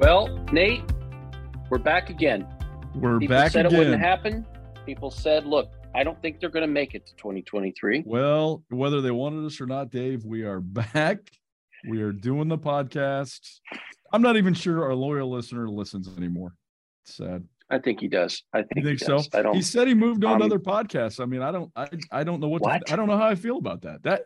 Well, 0.00 0.28
Nate, 0.50 0.80
we're 1.68 1.76
back 1.76 2.08
again. 2.08 2.48
We're 2.94 3.18
People 3.18 3.36
back 3.36 3.52
said 3.52 3.66
again. 3.66 3.74
it 3.76 3.78
wouldn't 3.84 4.00
happen. 4.00 4.46
People 4.86 5.10
said, 5.10 5.44
"Look, 5.44 5.70
I 5.94 6.02
don't 6.04 6.18
think 6.22 6.40
they're 6.40 6.48
going 6.48 6.66
to 6.66 6.72
make 6.72 6.94
it 6.94 7.06
to 7.08 7.14
2023." 7.16 8.04
Well, 8.06 8.62
whether 8.70 9.02
they 9.02 9.10
wanted 9.10 9.44
us 9.44 9.60
or 9.60 9.66
not, 9.66 9.90
Dave, 9.90 10.24
we 10.24 10.42
are 10.44 10.60
back. 10.60 11.18
We 11.86 12.00
are 12.00 12.12
doing 12.12 12.48
the 12.48 12.56
podcast. 12.56 13.60
I'm 14.10 14.22
not 14.22 14.38
even 14.38 14.54
sure 14.54 14.86
our 14.86 14.94
loyal 14.94 15.30
listener 15.30 15.68
listens 15.68 16.08
anymore. 16.16 16.54
It's 17.04 17.16
sad. 17.16 17.44
I 17.68 17.78
think 17.78 18.00
he 18.00 18.08
does. 18.08 18.42
I 18.54 18.62
think 18.62 18.76
You 18.76 18.82
think 18.82 19.00
so? 19.00 19.20
I 19.34 19.42
don't. 19.42 19.54
He 19.54 19.60
said 19.60 19.86
he 19.86 19.92
moved 19.92 20.24
on 20.24 20.38
to 20.38 20.46
um, 20.46 20.50
other 20.50 20.58
podcasts. 20.58 21.20
I 21.20 21.26
mean, 21.26 21.42
I 21.42 21.52
don't, 21.52 21.70
I, 21.76 21.88
I 22.10 22.24
don't 22.24 22.40
know 22.40 22.48
what, 22.48 22.62
What? 22.62 22.86
To, 22.86 22.92
I 22.94 22.96
don't 22.96 23.06
know 23.06 23.18
how 23.18 23.28
I 23.28 23.34
feel 23.34 23.58
about 23.58 23.82
that. 23.82 24.02
That, 24.04 24.22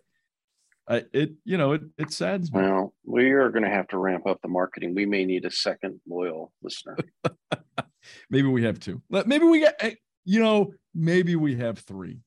I, 0.88 1.04
it, 1.12 1.32
you 1.44 1.56
know, 1.56 1.72
it, 1.72 1.82
it 1.96 2.12
saddens 2.12 2.52
me. 2.52 2.60
well, 2.60 2.92
we 3.04 3.30
are 3.30 3.50
going 3.50 3.62
to 3.62 3.70
have 3.70 3.88
to 3.88 3.98
ramp 3.98 4.26
up 4.26 4.40
the 4.42 4.48
marketing. 4.48 4.94
We 4.94 5.06
may 5.06 5.24
need 5.24 5.46
a 5.46 5.50
second 5.50 6.00
loyal 6.06 6.52
listener. 6.62 6.98
Maybe 8.30 8.48
we 8.48 8.64
have 8.64 8.78
two. 8.78 9.00
Maybe 9.08 9.46
we 9.46 9.60
get, 9.60 9.96
you 10.26 10.42
know, 10.42 10.72
maybe 10.94 11.36
we 11.36 11.56
have 11.56 11.78
three. 11.78 12.20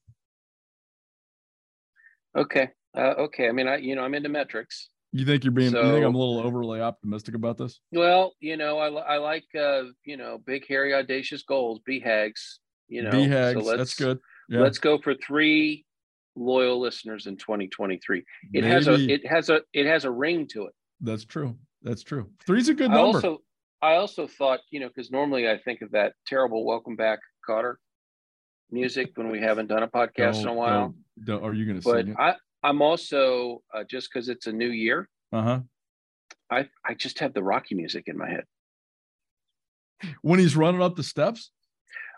okay. 2.36 2.70
Uh, 2.96 3.14
okay. 3.20 3.48
I 3.48 3.52
mean, 3.52 3.68
I 3.68 3.78
you 3.78 3.96
know 3.96 4.04
I'm 4.04 4.16
into 4.16 4.30
metrics. 4.30 4.90
You 5.12 5.24
think 5.26 5.44
you're 5.44 5.52
being, 5.52 5.72
you 5.72 5.82
think 5.82 6.04
I'm 6.04 6.16
a 6.16 6.18
little 6.18 6.40
overly 6.40 6.82
optimistic 6.82 7.36
about 7.36 7.58
this? 7.58 7.80
Well, 7.92 8.34
you 8.40 8.58
know, 8.58 8.80
I, 8.80 8.88
I 8.88 9.18
like 9.18 9.46
uh, 9.56 9.84
you 10.04 10.18
know 10.18 10.40
big 10.44 10.66
hairy 10.68 10.96
audacious 10.96 11.44
goals. 11.44 11.80
BHAGs. 11.88 12.60
You 12.88 13.04
know, 13.04 13.12
BHAGs, 13.12 13.64
so 13.64 13.78
that's 13.78 13.94
good. 13.94 14.20
Yeah. 14.50 14.62
let's 14.62 14.80
go 14.80 14.98
for 14.98 15.14
three 15.14 15.86
loyal 16.38 16.80
listeners 16.80 17.26
in 17.26 17.36
2023. 17.38 18.24
It 18.54 18.64
has 18.64 18.88
a 18.88 18.94
it 18.96 19.26
has 19.28 19.50
a 19.50 19.62
it 19.74 19.86
has 19.86 20.06
a 20.06 20.12
ring 20.12 20.48
to 20.50 20.68
it. 20.68 20.74
That's 21.02 21.26
true. 21.26 21.56
That's 21.82 22.04
true. 22.04 22.30
Three's 22.46 22.70
a 22.70 22.74
good 22.74 22.92
I 22.92 22.96
number. 22.96 23.18
also 23.18 23.40
I 23.82 23.96
also 23.96 24.28
thought, 24.28 24.60
you 24.72 24.80
know, 24.80 24.88
because 24.88 25.12
normally 25.12 25.50
I 25.50 25.58
think 25.58 25.82
of 25.82 25.92
that 25.92 26.14
terrible 26.26 26.66
welcome 26.66 26.96
back 26.96 27.20
Kotter 27.48 27.76
music 28.72 29.12
when 29.16 29.30
we 29.30 29.40
haven't 29.40 29.68
done 29.68 29.84
a 29.84 29.88
podcast 29.88 30.42
in 30.42 30.48
a 30.48 30.54
while. 30.54 30.94
don't- 31.18 31.26
don't- 31.26 31.44
are 31.44 31.54
you 31.54 31.66
going 31.66 31.80
to 31.80 31.84
But 31.84 32.06
sing 32.06 32.14
it? 32.14 32.20
I 32.20 32.36
I'm 32.64 32.82
also 32.82 33.62
uh, 33.74 33.84
just 33.84 34.10
because 34.12 34.30
it's 34.30 34.48
a 34.48 34.52
new 34.52 34.70
year, 34.70 35.10
Uh 35.32 35.42
huh. 35.42 35.60
I 36.52 36.70
I 36.86 36.94
just 36.94 37.20
have 37.20 37.34
the 37.34 37.44
Rocky 37.44 37.76
music 37.76 38.04
in 38.08 38.18
my 38.18 38.30
head. 38.30 38.46
When 40.22 40.40
he's 40.40 40.56
running 40.56 40.82
up 40.82 40.96
the 40.96 41.04
steps. 41.04 41.52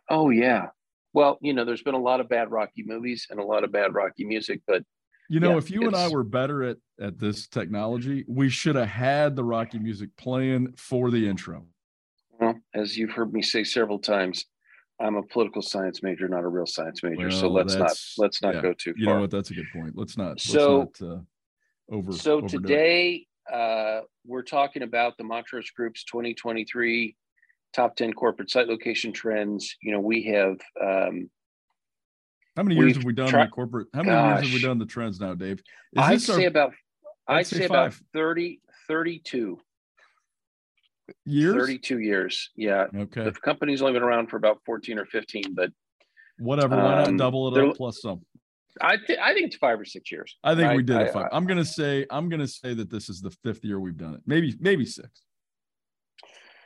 Oh 0.09 0.30
yeah. 0.30 0.67
Well, 1.13 1.38
you 1.41 1.53
know, 1.53 1.65
there's 1.65 1.81
been 1.81 1.95
a 1.95 2.02
lot 2.02 2.19
of 2.19 2.29
bad 2.29 2.52
Rocky 2.52 2.83
movies 2.83 3.27
and 3.29 3.39
a 3.39 3.43
lot 3.43 3.63
of 3.63 3.71
bad 3.71 3.93
Rocky 3.93 4.25
music, 4.25 4.61
but 4.67 4.83
You 5.31 5.39
know, 5.39 5.52
Yeah, 5.52 5.57
if 5.57 5.69
you 5.69 5.85
and 5.85 5.95
I 5.95 6.07
were 6.07 6.23
better 6.23 6.63
at 6.63 6.77
at 6.99 7.19
this 7.19 7.47
technology, 7.47 8.25
we 8.27 8.49
should 8.49 8.75
have 8.75 8.88
had 8.88 9.35
the 9.35 9.43
Rocky 9.43 9.80
music 9.80 10.09
playing 10.17 10.73
for 10.75 11.11
the 11.11 11.27
intro. 11.27 11.65
well, 12.39 12.59
as 12.73 12.97
you've 12.97 13.11
heard 13.11 13.31
me 13.33 13.41
say 13.41 13.63
several 13.63 13.99
times, 13.99 14.45
I'm 14.99 15.15
a 15.15 15.23
political 15.23 15.61
science 15.61 16.02
major, 16.03 16.27
not 16.27 16.43
a 16.43 16.47
real 16.47 16.65
science 16.65 17.03
major. 17.03 17.31
so 17.31 17.47
let's 17.47 17.75
not 17.75 17.95
let's 18.17 18.41
not 18.41 18.55
yeah. 18.55 18.61
go 18.61 18.73
too 18.73 18.93
far. 18.93 18.99
You 18.99 19.05
know 19.05 19.19
what? 19.21 19.31
That's 19.31 19.52
a 19.52 19.53
good 19.53 19.67
point. 19.71 19.93
Let's 19.95 20.17
not. 20.17 20.39
So- 20.39 20.80
let's 20.80 21.02
not, 21.02 21.09
uh, 21.09 21.19
over. 21.91 22.11
So 22.11 22.41
today 22.41 23.27
uh, 23.52 24.02
we're 24.25 24.43
talking 24.43 24.83
about 24.83 25.17
the 25.17 25.23
Montrose 25.23 25.69
Group's 25.71 26.03
2023 26.03 27.15
top 27.73 27.95
10 27.95 28.13
corporate 28.13 28.49
site 28.49 28.67
location 28.67 29.11
trends. 29.11 29.75
You 29.81 29.91
know, 29.91 29.99
we 29.99 30.23
have 30.23 30.57
um, 30.81 31.29
how 32.55 32.63
many 32.63 32.75
years 32.75 32.97
we've 32.97 33.05
we 33.05 33.13
done 33.13 33.31
the 33.31 33.47
corporate? 33.47 33.87
How 33.93 34.03
many 34.03 34.17
years 34.17 34.45
have 34.45 34.53
we 34.53 34.61
done 34.61 34.79
the 34.79 34.85
trends 34.85 35.19
now, 35.19 35.33
Dave? 35.33 35.59
Is 35.59 35.63
I'd 35.97 36.15
this 36.15 36.29
our 36.29 36.35
say 36.37 36.45
about 36.45 36.73
I'd 37.27 37.37
I'd, 37.39 37.47
say 37.47 37.57
say, 37.59 37.65
about 37.65 37.93
five. 37.93 38.01
30 38.13 38.61
32 38.87 39.59
years? 41.25 41.55
32 41.55 41.99
years. 41.99 42.49
Yeah. 42.55 42.87
Okay. 42.95 43.23
The 43.23 43.31
company's 43.31 43.81
only 43.81 43.93
been 43.93 44.03
around 44.03 44.27
for 44.27 44.37
about 44.37 44.59
14 44.65 44.97
or 44.97 45.05
15, 45.05 45.53
but 45.53 45.71
Whatever. 46.37 46.77
Why 46.77 46.95
not 46.95 47.08
um, 47.09 47.17
double 47.17 47.53
it 47.55 47.61
up 47.67 47.75
plus 47.75 48.02
some? 48.02 48.21
I 48.81 48.95
th- 48.95 49.19
I 49.21 49.33
think 49.33 49.47
it's 49.47 49.58
5 49.58 49.81
or 49.81 49.85
6 49.85 50.09
years. 50.11 50.37
I 50.41 50.55
think 50.55 50.73
we 50.73 50.83
did 50.83 50.95
I- 50.95 51.02
it 51.03 51.13
five. 51.13 51.27
I- 51.31 51.35
I'm 51.35 51.45
gonna 51.45 51.65
say 51.65 52.05
I'm 52.09 52.29
gonna 52.29 52.47
say 52.47 52.73
that 52.73 52.89
this 52.89 53.09
is 53.09 53.19
the 53.21 53.31
fifth 53.43 53.65
year 53.65 53.77
we've 53.79 53.97
done 53.97 54.13
it. 54.13 54.21
Maybe 54.25 54.55
maybe 54.59 54.85
six. 54.85 55.09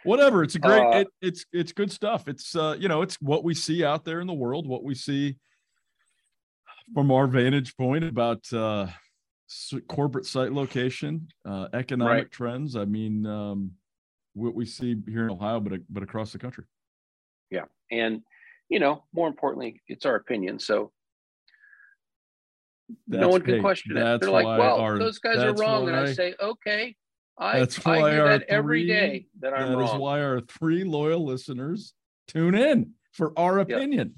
Whatever. 0.03 0.43
It's 0.43 0.55
a 0.55 0.59
great. 0.59 0.81
Uh, 0.81 0.99
it, 0.99 1.07
it's 1.21 1.45
it's 1.53 1.71
good 1.71 1.91
stuff. 1.91 2.27
It's 2.27 2.55
uh 2.55 2.75
you 2.79 2.87
know 2.87 3.01
it's 3.01 3.15
what 3.21 3.43
we 3.43 3.53
see 3.53 3.83
out 3.83 4.03
there 4.05 4.19
in 4.21 4.27
the 4.27 4.33
world. 4.33 4.67
What 4.67 4.83
we 4.83 4.95
see 4.95 5.37
from 6.93 7.11
our 7.11 7.27
vantage 7.27 7.75
point 7.77 8.03
about 8.03 8.51
uh 8.51 8.87
corporate 9.87 10.25
site 10.25 10.51
location, 10.51 11.27
uh 11.45 11.67
economic 11.73 12.13
Right. 12.15 12.31
trends. 12.31 12.75
I 12.75 12.85
mean, 12.85 13.25
um 13.25 13.71
what 14.33 14.55
we 14.55 14.65
see 14.65 14.97
here 15.07 15.23
in 15.25 15.29
Ohio, 15.31 15.59
but 15.59 15.79
but 15.89 16.03
across 16.03 16.31
the 16.31 16.39
country. 16.39 16.65
Yeah, 17.49 17.65
and 17.91 18.21
you 18.69 18.79
know, 18.79 19.03
more 19.13 19.27
importantly, 19.27 19.81
it's 19.87 20.05
our 20.05 20.15
opinion. 20.15 20.59
So 20.59 20.91
no 23.07 23.29
one 23.29 23.41
can 23.41 23.55
hey, 23.55 23.61
question 23.61 23.95
it. 23.95 24.19
They're 24.21 24.29
like, 24.31 24.45
"Well, 24.45 24.79
our- 24.79 24.99
those 24.99 25.19
guys 25.19 25.37
are 25.37 25.53
wrong," 25.53 25.87
and 25.87 25.95
I 25.95 26.03
why- 26.03 26.13
say, 26.13 26.35
"Okay, 26.41 26.95
I 27.37 27.59
That's 27.59 27.85
I 27.85 27.99
why 27.99 28.11
hear 28.11 28.21
our 28.21 28.27
that 28.29 28.43
every 28.49 28.81
three- 28.81 28.87
day 28.87 29.27
that 29.39 29.53
I'm 29.53 29.71
That 29.73 29.83
is 29.83 29.91
wrong." 29.91 29.99
why 29.99 30.21
our 30.21 30.39
three 30.41 30.83
loyal 30.83 31.25
listeners 31.25 31.93
tune 32.27 32.55
in 32.55 32.91
for 33.11 33.37
our 33.37 33.59
opinion. 33.59 34.15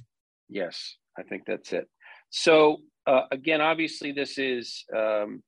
Yes, 0.49 0.97
I 1.17 1.23
think 1.23 1.43
that's 1.45 1.73
it. 1.73 1.89
So 2.29 2.77
uh, 3.07 3.23
again, 3.31 3.61
obviously, 3.61 4.11
this 4.11 4.37
is 4.37 4.83
um, 4.95 5.43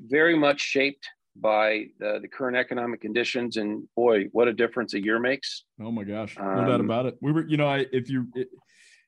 very 0.00 0.36
much 0.36 0.60
shaped 0.60 1.06
by 1.36 1.86
the, 1.98 2.18
the 2.20 2.28
current 2.28 2.56
economic 2.56 3.00
conditions, 3.00 3.56
and 3.56 3.88
boy, 3.96 4.24
what 4.32 4.48
a 4.48 4.52
difference 4.52 4.92
a 4.94 5.02
year 5.02 5.18
makes. 5.18 5.64
Oh 5.80 5.90
my 5.90 6.04
gosh, 6.04 6.36
no 6.38 6.64
doubt 6.66 6.80
Um, 6.80 6.86
about 6.86 7.06
it. 7.06 7.16
We 7.20 7.32
were, 7.32 7.46
you 7.46 7.56
know, 7.56 7.66
I 7.68 7.86
if 7.92 8.10
you 8.10 8.28
it, 8.34 8.48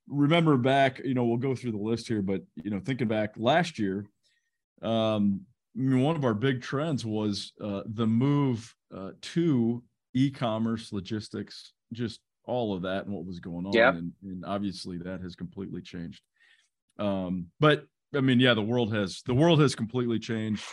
remember 0.06 0.56
back, 0.56 1.00
you 1.04 1.14
know, 1.14 1.24
we'll 1.24 1.36
go 1.38 1.54
through 1.54 1.72
the 1.72 1.78
list 1.78 2.06
here, 2.08 2.22
but 2.22 2.42
you 2.62 2.70
know, 2.70 2.80
thinking 2.80 3.08
back 3.08 3.34
last 3.36 3.78
year, 3.78 4.06
um, 4.82 5.42
I 5.76 5.80
mean, 5.80 6.02
one 6.02 6.16
of 6.16 6.24
our 6.24 6.34
big 6.34 6.62
trends 6.62 7.04
was 7.04 7.52
uh, 7.60 7.82
the 7.86 8.06
move 8.06 8.74
uh, 8.94 9.10
to 9.20 9.82
e-commerce, 10.14 10.92
logistics, 10.92 11.72
just 11.92 12.20
all 12.44 12.74
of 12.74 12.82
that, 12.82 13.06
and 13.06 13.14
what 13.14 13.24
was 13.24 13.40
going 13.40 13.66
on, 13.66 13.72
Yeah. 13.72 13.88
and, 13.90 14.12
and 14.22 14.44
obviously 14.44 14.98
that 14.98 15.20
has 15.20 15.34
completely 15.34 15.80
changed. 15.82 16.22
Um, 16.98 17.46
but 17.58 17.86
I 18.14 18.20
mean, 18.20 18.38
yeah, 18.38 18.54
the 18.54 18.62
world 18.62 18.94
has 18.94 19.22
the 19.26 19.34
world 19.34 19.60
has 19.60 19.74
completely 19.74 20.18
changed. 20.18 20.64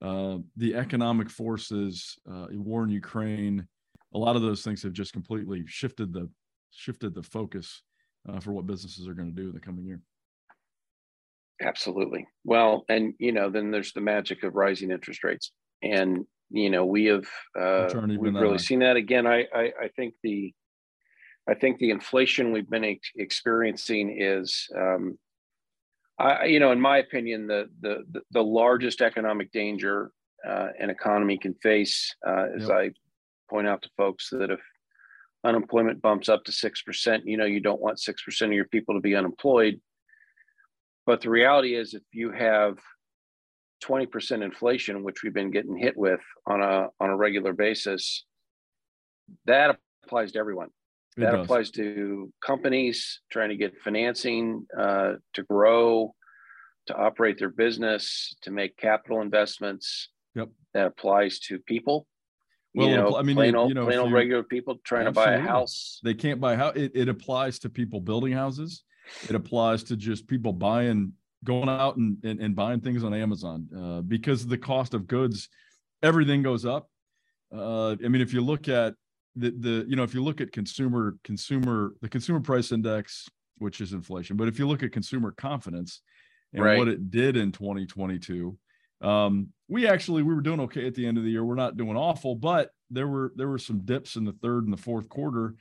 Uh, 0.00 0.38
the 0.56 0.74
economic 0.74 1.30
forces, 1.30 2.18
uh, 2.28 2.46
war 2.50 2.82
in 2.82 2.90
Ukraine, 2.90 3.68
a 4.14 4.18
lot 4.18 4.34
of 4.34 4.42
those 4.42 4.62
things 4.62 4.82
have 4.82 4.92
just 4.92 5.12
completely 5.12 5.62
shifted 5.66 6.12
the 6.12 6.28
shifted 6.72 7.14
the 7.14 7.22
focus 7.22 7.82
uh, 8.28 8.40
for 8.40 8.52
what 8.52 8.66
businesses 8.66 9.06
are 9.06 9.14
going 9.14 9.32
to 9.32 9.42
do 9.42 9.48
in 9.48 9.54
the 9.54 9.60
coming 9.60 9.84
year. 9.84 10.00
Absolutely. 11.62 12.26
Well, 12.44 12.84
and 12.88 13.14
you 13.18 13.32
know, 13.32 13.50
then 13.50 13.70
there's 13.70 13.92
the 13.92 14.00
magic 14.00 14.42
of 14.42 14.54
rising 14.54 14.90
interest 14.90 15.22
rates, 15.22 15.52
and 15.82 16.24
you 16.50 16.70
know, 16.70 16.84
we 16.84 17.06
have 17.06 17.26
uh, 17.58 17.84
Which 17.84 17.94
aren't 17.94 18.12
even 18.12 18.20
we've 18.20 18.34
really 18.34 18.58
seen 18.58 18.80
that 18.80 18.96
again. 18.96 19.26
I, 19.26 19.46
I 19.54 19.72
I 19.82 19.88
think 19.96 20.14
the 20.22 20.52
I 21.48 21.54
think 21.54 21.78
the 21.78 21.90
inflation 21.90 22.52
we've 22.52 22.68
been 22.68 22.84
ex- 22.84 23.10
experiencing 23.16 24.16
is, 24.20 24.68
um, 24.76 25.18
I 26.18 26.44
you 26.46 26.60
know, 26.60 26.72
in 26.72 26.80
my 26.80 26.98
opinion, 26.98 27.46
the 27.46 27.68
the 27.80 28.04
the, 28.10 28.20
the 28.32 28.44
largest 28.44 29.00
economic 29.00 29.52
danger 29.52 30.12
uh, 30.46 30.68
an 30.78 30.90
economy 30.90 31.38
can 31.38 31.54
face, 31.54 32.14
uh, 32.26 32.46
as 32.56 32.68
Yep. 32.68 32.70
I 32.70 32.90
point 33.48 33.68
out 33.68 33.82
to 33.82 33.90
folks 33.96 34.30
that 34.30 34.50
if 34.50 34.60
unemployment 35.44 36.02
bumps 36.02 36.28
up 36.28 36.44
to 36.44 36.52
six 36.52 36.82
percent, 36.82 37.24
you 37.26 37.36
know, 37.36 37.44
you 37.44 37.60
don't 37.60 37.80
want 37.80 38.00
six 38.00 38.22
percent 38.22 38.52
of 38.52 38.56
your 38.56 38.68
people 38.68 38.94
to 38.94 39.00
be 39.00 39.14
unemployed. 39.14 39.80
But 41.06 41.20
the 41.20 41.30
reality 41.30 41.74
is, 41.74 41.94
if 41.94 42.02
you 42.12 42.30
have 42.30 42.78
20% 43.82 44.42
inflation, 44.42 45.02
which 45.02 45.22
we've 45.22 45.34
been 45.34 45.50
getting 45.50 45.76
hit 45.76 45.96
with 45.96 46.20
on 46.46 46.62
a 46.62 46.88
on 47.00 47.10
a 47.10 47.16
regular 47.16 47.52
basis, 47.52 48.24
that 49.46 49.76
applies 50.04 50.32
to 50.32 50.38
everyone. 50.38 50.68
It 51.16 51.22
that 51.22 51.32
does. 51.32 51.44
applies 51.44 51.70
to 51.72 52.32
companies 52.44 53.20
trying 53.30 53.50
to 53.50 53.56
get 53.56 53.78
financing 53.82 54.66
uh, 54.78 55.14
to 55.34 55.42
grow, 55.42 56.14
to 56.86 56.96
operate 56.96 57.38
their 57.38 57.50
business, 57.50 58.34
to 58.42 58.50
make 58.50 58.76
capital 58.76 59.20
investments. 59.20 60.08
Yep. 60.34 60.48
That 60.74 60.86
applies 60.86 61.38
to 61.40 61.58
people. 61.58 62.06
Well, 62.74 62.88
you 62.88 62.96
know, 62.96 63.16
I 63.16 63.22
mean, 63.22 63.36
plain 63.36 63.54
old, 63.54 63.68
you 63.68 63.74
know, 63.74 63.84
plain 63.84 63.98
old 63.98 64.12
regular 64.12 64.42
people 64.42 64.78
trying 64.82 65.04
to 65.04 65.12
buy 65.12 65.32
a 65.32 65.40
house. 65.40 66.00
They 66.02 66.14
can't 66.14 66.40
buy 66.40 66.56
how 66.56 66.68
it, 66.68 66.92
it 66.94 67.08
applies 67.08 67.58
to 67.60 67.68
people 67.68 68.00
building 68.00 68.32
houses. 68.32 68.82
It 69.28 69.34
applies 69.34 69.82
to 69.84 69.96
just 69.96 70.26
people 70.26 70.52
buying, 70.52 71.12
going 71.44 71.68
out 71.68 71.96
and, 71.96 72.16
and, 72.24 72.40
and 72.40 72.54
buying 72.54 72.80
things 72.80 73.04
on 73.04 73.12
Amazon 73.14 73.68
uh, 73.76 74.00
because 74.02 74.46
the 74.46 74.58
cost 74.58 74.94
of 74.94 75.06
goods, 75.06 75.48
everything 76.02 76.42
goes 76.42 76.64
up. 76.64 76.88
Uh, 77.54 77.90
I 78.04 78.08
mean, 78.08 78.22
if 78.22 78.32
you 78.32 78.40
look 78.40 78.68
at 78.68 78.94
the, 79.36 79.50
the, 79.50 79.84
you 79.88 79.96
know, 79.96 80.02
if 80.02 80.14
you 80.14 80.22
look 80.22 80.40
at 80.40 80.52
consumer, 80.52 81.16
consumer, 81.24 81.94
the 82.00 82.08
consumer 82.08 82.40
price 82.40 82.72
index, 82.72 83.28
which 83.58 83.80
is 83.80 83.92
inflation, 83.92 84.36
but 84.36 84.48
if 84.48 84.58
you 84.58 84.66
look 84.66 84.82
at 84.82 84.92
consumer 84.92 85.32
confidence 85.32 86.00
and 86.52 86.64
Right. 86.64 86.78
what 86.78 86.88
it 86.88 87.10
did 87.10 87.36
in 87.36 87.52
2022, 87.52 88.56
um, 89.00 89.48
we 89.68 89.88
actually, 89.88 90.22
we 90.22 90.34
were 90.34 90.40
doing 90.42 90.60
okay 90.60 90.86
at 90.86 90.94
the 90.94 91.06
end 91.06 91.18
of 91.18 91.24
the 91.24 91.30
year. 91.30 91.44
We're 91.44 91.54
not 91.54 91.76
doing 91.76 91.96
awful, 91.96 92.34
but 92.36 92.70
there 92.90 93.08
were 93.08 93.32
there 93.36 93.48
were 93.48 93.58
some 93.58 93.80
dips 93.80 94.16
in 94.16 94.24
the 94.24 94.32
third 94.32 94.64
and 94.64 94.72
the 94.72 94.76
fourth 94.76 95.08
quarter, 95.08 95.56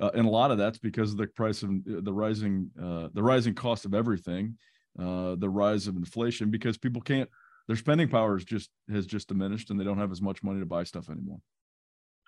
uh, 0.00 0.10
and 0.14 0.26
a 0.26 0.30
lot 0.30 0.50
of 0.50 0.58
that's 0.58 0.78
because 0.78 1.12
of 1.12 1.18
the 1.18 1.26
price 1.26 1.62
of 1.62 1.70
the 1.84 2.12
rising 2.12 2.70
uh, 2.80 3.08
the 3.14 3.22
rising 3.22 3.54
cost 3.54 3.84
of 3.84 3.94
everything, 3.94 4.56
uh, 4.98 5.36
the 5.36 5.48
rise 5.48 5.86
of 5.86 5.96
inflation 5.96 6.50
because 6.50 6.76
people 6.76 7.02
can't 7.02 7.28
their 7.66 7.76
spending 7.76 8.08
power 8.08 8.36
is 8.36 8.44
just 8.44 8.70
has 8.90 9.06
just 9.06 9.28
diminished 9.28 9.70
and 9.70 9.78
they 9.78 9.84
don't 9.84 9.98
have 9.98 10.12
as 10.12 10.20
much 10.20 10.42
money 10.42 10.60
to 10.60 10.66
buy 10.66 10.84
stuff 10.84 11.08
anymore. 11.08 11.38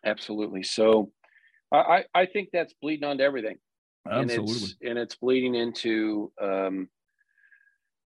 Absolutely. 0.05 0.63
So, 0.63 1.11
I 1.73 2.05
I 2.15 2.27
think 2.27 2.51
that's 2.53 2.75
bleeding 2.81 3.09
onto 3.09 3.25
everything. 3.25 3.57
Absolutely. 4.09 4.39
And 4.39 4.63
it's, 4.63 4.77
and 4.83 4.99
it's 4.99 5.15
bleeding 5.17 5.55
into 5.57 6.33
um, 6.41 6.89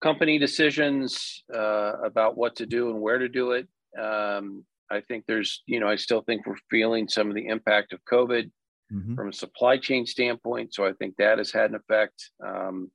company 0.01 0.39
decisions 0.39 1.43
uh, 1.53 1.95
about 2.05 2.37
what 2.37 2.57
to 2.57 2.67
do 2.67 2.91
and 2.91 3.01
where 3.01 3.19
to 3.19 3.29
do 3.29 3.53
it. 3.53 3.67
Um, 4.01 4.65
I 4.91 5.01
think 5.01 5.25
there's, 5.27 5.63
you 5.67 5.81
know, 5.81 5.89
I 5.89 5.97
still 5.97 6.23
think 6.23 6.47
we're 6.47 6.57
feeling 6.71 7.09
some 7.09 7.29
of 7.29 7.35
the 7.35 7.47
impact 7.47 7.93
of 7.93 8.05
COVID 8.05 8.51
mm-hmm. 8.93 9.15
from 9.15 9.29
a 9.29 9.33
supply 9.33 9.77
chain 9.77 10.07
standpoint. 10.07 10.75
So 10.75 10.87
I 10.87 10.93
think 10.93 11.17
that 11.17 11.39
has 11.39 11.51
had 11.53 11.71
an 11.71 11.77
effect. 11.77 12.31
Um, 12.45 12.91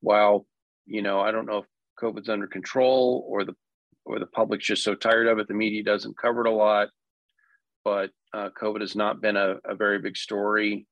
while, 0.00 0.46
you 0.86 1.02
know, 1.02 1.20
I 1.20 1.30
don't 1.30 1.46
know 1.46 1.58
if 1.58 1.66
COVID's 2.00 2.28
under 2.28 2.46
control 2.46 3.24
or 3.28 3.44
the 3.44 3.54
or 4.04 4.18
the 4.18 4.26
public's 4.26 4.66
just 4.66 4.82
so 4.82 4.94
tired 4.94 5.28
of 5.28 5.38
it, 5.38 5.46
the 5.46 5.54
media 5.54 5.82
doesn't 5.84 6.18
cover 6.18 6.44
it 6.44 6.50
a 6.50 6.54
lot. 6.54 6.88
But 7.84 8.10
uh, 8.34 8.50
COVID 8.60 8.80
has 8.80 8.96
not 8.96 9.20
been 9.20 9.36
a, 9.36 9.56
a 9.64 9.74
very 9.74 10.00
big 10.00 10.16
story 10.16 10.86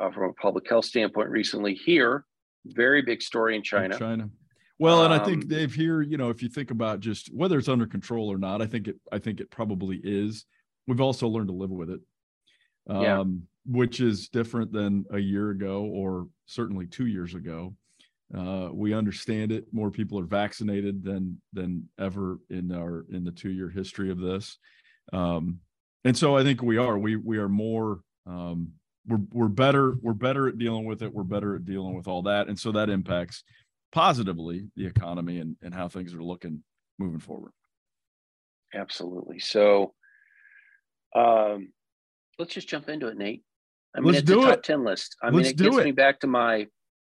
uh, 0.00 0.10
from 0.10 0.30
a 0.30 0.32
public 0.34 0.68
health 0.68 0.84
standpoint 0.84 1.30
recently 1.30 1.74
here. 1.74 2.24
Very 2.66 3.02
big 3.02 3.22
story 3.22 3.56
in 3.56 3.62
China. 3.62 3.94
In 3.94 3.98
China. 3.98 4.30
Well, 4.78 5.04
and 5.04 5.14
I 5.14 5.18
think 5.24 5.44
um, 5.44 5.48
Dave 5.48 5.74
here, 5.74 6.02
you 6.02 6.16
know, 6.16 6.30
if 6.30 6.42
you 6.42 6.48
think 6.48 6.70
about 6.70 7.00
just 7.00 7.32
whether 7.32 7.58
it's 7.58 7.68
under 7.68 7.86
control 7.86 8.30
or 8.30 8.38
not, 8.38 8.60
I 8.60 8.66
think 8.66 8.88
it, 8.88 8.96
I 9.12 9.18
think 9.18 9.40
it 9.40 9.50
probably 9.50 10.00
is. 10.02 10.46
We've 10.86 11.00
also 11.00 11.28
learned 11.28 11.48
to 11.48 11.54
live 11.54 11.70
with 11.70 11.90
it, 11.90 12.00
um, 12.88 13.02
yeah. 13.02 13.24
which 13.66 14.00
is 14.00 14.28
different 14.28 14.72
than 14.72 15.04
a 15.12 15.18
year 15.18 15.50
ago 15.50 15.84
or 15.84 16.28
certainly 16.46 16.86
two 16.86 17.06
years 17.06 17.34
ago. 17.34 17.74
Uh, 18.34 18.68
we 18.72 18.94
understand 18.94 19.52
it. 19.52 19.66
More 19.72 19.90
people 19.90 20.18
are 20.18 20.24
vaccinated 20.24 21.04
than 21.04 21.40
than 21.52 21.88
ever 21.98 22.38
in 22.50 22.72
our 22.72 23.04
in 23.10 23.24
the 23.24 23.30
two 23.30 23.50
year 23.50 23.68
history 23.68 24.10
of 24.10 24.18
this, 24.18 24.58
um, 25.12 25.60
and 26.04 26.16
so 26.16 26.36
I 26.36 26.42
think 26.42 26.62
we 26.62 26.78
are. 26.78 26.98
We 26.98 27.16
we 27.16 27.38
are 27.38 27.50
more 27.50 28.00
um, 28.26 28.72
we're 29.06 29.20
we're 29.32 29.48
better 29.48 29.96
we're 30.02 30.12
better 30.12 30.48
at 30.48 30.58
dealing 30.58 30.84
with 30.84 31.02
it 31.02 31.12
we're 31.12 31.22
better 31.22 31.54
at 31.54 31.64
dealing 31.64 31.94
with 31.94 32.08
all 32.08 32.22
that 32.22 32.48
and 32.48 32.58
so 32.58 32.72
that 32.72 32.88
impacts 32.88 33.44
positively 33.92 34.66
the 34.76 34.86
economy 34.86 35.38
and, 35.38 35.56
and 35.62 35.74
how 35.74 35.88
things 35.88 36.14
are 36.14 36.22
looking 36.22 36.62
moving 36.98 37.20
forward 37.20 37.52
absolutely 38.74 39.38
so 39.38 39.92
um 41.14 41.68
let's 42.38 42.52
just 42.52 42.68
jump 42.68 42.88
into 42.88 43.06
it 43.08 43.16
nate 43.16 43.42
i 43.94 44.00
mean 44.00 44.08
let's 44.08 44.18
it's 44.20 44.26
do 44.26 44.42
a 44.42 44.46
top 44.46 44.58
it. 44.58 44.64
10 44.64 44.84
list 44.84 45.16
i 45.22 45.26
let's 45.26 45.36
mean 45.36 45.46
it 45.46 45.56
gets 45.56 45.76
it. 45.76 45.84
me 45.84 45.92
back 45.92 46.20
to 46.20 46.26
my 46.26 46.66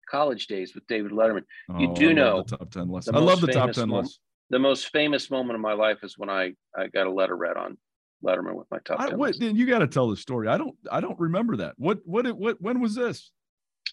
college 0.10 0.48
days 0.48 0.76
with 0.76 0.86
david 0.88 1.12
letterman 1.12 1.44
oh, 1.72 1.80
you 1.80 1.94
do 1.94 2.14
know 2.14 2.44
the 2.44 2.58
top 2.58 2.70
10 2.70 2.90
list 2.90 3.10
i 3.14 3.18
love 3.18 3.42
the 3.42 3.48
top 3.48 3.72
10 3.72 3.90
list 3.90 4.20
the 4.50 4.60
most 4.60 4.90
famous 4.90 5.32
moment 5.32 5.56
of 5.56 5.62
my 5.62 5.74
life 5.74 5.98
is 6.04 6.18
when 6.18 6.30
i 6.30 6.52
i 6.78 6.88
got 6.88 7.08
a 7.08 7.12
letter 7.12 7.36
read 7.36 7.58
on 7.58 7.78
Letterman 8.24 8.56
with 8.56 8.68
my 8.72 8.80
top. 8.80 9.00
I, 9.00 9.14
wait, 9.14 9.36
then 9.40 9.56
you 9.56 9.66
got 9.66 9.80
to 9.80 9.88
tell 9.88 10.10
the 10.10 10.16
story. 10.18 10.48
I 10.48 10.58
don't. 10.58 10.76
I 10.92 11.02
don't 11.02 11.20
remember 11.20 11.58
that. 11.58 11.74
What? 11.78 12.00
What? 12.06 12.26
What? 12.32 12.62
When 12.62 12.80
was 12.80 12.96
this? 12.96 13.32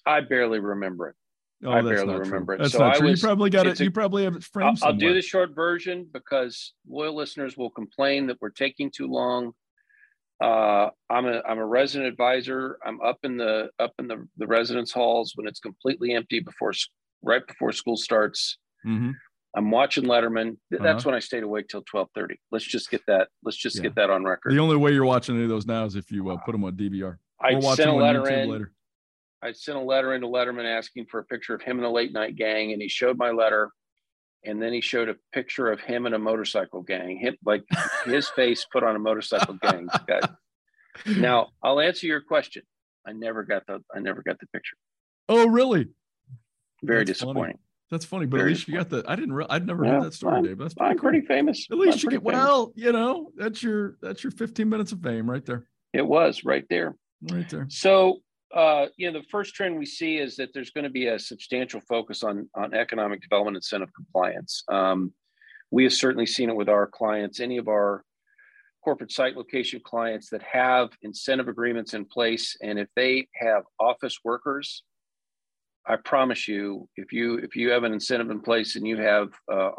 I 0.06 0.20
barely 0.20 0.60
remember 0.60 1.08
it. 1.08 1.16
Oh, 1.64 1.72
I 1.72 1.82
barely 1.82 2.14
remember 2.14 2.56
true. 2.56 2.60
it. 2.60 2.62
That's 2.62 2.72
so 2.72 2.78
not 2.78 2.96
I 2.96 2.98
true. 2.98 3.10
Was, 3.10 3.20
you 3.20 3.26
probably 3.26 3.50
got 3.50 3.66
it. 3.66 3.80
A, 3.80 3.84
you 3.84 3.90
probably 3.90 4.24
have 4.24 4.36
it 4.36 4.44
framed. 4.44 4.78
I'll, 4.82 4.88
I'll, 4.88 4.96
do 4.96 5.12
the 5.12 5.20
short 5.20 5.54
version 5.54 6.08
because 6.10 6.72
loyal 6.88 7.14
listeners 7.14 7.56
will 7.56 7.70
complain 7.70 8.26
that 8.28 8.38
we're 8.40 8.50
taking 8.50 8.90
too 8.90 9.08
long. 9.08 9.52
Uh, 10.40 10.88
I'm 11.10 11.26
a 11.26 11.42
I'm 11.46 11.58
a 11.58 11.66
resident 11.66 12.08
advisor. 12.08 12.78
I'm 12.84 13.00
up 13.02 13.18
in 13.24 13.36
the 13.36 13.70
up 13.78 13.92
in 13.98 14.08
the 14.08 14.26
the 14.38 14.46
residence 14.46 14.92
halls 14.92 15.32
when 15.34 15.46
it's 15.46 15.60
completely 15.60 16.14
empty 16.14 16.40
before 16.40 16.72
right 17.22 17.46
before 17.46 17.72
school 17.72 17.96
starts. 17.96 18.58
Mm-hmm. 18.86 19.10
I'm 19.54 19.70
watching 19.70 20.04
Letterman. 20.04 20.56
That's 20.70 20.82
uh-huh. 20.82 21.00
when 21.04 21.14
I 21.14 21.18
stayed 21.18 21.42
awake 21.42 21.68
till 21.68 21.82
12:30. 21.82 22.36
Let's 22.52 22.64
just 22.64 22.90
get 22.90 23.02
that. 23.06 23.28
Let's 23.44 23.56
just 23.56 23.76
yeah. 23.76 23.82
get 23.82 23.96
that 23.96 24.10
on 24.10 24.24
record. 24.24 24.52
The 24.52 24.58
only 24.58 24.76
way 24.76 24.92
you're 24.92 25.04
watching 25.04 25.34
any 25.34 25.44
of 25.44 25.50
those 25.50 25.66
now 25.66 25.84
is 25.84 25.96
if 25.96 26.10
you 26.10 26.30
uh, 26.30 26.36
put 26.38 26.52
them 26.52 26.64
on 26.64 26.72
DVR. 26.72 27.16
I 27.40 27.58
sent 27.60 27.90
a 27.90 27.94
letter 27.94 28.28
in. 28.28 28.48
Later. 28.48 28.72
I 29.42 29.52
sent 29.52 29.78
a 29.78 29.80
letter 29.80 30.14
into 30.14 30.26
Letterman 30.26 30.66
asking 30.66 31.06
for 31.10 31.20
a 31.20 31.24
picture 31.24 31.54
of 31.54 31.62
him 31.62 31.78
in 31.78 31.82
the 31.82 31.90
late 31.90 32.12
night 32.12 32.36
gang, 32.36 32.72
and 32.72 32.80
he 32.80 32.88
showed 32.88 33.16
my 33.18 33.30
letter. 33.30 33.70
And 34.44 34.60
then 34.60 34.72
he 34.72 34.80
showed 34.80 35.08
a 35.08 35.16
picture 35.32 35.70
of 35.70 35.80
him 35.80 36.06
in 36.06 36.14
a 36.14 36.18
motorcycle 36.18 36.82
gang, 36.82 37.18
him 37.18 37.36
like 37.44 37.64
his 38.06 38.28
face 38.30 38.66
put 38.72 38.82
on 38.82 38.96
a 38.96 38.98
motorcycle 38.98 39.58
gang. 39.60 39.88
Guy. 40.06 40.20
Now 41.06 41.48
I'll 41.62 41.80
answer 41.80 42.06
your 42.06 42.20
question. 42.20 42.62
I 43.06 43.12
never 43.12 43.42
got 43.42 43.66
the 43.66 43.80
I 43.94 44.00
never 44.00 44.22
got 44.22 44.38
the 44.40 44.46
picture. 44.46 44.76
Oh, 45.28 45.46
really? 45.46 45.88
Very 46.82 47.04
That's 47.04 47.18
disappointing. 47.18 47.42
Funny. 47.42 47.58
That's 47.90 48.04
funny, 48.04 48.26
but 48.26 48.36
Very 48.38 48.50
at 48.50 48.54
least 48.54 48.68
you 48.68 48.74
got 48.74 48.88
the. 48.88 49.04
I 49.06 49.16
didn't. 49.16 49.32
Re- 49.32 49.46
I'd 49.50 49.66
never 49.66 49.84
yeah, 49.84 49.92
heard 49.92 50.04
that 50.04 50.14
story, 50.14 50.36
I'm, 50.36 50.44
Dave. 50.44 50.58
That's 50.58 50.74
pretty, 50.74 50.90
I'm 50.90 50.98
pretty 50.98 51.20
famous. 51.22 51.66
At 51.70 51.78
least 51.78 51.98
I'm 51.98 52.04
you 52.04 52.18
get 52.18 52.24
famous. 52.24 52.34
well. 52.34 52.72
You 52.76 52.92
know, 52.92 53.30
that's 53.36 53.62
your 53.62 53.96
that's 54.00 54.22
your 54.22 54.30
15 54.30 54.68
minutes 54.68 54.92
of 54.92 55.02
fame 55.02 55.28
right 55.28 55.44
there. 55.44 55.66
It 55.92 56.06
was 56.06 56.44
right 56.44 56.64
there. 56.70 56.94
Right 57.30 57.48
there. 57.48 57.66
So, 57.68 58.20
uh, 58.54 58.86
you 58.96 59.10
know, 59.10 59.18
the 59.18 59.26
first 59.30 59.54
trend 59.54 59.78
we 59.78 59.86
see 59.86 60.18
is 60.18 60.36
that 60.36 60.52
there's 60.52 60.70
going 60.70 60.84
to 60.84 60.90
be 60.90 61.06
a 61.06 61.18
substantial 61.18 61.80
focus 61.88 62.24
on 62.24 62.48
on 62.54 62.74
economic 62.74 63.22
development 63.22 63.56
incentive 63.56 63.92
compliance. 63.94 64.64
Um, 64.68 65.12
we 65.70 65.84
have 65.84 65.92
certainly 65.92 66.26
seen 66.26 66.50
it 66.50 66.56
with 66.56 66.68
our 66.68 66.86
clients. 66.86 67.38
Any 67.38 67.58
of 67.58 67.68
our 67.68 68.04
corporate 68.82 69.12
site 69.12 69.36
location 69.36 69.80
clients 69.84 70.30
that 70.30 70.42
have 70.42 70.90
incentive 71.02 71.48
agreements 71.48 71.94
in 71.94 72.04
place, 72.04 72.56
and 72.62 72.78
if 72.78 72.88
they 72.96 73.28
have 73.34 73.62
office 73.78 74.18
workers 74.24 74.82
I 75.86 75.96
promise 75.96 76.46
you, 76.46 76.88
if 76.96 77.12
you 77.12 77.38
if 77.38 77.56
you 77.56 77.70
have 77.70 77.84
an 77.84 77.92
incentive 77.92 78.30
in 78.30 78.40
place 78.40 78.76
and 78.76 78.86
you 78.86 78.98
have 78.98 79.28
uh, 79.50 79.70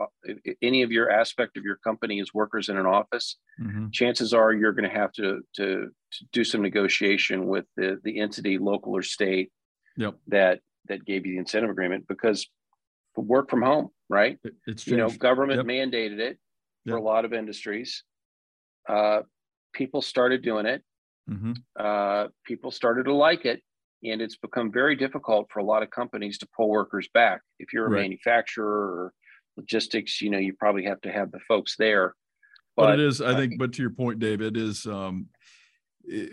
any 0.62 0.82
of 0.82 0.92
your 0.92 1.12
aspect 1.12 1.58
of 1.58 1.64
your 1.64 1.78
company 1.78 2.20
is 2.20 2.34
workers 2.34 2.70
in 2.70 2.78
an 2.78 2.88
office, 2.88 3.38
mm-hmm. 3.62 3.90
chances 3.92 4.34
are 4.34 4.52
you're 4.52 4.74
going 4.74 4.90
to 4.90 4.96
have 4.96 5.12
to, 5.14 5.42
to 5.56 5.92
to 6.12 6.26
do 6.34 6.44
some 6.44 6.62
negotiation 6.62 7.48
with 7.48 7.66
the 7.78 8.00
the 8.04 8.20
entity, 8.20 8.58
local 8.58 8.98
or 8.98 9.04
state, 9.04 9.52
yep. 9.96 10.16
that 10.28 10.60
that 10.88 11.06
gave 11.06 11.26
you 11.26 11.34
the 11.34 11.40
incentive 11.40 11.70
agreement 11.70 12.08
because 12.08 12.48
work 13.16 13.50
from 13.50 13.62
home, 13.62 13.90
right? 14.10 14.40
It's 14.66 14.88
you 14.88 14.98
know 14.98 15.10
government 15.10 15.60
yep. 15.60 15.66
mandated 15.66 16.20
it 16.20 16.40
for 16.88 16.96
a 16.96 17.02
lot 17.02 17.26
of 17.26 17.34
industries. 17.34 18.04
Uh, 18.90 19.22
people 19.74 20.02
started 20.02 20.42
doing 20.42 20.66
it. 20.66 20.82
Mm-hmm. 21.30 21.54
Uh, 21.80 22.28
people 22.44 22.72
started 22.72 23.04
to 23.06 23.14
like 23.14 23.46
it 23.46 23.62
and 24.04 24.22
it's 24.22 24.38
become 24.38 24.72
very 24.72 24.96
difficult 24.96 25.48
for 25.52 25.60
a 25.60 25.64
lot 25.64 25.84
of 25.84 25.90
companies 25.90 26.38
to 26.40 26.48
pull 26.56 26.70
workers 26.70 27.08
back. 27.14 27.42
If 27.60 27.74
you're 27.74 27.86
a 27.86 27.90
right. 27.90 28.02
manufacturer 28.02 28.66
or 28.66 29.14
logistics, 29.58 30.22
you 30.22 30.30
know, 30.30 30.38
you 30.38 30.54
probably 30.54 30.86
have 30.86 31.02
to 31.02 31.12
have 31.12 31.32
the 31.32 31.40
folks 31.48 31.76
there. 31.78 32.16
But, 32.76 32.86
but 32.86 33.00
it 33.00 33.06
is, 33.06 33.22
I 33.22 33.36
think, 33.36 33.60
but 33.60 33.74
to 33.74 33.82
your 33.82 33.92
point, 33.92 34.20
Dave, 34.20 34.42
it 34.42 34.56
is 34.56 34.86
um, 34.86 35.28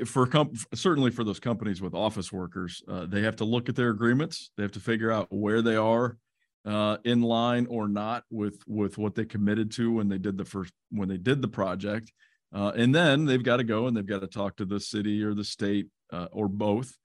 for 0.07 0.27
com- 0.27 0.53
certainly 0.75 1.11
for 1.11 1.25
those 1.25 1.41
companies 1.41 1.83
with 1.83 1.95
office 1.95 2.33
workers, 2.33 2.83
uh, 2.89 3.07
they 3.07 3.23
have 3.23 3.37
to 3.37 3.45
look 3.45 3.69
at 3.69 3.77
their 3.77 3.91
agreements. 3.91 4.51
They 4.57 4.63
have 4.63 4.73
to 4.73 4.81
figure 4.81 5.11
out 5.11 5.27
where 5.31 5.63
they 5.63 5.77
are 5.77 6.17
uh, 6.65 6.99
in 7.05 7.23
line 7.23 7.67
or 7.69 7.89
not 7.89 8.25
with 8.31 8.63
with 8.67 8.99
what 8.99 9.15
they 9.15 9.25
committed 9.25 9.71
to 9.73 9.93
when 9.93 10.09
they 10.09 10.19
did 10.19 10.39
the 10.39 10.45
first 10.45 10.73
when 10.91 11.09
they 11.09 11.17
did 11.17 11.43
the 11.43 11.49
project, 11.49 12.13
uh, 12.55 12.73
and 12.77 12.95
then 12.95 13.25
they've 13.25 13.43
got 13.43 13.57
to 13.59 13.65
go 13.65 13.87
and 13.87 13.97
they've 13.97 14.07
got 14.07 14.21
to 14.21 14.27
talk 14.27 14.57
to 14.57 14.65
the 14.65 14.81
city 14.81 15.23
or 15.23 15.35
the 15.35 15.45
state 15.45 15.89
uh, 16.13 16.29
or 16.33 16.49
both 16.49 16.97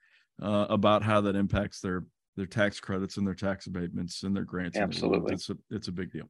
uh, 0.41 0.67
about 0.69 1.03
how 1.03 1.21
that 1.21 1.35
impacts 1.35 1.79
their 1.79 2.05
their 2.35 2.45
tax 2.45 2.79
credits 2.79 3.17
and 3.17 3.27
their 3.27 3.35
tax 3.35 3.67
abatements 3.67 4.23
and 4.23 4.35
their 4.35 4.43
grants. 4.43 4.77
Absolutely, 4.77 5.33
it's 5.33 5.49
a 5.49 5.57
it's 5.69 5.87
a 5.87 5.91
big 5.91 6.11
deal. 6.11 6.29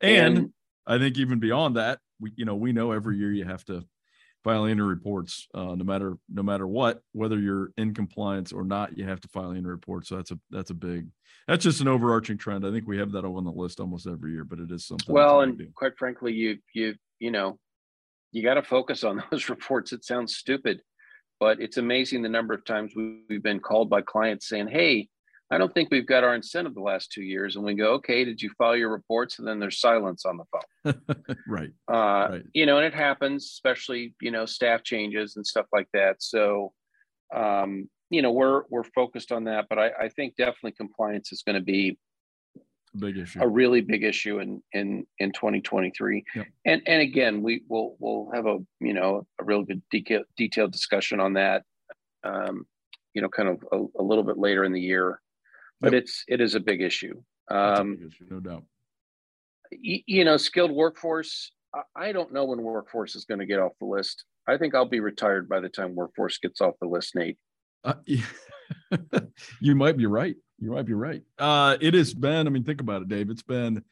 And, 0.00 0.38
and, 0.38 0.52
I 0.86 0.98
think 0.98 1.18
even 1.18 1.38
beyond 1.38 1.76
that, 1.76 1.98
we 2.20 2.32
you 2.36 2.44
know 2.44 2.56
we 2.56 2.72
know 2.72 2.92
every 2.92 3.18
year 3.18 3.32
you 3.32 3.44
have 3.44 3.64
to 3.66 3.84
file 4.42 4.66
annual 4.66 4.88
reports, 4.88 5.46
uh, 5.54 5.74
no 5.74 5.84
matter 5.84 6.16
no 6.28 6.42
matter 6.42 6.66
what, 6.66 7.00
whether 7.12 7.38
you're 7.38 7.72
in 7.76 7.94
compliance 7.94 8.52
or 8.52 8.64
not, 8.64 8.96
you 8.96 9.04
have 9.04 9.20
to 9.20 9.28
file 9.28 9.52
annual 9.52 9.70
reports. 9.70 10.08
So 10.08 10.16
that's 10.16 10.30
a 10.30 10.38
that's 10.50 10.70
a 10.70 10.74
big 10.74 11.08
that's 11.46 11.64
just 11.64 11.80
an 11.80 11.88
overarching 11.88 12.38
trend. 12.38 12.66
I 12.66 12.70
think 12.70 12.86
we 12.86 12.98
have 12.98 13.12
that 13.12 13.24
on 13.24 13.44
the 13.44 13.50
list 13.50 13.80
almost 13.80 14.06
every 14.06 14.32
year, 14.32 14.44
but 14.44 14.58
it 14.58 14.70
is 14.70 14.86
something. 14.86 15.14
Well, 15.14 15.42
and 15.42 15.60
quite 15.74 15.96
frankly, 15.96 16.32
you 16.32 16.58
you 16.74 16.94
you 17.18 17.30
know 17.30 17.58
you 18.32 18.42
got 18.42 18.54
to 18.54 18.62
focus 18.62 19.04
on 19.04 19.22
those 19.30 19.48
reports. 19.48 19.92
It 19.92 20.04
sounds 20.04 20.36
stupid, 20.36 20.82
but 21.42 21.60
it's 21.60 21.76
amazing 21.76 22.22
the 22.22 22.28
number 22.28 22.54
of 22.54 22.64
times 22.64 22.92
we've 22.94 23.42
been 23.42 23.58
called 23.58 23.90
by 23.90 24.00
clients 24.00 24.48
saying, 24.48 24.68
Hey, 24.68 25.08
I 25.50 25.58
don't 25.58 25.74
think 25.74 25.88
we've 25.90 26.06
got 26.06 26.22
our 26.22 26.36
incentive 26.36 26.72
the 26.72 26.80
last 26.80 27.10
two 27.10 27.24
years. 27.24 27.56
And 27.56 27.64
we 27.64 27.74
go, 27.74 27.94
okay, 27.94 28.24
did 28.24 28.40
you 28.40 28.48
file 28.56 28.76
your 28.76 28.90
reports? 28.90 29.40
And 29.40 29.48
then 29.48 29.58
there's 29.58 29.80
silence 29.80 30.24
on 30.24 30.36
the 30.36 30.44
phone. 30.52 31.36
right. 31.48 31.72
Uh, 31.92 32.28
right. 32.30 32.42
You 32.54 32.64
know, 32.64 32.76
and 32.76 32.86
it 32.86 32.94
happens, 32.94 33.46
especially, 33.46 34.14
you 34.20 34.30
know, 34.30 34.46
staff 34.46 34.84
changes 34.84 35.34
and 35.34 35.44
stuff 35.44 35.66
like 35.72 35.88
that. 35.94 36.22
So, 36.22 36.72
um, 37.34 37.90
you 38.08 38.22
know, 38.22 38.30
we're, 38.30 38.62
we're 38.70 38.84
focused 38.84 39.32
on 39.32 39.42
that, 39.44 39.66
but 39.68 39.80
I, 39.80 39.90
I 40.02 40.08
think 40.10 40.36
definitely 40.36 40.72
compliance 40.72 41.32
is 41.32 41.42
going 41.42 41.56
to 41.56 41.64
be 41.64 41.98
big 42.98 43.16
issue. 43.18 43.40
a 43.42 43.48
really 43.48 43.80
big 43.80 44.04
issue 44.04 44.38
in 44.40 44.62
in 44.72 45.06
in 45.18 45.32
2023. 45.32 46.24
Yep. 46.34 46.46
And 46.66 46.82
and 46.86 47.02
again, 47.02 47.42
we 47.42 47.62
will 47.68 47.96
we'll 47.98 48.30
have 48.34 48.46
a 48.46 48.58
you 48.80 48.92
know 48.94 49.26
a 49.40 49.44
real 49.44 49.62
good 49.62 49.82
detail, 49.90 50.22
detailed 50.36 50.72
discussion 50.72 51.20
on 51.20 51.32
that. 51.34 51.64
Um, 52.24 52.66
you 53.14 53.20
know, 53.22 53.28
kind 53.28 53.48
of 53.48 53.64
a, 53.72 54.00
a 54.00 54.02
little 54.02 54.24
bit 54.24 54.38
later 54.38 54.64
in 54.64 54.72
the 54.72 54.80
year, 54.80 55.20
but 55.80 55.92
Yep. 55.92 56.02
it's 56.02 56.24
it 56.28 56.40
is 56.40 56.54
a 56.54 56.60
big 56.60 56.80
issue. 56.80 57.20
Um, 57.50 57.96
big 57.96 58.06
issue, 58.08 58.26
no 58.30 58.40
doubt. 58.40 58.64
y- 59.72 60.02
you 60.06 60.24
know, 60.24 60.36
skilled 60.36 60.70
workforce. 60.72 61.50
I- 61.74 61.82
I 62.08 62.12
don't 62.12 62.32
know 62.32 62.44
when 62.44 62.62
workforce 62.62 63.14
is 63.16 63.24
going 63.24 63.40
to 63.40 63.46
get 63.46 63.58
off 63.58 63.72
the 63.80 63.86
list. 63.86 64.24
I 64.46 64.56
think 64.56 64.74
I'll 64.74 64.88
be 64.88 65.00
retired 65.00 65.48
by 65.48 65.60
the 65.60 65.68
time 65.68 65.94
workforce 65.94 66.38
gets 66.38 66.60
off 66.60 66.74
the 66.80 66.88
list, 66.88 67.14
Nate. 67.14 67.38
Uh, 67.84 67.94
you 69.60 69.74
might 69.74 69.96
be 69.96 70.06
right. 70.06 70.36
You 70.62 70.70
might 70.70 70.86
be 70.86 70.94
right. 70.94 71.22
Uh, 71.38 71.76
it 71.80 71.92
has 71.94 72.14
been, 72.14 72.46
I 72.46 72.50
mean, 72.50 72.62
think 72.62 72.80
about 72.80 73.02
it, 73.02 73.08
Dave. 73.08 73.30
It's 73.30 73.42
been 73.42 73.82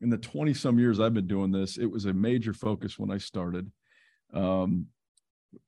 in 0.00 0.10
the 0.10 0.16
20 0.16 0.54
some 0.54 0.78
years 0.78 1.00
I've 1.00 1.12
been 1.12 1.26
doing 1.26 1.50
this, 1.50 1.76
it 1.76 1.90
was 1.90 2.04
a 2.04 2.12
major 2.12 2.52
focus 2.52 3.00
when 3.00 3.10
I 3.10 3.18
started. 3.18 3.68
Um, 4.32 4.86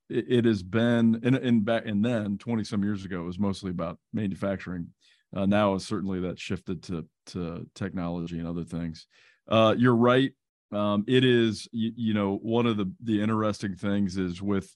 it, 0.09 0.27
it 0.29 0.45
has 0.45 0.63
been, 0.63 1.21
and, 1.25 1.35
and 1.35 1.65
back, 1.65 1.85
and 1.85 2.05
then 2.05 2.39
20 2.39 2.63
some 2.63 2.85
years 2.85 3.05
ago, 3.05 3.23
it 3.23 3.27
was 3.27 3.41
mostly 3.41 3.73
about 3.73 3.99
manufacturing. 4.13 4.87
Uh, 5.35 5.47
now 5.47 5.77
certainly 5.79 6.21
that 6.21 6.39
shifted 6.39 6.81
to, 6.85 7.07
to 7.27 7.67
technology 7.75 8.39
and 8.39 8.47
other 8.47 8.65
things. 8.65 9.09
Uh, 9.49 9.75
you're 9.77 9.97
right. 9.97 10.31
Um, 10.71 11.05
it 11.09 11.25
is, 11.25 11.67
you, 11.73 11.91
you 11.97 12.15
know, 12.15 12.37
one 12.37 12.67
of 12.67 12.77
the, 12.77 12.89
the 13.03 13.21
interesting 13.21 13.75
things 13.75 14.17
is 14.17 14.41
with, 14.41 14.73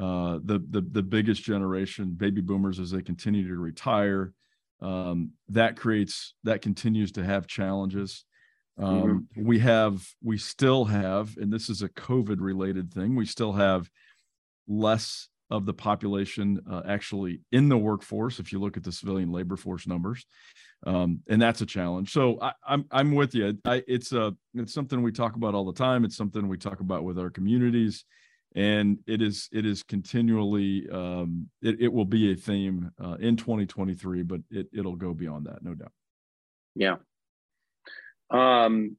uh, 0.00 0.38
the 0.44 0.58
the 0.70 0.80
the 0.80 1.02
biggest 1.02 1.42
generation, 1.42 2.12
baby 2.12 2.40
boomers, 2.40 2.80
as 2.80 2.92
they 2.92 3.02
continue 3.02 3.46
to 3.46 3.56
retire. 3.56 4.32
Um, 4.82 5.30
that 5.50 5.76
creates 5.76 6.34
that 6.42 6.60
continues 6.60 7.12
to 7.12 7.24
have 7.24 7.46
challenges. 7.46 8.24
Um, 8.78 9.28
We 9.36 9.60
have 9.60 10.04
we 10.22 10.38
still 10.38 10.84
have, 10.86 11.36
and 11.36 11.52
this 11.52 11.68
is 11.68 11.82
a 11.82 11.88
COVID 11.88 12.40
related 12.40 12.92
thing. 12.92 13.14
We 13.14 13.26
still 13.26 13.52
have 13.52 13.88
less 14.66 15.28
of 15.50 15.66
the 15.66 15.74
population 15.74 16.60
uh, 16.68 16.82
actually 16.88 17.42
in 17.52 17.68
the 17.68 17.78
workforce. 17.78 18.40
If 18.40 18.52
you 18.52 18.58
look 18.58 18.76
at 18.76 18.82
the 18.82 18.90
civilian 18.90 19.30
labor 19.30 19.56
force 19.56 19.86
numbers, 19.86 20.26
um, 20.84 21.20
and 21.28 21.40
that's 21.40 21.60
a 21.60 21.66
challenge. 21.66 22.12
So 22.12 22.38
I, 22.40 22.52
I'm 22.66 22.86
I'm 22.90 23.14
with 23.14 23.34
you. 23.34 23.56
I, 23.64 23.84
it's 23.86 24.12
a 24.12 24.34
it's 24.54 24.74
something 24.74 25.00
we 25.02 25.12
talk 25.12 25.36
about 25.36 25.54
all 25.54 25.66
the 25.66 25.72
time. 25.72 26.04
It's 26.04 26.16
something 26.16 26.48
we 26.48 26.58
talk 26.58 26.80
about 26.80 27.04
with 27.04 27.18
our 27.18 27.30
communities 27.30 28.04
and 28.54 28.98
it 29.06 29.22
is 29.22 29.48
it 29.52 29.64
is 29.64 29.82
continually 29.82 30.88
um, 30.90 31.48
it, 31.62 31.80
it 31.80 31.92
will 31.92 32.04
be 32.04 32.32
a 32.32 32.36
theme 32.36 32.90
uh, 33.02 33.16
in 33.20 33.36
2023 33.36 34.22
but 34.22 34.40
it, 34.50 34.66
it'll 34.72 34.96
go 34.96 35.14
beyond 35.14 35.46
that 35.46 35.62
no 35.62 35.74
doubt 35.74 35.92
Yeah. 36.74 36.96
Um, 38.30 38.96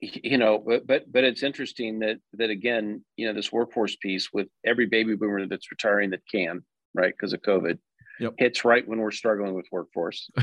you 0.00 0.38
know, 0.38 0.58
but 0.64 0.86
but 0.86 1.10
but 1.10 1.24
it's 1.24 1.42
interesting 1.42 2.00
that 2.00 2.18
that 2.34 2.50
again, 2.50 3.02
you 3.16 3.26
know, 3.26 3.32
this 3.32 3.50
workforce 3.50 3.96
piece 3.96 4.28
with 4.32 4.46
every 4.64 4.86
baby 4.86 5.16
boomer 5.16 5.46
that's 5.46 5.70
retiring 5.70 6.10
that 6.10 6.20
can, 6.30 6.62
right, 6.94 7.12
because 7.16 7.32
of 7.32 7.40
COVID, 7.42 7.78
Yep. 8.20 8.34
hits 8.38 8.64
right 8.64 8.86
when 8.86 8.98
we're 8.98 9.10
struggling 9.10 9.54
with 9.54 9.66
workforce. 9.72 10.30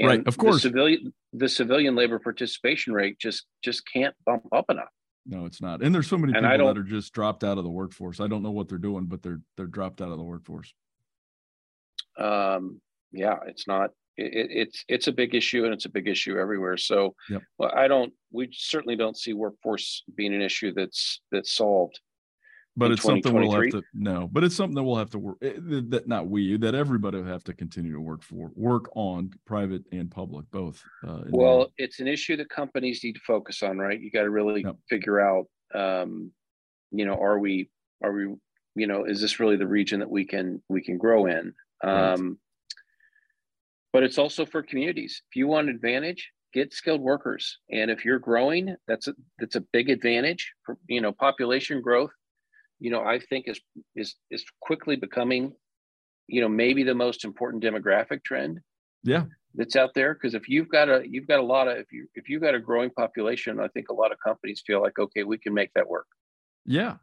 Right, 0.00 0.26
of 0.26 0.36
course. 0.36 0.56
the 0.56 0.60
civilian 0.60 1.14
the 1.32 1.48
civilian 1.48 1.94
labor 1.94 2.18
participation 2.18 2.92
rate 2.92 3.18
just 3.18 3.46
just 3.64 3.82
can't 3.92 4.14
bump 4.26 4.44
up 4.52 4.66
enough. 4.70 4.92
No 5.26 5.44
it's 5.46 5.60
not. 5.62 5.82
And 5.82 5.94
there's 5.94 6.08
so 6.08 6.18
many 6.18 6.32
And 6.34 6.44
people 6.46 6.66
that 6.66 6.78
are 6.78 6.82
just 6.84 7.12
dropped 7.12 7.44
out 7.44 7.58
of 7.58 7.64
the 7.64 7.70
workforce. 7.70 8.20
I 8.20 8.26
don't 8.26 8.42
know 8.42 8.50
what 8.50 8.68
they're 8.68 8.78
doing 8.78 9.06
but 9.06 9.22
they're 9.22 9.40
they're 9.56 9.66
dropped 9.66 10.00
out 10.02 10.10
of 10.10 10.18
the 10.18 10.24
workforce. 10.24 10.72
Um 12.18 12.80
yeah 13.12 13.38
it's 13.46 13.66
not 13.66 13.90
it, 14.16 14.34
it- 14.34 14.50
it's 14.50 14.84
it's 14.88 15.06
a 15.08 15.12
big 15.12 15.34
issue 15.34 15.64
and 15.64 15.72
it's 15.72 15.84
a 15.86 15.90
big 15.90 16.08
issue 16.08 16.38
everywhere. 16.38 16.76
So 16.76 17.14
Yep. 17.30 17.42
well 17.58 17.72
i 17.74 17.88
don't 17.88 18.12
we 18.30 18.48
certainly 18.52 18.96
don't 18.96 19.16
see 19.16 19.32
workforce 19.32 20.02
being 20.14 20.34
an 20.34 20.42
issue 20.42 20.72
that's 20.74 21.20
that's 21.30 21.52
solved 21.52 22.00
but 22.76 22.90
it's 22.90 23.02
something 23.02 23.34
we'll 23.34 23.50
have 23.50 23.70
to 23.70 23.82
no 23.92 24.28
but 24.32 24.44
it's 24.44 24.56
something 24.56 24.74
that 24.74 24.82
we'll 24.82 24.96
have 24.96 25.10
to 25.10 25.18
work 25.18 25.36
eh, 25.42 25.52
that 25.58 26.04
not 26.06 26.28
we 26.28 26.56
that 26.56 26.74
everybody 26.74 27.18
will 27.18 27.26
have 27.26 27.44
to 27.44 27.52
continue 27.52 27.92
to 27.92 28.00
work 28.00 28.22
for 28.22 28.50
work 28.54 28.88
on 28.94 29.30
private 29.46 29.82
and 29.92 30.10
public 30.10 30.50
both 30.50 30.82
uh, 31.06 31.16
in 31.22 31.30
the- 31.30 31.36
well 31.36 31.70
it's 31.76 32.00
an 32.00 32.06
issue 32.06 32.36
that 32.36 32.48
companies 32.48 33.02
need 33.04 33.14
to 33.14 33.20
focus 33.26 33.62
on 33.62 33.78
right? 33.78 34.00
You 34.00 34.10
got 34.10 34.22
to 34.22 34.30
really 34.30 34.64
figure 34.88 35.20
out 35.20 35.46
um 35.74 36.30
you 36.90 37.04
know 37.04 37.14
are 37.14 37.38
we 37.38 37.70
are 38.02 38.12
we 38.12 38.34
you 38.74 38.86
know 38.86 39.04
is 39.04 39.20
this 39.20 39.38
really 39.40 39.56
the 39.56 39.66
region 39.66 40.00
that 40.00 40.10
we 40.10 40.24
can 40.24 40.62
we 40.68 40.82
can 40.82 40.98
grow 40.98 41.26
in? 41.26 41.52
Right. 41.82 42.12
um 42.12 42.38
but 43.92 44.02
it's 44.02 44.16
also 44.16 44.46
for 44.46 44.62
communities. 44.62 45.20
If 45.30 45.36
you 45.36 45.46
want 45.46 45.68
advantage 45.68 46.30
get 46.52 46.72
skilled 46.72 47.00
workers. 47.00 47.58
And 47.70 47.90
if 47.90 48.04
you're 48.04 48.18
growing 48.18 48.76
that's 48.86 49.08
a 49.08 49.14
that's 49.38 49.56
a 49.56 49.62
big 49.72 49.90
advantage 49.90 50.52
for 50.64 50.78
you 50.86 51.00
know 51.00 51.12
population 51.12 51.80
growth 51.80 52.12
you 52.82 52.90
know 52.90 53.02
i 53.02 53.18
think 53.18 53.46
is 53.48 53.60
is 53.94 54.16
is 54.30 54.44
quickly 54.60 54.96
becoming 54.96 55.52
you 56.26 56.40
know 56.40 56.48
maybe 56.48 56.82
the 56.82 56.94
most 56.94 57.24
important 57.24 57.62
demographic 57.62 58.22
trend 58.24 58.58
yeah 59.04 59.24
that's 59.54 59.76
out 59.76 59.92
there 59.94 60.14
because 60.14 60.34
if 60.34 60.48
you've 60.48 60.68
got 60.68 60.88
a 60.88 61.02
you've 61.08 61.28
got 61.28 61.38
a 61.38 61.48
lot 61.54 61.68
of 61.68 61.76
if 61.78 61.92
you 61.92 62.06
if 62.14 62.28
you've 62.28 62.42
got 62.42 62.54
a 62.54 62.60
growing 62.60 62.90
population 62.90 63.60
i 63.60 63.68
think 63.68 63.88
a 63.88 63.94
lot 63.94 64.10
of 64.12 64.18
companies 64.24 64.62
feel 64.66 64.80
like 64.82 64.98
okay 64.98 65.22
we 65.22 65.38
can 65.38 65.54
make 65.54 65.70
that 65.74 65.88
work 65.88 66.06
Yeah. 66.66 66.96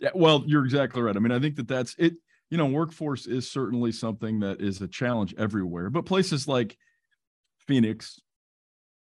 Yeah. 0.00 0.10
Well, 0.14 0.42
you're 0.46 0.64
exactly 0.64 1.00
right. 1.02 1.16
I 1.16 1.20
mean, 1.20 1.30
I 1.32 1.38
think 1.38 1.54
that 1.56 1.68
that's 1.68 1.94
it. 1.98 2.14
You 2.50 2.58
know, 2.58 2.66
workforce 2.66 3.26
is 3.26 3.48
certainly 3.50 3.92
something 3.92 4.40
that 4.40 4.60
is 4.60 4.82
a 4.82 4.88
challenge 4.88 5.34
everywhere, 5.38 5.88
but 5.88 6.04
places 6.04 6.48
like 6.48 6.76
Phoenix 7.66 8.20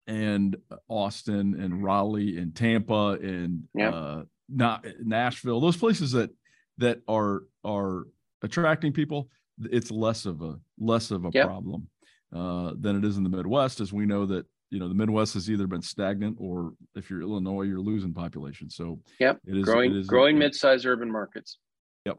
and 0.05 0.57
Austin 0.89 1.59
and 1.59 1.81
Raleigh 1.83 2.37
and 2.37 2.53
Tampa 2.55 3.17
and 3.21 3.63
Yeah. 3.73 3.89
uh, 3.89 4.23
not 4.49 4.85
Nashville, 5.03 5.59
those 5.59 5.77
places 5.77 6.11
that 6.11 6.29
that 6.77 6.99
are 7.07 7.43
are 7.63 8.07
attracting 8.41 8.91
people, 8.93 9.29
it's 9.71 9.91
less 9.91 10.25
of 10.25 10.41
a 10.41 10.59
less 10.77 11.11
of 11.11 11.25
a 11.25 11.31
Yeah. 11.33 11.45
problem 11.45 11.87
uh, 12.33 12.73
than 12.79 12.97
it 12.97 13.05
is 13.05 13.17
in 13.17 13.23
the 13.23 13.29
Midwest, 13.29 13.79
as 13.79 13.93
we 13.93 14.05
know 14.05 14.25
that 14.25 14.45
you 14.69 14.79
know 14.79 14.87
the 14.87 14.95
Midwest 14.95 15.33
has 15.35 15.49
either 15.49 15.67
been 15.67 15.81
stagnant 15.81 16.37
or 16.39 16.73
if 16.95 17.09
you're 17.09 17.21
Illinois, 17.21 17.63
you're 17.63 17.79
losing 17.79 18.13
population. 18.13 18.69
So 18.69 18.99
Yep. 19.19 19.39
it 19.45 19.57
is 19.57 19.65
growing 19.65 19.91
it 19.91 19.97
is 19.97 20.07
growing 20.07 20.37
mid-sized 20.37 20.85
urban 20.85 21.11
markets 21.11 21.59
Yep. 22.05 22.17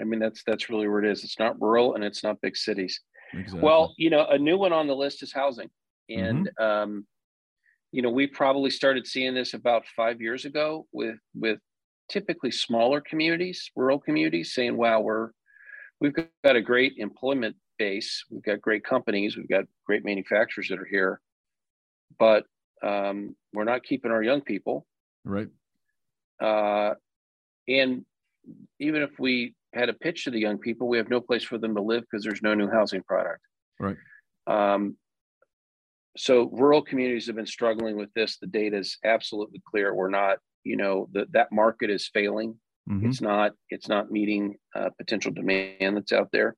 i 0.00 0.04
mean 0.04 0.20
that's 0.20 0.42
that's 0.44 0.68
really 0.70 0.86
where 0.88 1.02
it 1.02 1.10
is 1.10 1.24
it's 1.24 1.38
not 1.38 1.60
rural 1.60 1.94
and 1.94 2.04
it's 2.04 2.22
not 2.22 2.40
big 2.40 2.56
cities 2.56 3.00
Exactly. 3.32 3.60
well 3.62 3.94
you 3.96 4.10
know 4.10 4.26
a 4.26 4.38
new 4.38 4.56
one 4.58 4.72
on 4.72 4.86
the 4.86 4.94
list 4.94 5.22
is 5.22 5.32
housing 5.32 5.70
and 6.08 6.50
Mm-hmm. 6.60 6.64
um 6.64 7.06
you 7.94 8.02
know 8.02 8.10
we 8.10 8.26
probably 8.26 8.70
started 8.70 9.06
seeing 9.06 9.34
this 9.34 9.54
about 9.54 9.84
five 9.96 10.20
years 10.20 10.44
ago 10.44 10.86
with 10.92 11.16
with 11.34 11.58
typically 12.08 12.50
smaller 12.50 13.00
communities 13.00 13.70
rural 13.76 14.00
communities 14.00 14.52
saying 14.52 14.76
wow 14.76 15.00
we're 15.00 15.30
we've 16.00 16.12
got 16.12 16.56
a 16.56 16.60
great 16.60 16.94
employment 16.98 17.54
base 17.78 18.24
we've 18.30 18.42
got 18.42 18.60
great 18.60 18.84
companies 18.84 19.36
we've 19.36 19.48
got 19.48 19.64
great 19.86 20.04
manufacturers 20.04 20.68
that 20.68 20.78
are 20.78 20.88
here 20.90 21.20
but 22.18 22.44
um, 22.82 23.34
we're 23.52 23.64
not 23.64 23.82
keeping 23.84 24.10
our 24.10 24.22
young 24.22 24.40
people 24.40 24.86
right. 25.24 25.48
uh, 26.40 26.94
and 27.68 28.04
even 28.80 29.02
if 29.02 29.10
we 29.18 29.54
had 29.72 29.88
a 29.88 29.92
pitch 29.94 30.24
to 30.24 30.30
the 30.30 30.38
young 30.38 30.58
people, 30.58 30.88
we 30.88 30.98
have 30.98 31.08
no 31.08 31.20
place 31.20 31.44
for 31.44 31.58
them 31.58 31.74
to 31.74 31.82
live 31.82 32.02
because 32.02 32.24
there's 32.24 32.42
no 32.42 32.54
new 32.54 32.68
housing 32.68 33.02
product. 33.02 33.40
Right. 33.80 33.96
Um, 34.46 34.96
so 36.16 36.48
rural 36.52 36.82
communities 36.82 37.26
have 37.26 37.36
been 37.36 37.46
struggling 37.46 37.96
with 37.96 38.12
this. 38.14 38.38
The 38.38 38.46
data 38.46 38.76
is 38.78 38.98
absolutely 39.04 39.62
clear. 39.68 39.94
We're 39.94 40.10
not, 40.10 40.38
you 40.62 40.76
know, 40.76 41.08
that 41.12 41.32
that 41.32 41.50
market 41.52 41.90
is 41.90 42.08
failing. 42.08 42.58
Mhm. 42.88 43.06
It's 43.08 43.20
not. 43.20 43.52
It's 43.70 43.88
not 43.88 44.10
meeting 44.10 44.56
uh, 44.74 44.90
potential 44.98 45.32
demand 45.32 45.96
that's 45.96 46.12
out 46.12 46.30
there. 46.32 46.54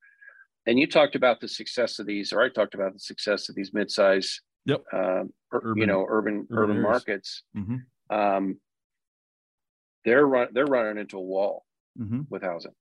And 0.66 0.78
you 0.78 0.86
talked 0.88 1.14
about 1.14 1.40
the 1.40 1.48
success 1.48 1.98
of 2.00 2.06
these, 2.06 2.32
or 2.32 2.42
I 2.42 2.48
talked 2.48 2.74
about 2.74 2.92
the 2.92 2.98
success 2.98 3.48
of 3.48 3.54
these 3.54 3.72
mid-size, 3.72 4.40
Yep. 4.64 4.82
uh, 4.92 5.24
ur- 5.54 5.74
you 5.76 5.86
know, 5.86 6.04
urban 6.08 6.46
urban 6.50 6.70
urban 6.70 6.82
markets. 6.82 7.44
Mhm. 7.56 7.84
Um, 8.10 8.60
they're 10.04 10.26
run, 10.26 10.48
they're 10.52 10.66
running 10.66 10.98
into 10.98 11.16
a 11.18 11.22
wall 11.22 11.64
Mhm. 11.98 12.26
with 12.30 12.42
housing. 12.42 12.74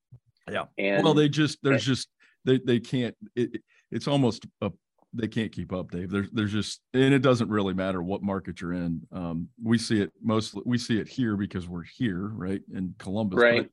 Yeah. 0.50 0.66
And 0.78 1.04
well, 1.04 1.14
they 1.14 1.28
just 1.28 1.58
there's 1.62 1.86
and- 1.86 1.96
just 1.96 2.08
they 2.44 2.58
they 2.58 2.80
can't. 2.80 3.16
It- 3.34 3.62
it's 3.90 4.08
almost 4.08 4.46
a 4.60 4.72
they 5.16 5.28
can't 5.28 5.52
keep 5.52 5.72
up, 5.72 5.90
Dave. 5.90 6.10
There's 6.10 6.30
there's 6.32 6.52
just 6.52 6.80
and 6.94 7.14
it 7.14 7.20
doesn't 7.20 7.48
really 7.48 7.74
matter 7.74 8.02
what 8.02 8.22
market 8.22 8.60
you're 8.60 8.74
in. 8.74 9.02
Um, 9.12 9.48
we 9.62 9.78
see 9.78 10.00
it 10.00 10.12
mostly 10.22 10.62
we 10.64 10.78
see 10.78 10.98
it 10.98 11.08
here 11.08 11.36
because 11.36 11.68
we're 11.68 11.84
here, 11.84 12.28
right 12.28 12.60
in 12.72 12.94
Columbus, 12.98 13.40
Right. 13.40 13.70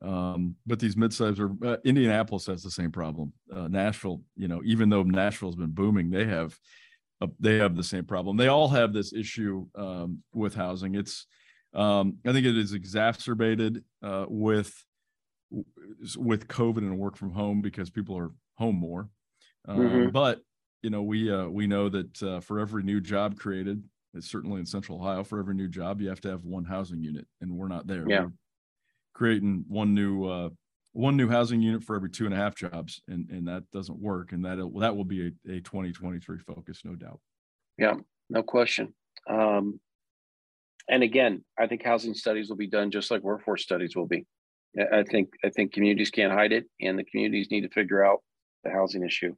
But, 0.00 0.08
um, 0.08 0.56
but 0.66 0.78
these 0.78 0.94
midsize 0.94 1.38
are 1.38 1.66
uh, 1.66 1.76
Indianapolis 1.84 2.46
has 2.46 2.62
the 2.62 2.70
same 2.70 2.92
problem. 2.92 3.32
Uh, 3.54 3.68
Nashville, 3.68 4.22
you 4.36 4.48
know, 4.48 4.62
even 4.64 4.88
though 4.88 5.02
Nashville's 5.02 5.56
been 5.56 5.72
booming, 5.72 6.10
they 6.10 6.26
have 6.26 6.56
uh, 7.20 7.28
they 7.40 7.56
have 7.56 7.76
the 7.76 7.82
same 7.82 8.04
problem. 8.04 8.36
They 8.36 8.48
all 8.48 8.68
have 8.68 8.92
this 8.92 9.12
issue 9.12 9.66
um, 9.74 10.22
with 10.34 10.54
housing. 10.54 10.94
It's 10.94 11.26
um, 11.74 12.18
I 12.26 12.32
think 12.32 12.46
it 12.46 12.56
is 12.56 12.72
exacerbated 12.72 13.84
uh, 14.02 14.26
with 14.28 14.72
with 16.16 16.48
COVID 16.48 16.78
and 16.78 16.98
work 16.98 17.16
from 17.16 17.30
home 17.30 17.60
because 17.60 17.90
people 17.90 18.16
are 18.18 18.32
home 18.56 18.76
more. 18.76 19.08
Um, 19.66 19.78
Mhm. 19.78 20.12
But 20.12 20.42
you 20.82 20.90
know, 20.90 21.02
we 21.02 21.30
uh, 21.30 21.48
we 21.48 21.66
know 21.66 21.88
that 21.88 22.22
uh, 22.22 22.40
for 22.40 22.60
every 22.60 22.82
new 22.82 23.00
job 23.00 23.38
created, 23.38 23.82
it's 24.14 24.30
certainly 24.30 24.60
in 24.60 24.66
Central 24.66 24.98
Ohio, 24.98 25.24
for 25.24 25.38
every 25.38 25.54
new 25.54 25.68
job, 25.68 26.00
you 26.00 26.08
have 26.08 26.20
to 26.22 26.28
have 26.28 26.44
one 26.44 26.64
housing 26.64 27.02
unit, 27.02 27.26
and 27.40 27.56
we're 27.56 27.68
not 27.68 27.86
there. 27.86 28.04
Yeah. 28.08 28.24
We're 28.24 28.32
creating 29.14 29.64
one 29.68 29.94
new 29.94 30.24
uh, 30.26 30.50
one 30.92 31.16
new 31.16 31.28
housing 31.28 31.60
unit 31.60 31.82
for 31.82 31.96
every 31.96 32.10
two 32.10 32.24
and 32.26 32.34
a 32.34 32.36
half 32.36 32.54
jobs, 32.54 33.02
and 33.08 33.28
and 33.30 33.48
that 33.48 33.70
doesn't 33.72 33.98
work, 33.98 34.32
and 34.32 34.44
that 34.44 34.56
that 34.80 34.96
will 34.96 35.04
be 35.04 35.26
a, 35.48 35.52
a 35.52 35.60
2023 35.60 36.38
focus, 36.38 36.84
no 36.84 36.94
doubt. 36.94 37.20
Yeah, 37.78 37.96
no 38.30 38.42
question. 38.42 38.94
Um, 39.28 39.80
and 40.88 41.02
again, 41.02 41.44
I 41.58 41.66
think 41.66 41.82
housing 41.82 42.14
studies 42.14 42.48
will 42.48 42.56
be 42.56 42.68
done 42.68 42.90
just 42.90 43.10
like 43.10 43.22
workforce 43.22 43.62
studies 43.62 43.96
will 43.96 44.06
be. 44.06 44.24
I 44.92 45.02
think 45.02 45.30
I 45.42 45.48
think 45.50 45.72
communities 45.72 46.10
can't 46.10 46.32
hide 46.32 46.52
it, 46.52 46.66
and 46.80 46.98
the 46.98 47.04
communities 47.04 47.50
need 47.50 47.62
to 47.62 47.70
figure 47.70 48.04
out 48.04 48.20
the 48.62 48.70
housing 48.70 49.02
issue. 49.04 49.34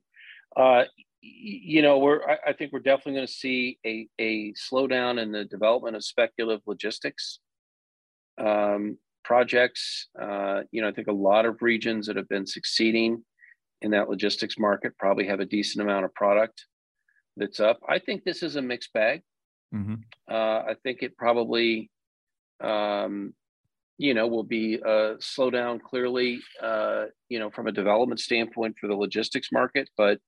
Uh, 0.57 0.85
you 1.21 1.83
know, 1.83 1.99
we're 1.99 2.23
I, 2.23 2.39
I 2.49 2.53
think 2.53 2.73
we're 2.73 2.81
definitely 2.81 3.15
going 3.15 3.27
to 3.27 3.33
see 3.33 3.79
a 3.85 4.09
a 4.19 4.53
slowdown 4.53 5.21
in 5.21 5.33
the 5.33 5.45
development 5.45 5.97
of 5.97 6.05
speculative 6.05 6.63
logistics 6.67 7.41
um, 8.39 8.99
projects. 9.25 10.09
Uh, 10.21 10.63
you 10.71 10.81
know, 10.81 10.89
I 10.89 10.93
think 10.93 11.09
a 11.09 11.13
lot 11.13 11.45
of 11.45 11.61
regions 11.61 12.07
that 12.07 12.17
have 12.17 12.29
been 12.29 12.47
succeeding 12.47 13.25
in 13.83 13.91
that 13.93 14.09
logistics 14.09 14.59
market 14.59 14.97
probably 14.99 15.27
have 15.27 15.41
a 15.41 15.45
decent 15.45 15.83
amount 15.83 16.05
of 16.05 16.15
product 16.15 16.67
that's 17.37 17.61
up. 17.61 17.81
I 17.89 17.99
think 17.99 18.25
this 18.25 18.43
is 18.43 18.57
a 18.57 18.63
mixed 18.63 18.93
bag. 18.93 19.23
Mm-hmm. 19.75 19.95
Uh, 20.31 20.63
I 20.71 20.75
think 20.83 21.03
it 21.03 21.17
probably, 21.17 21.91
um, 22.61 23.35
you 23.99 24.15
know, 24.15 24.27
will 24.27 24.45
be 24.45 24.77
a 24.77 25.17
slowdown 25.19 25.81
clearly, 25.81 26.41
uh, 26.63 27.05
you 27.29 27.39
know, 27.39 27.51
from 27.51 27.67
a 27.67 27.73
development 27.73 28.21
standpoint 28.21 28.77
for 28.81 28.87
the 28.87 28.95
logistics 28.95 29.51
market. 29.53 29.89
But 29.97 30.19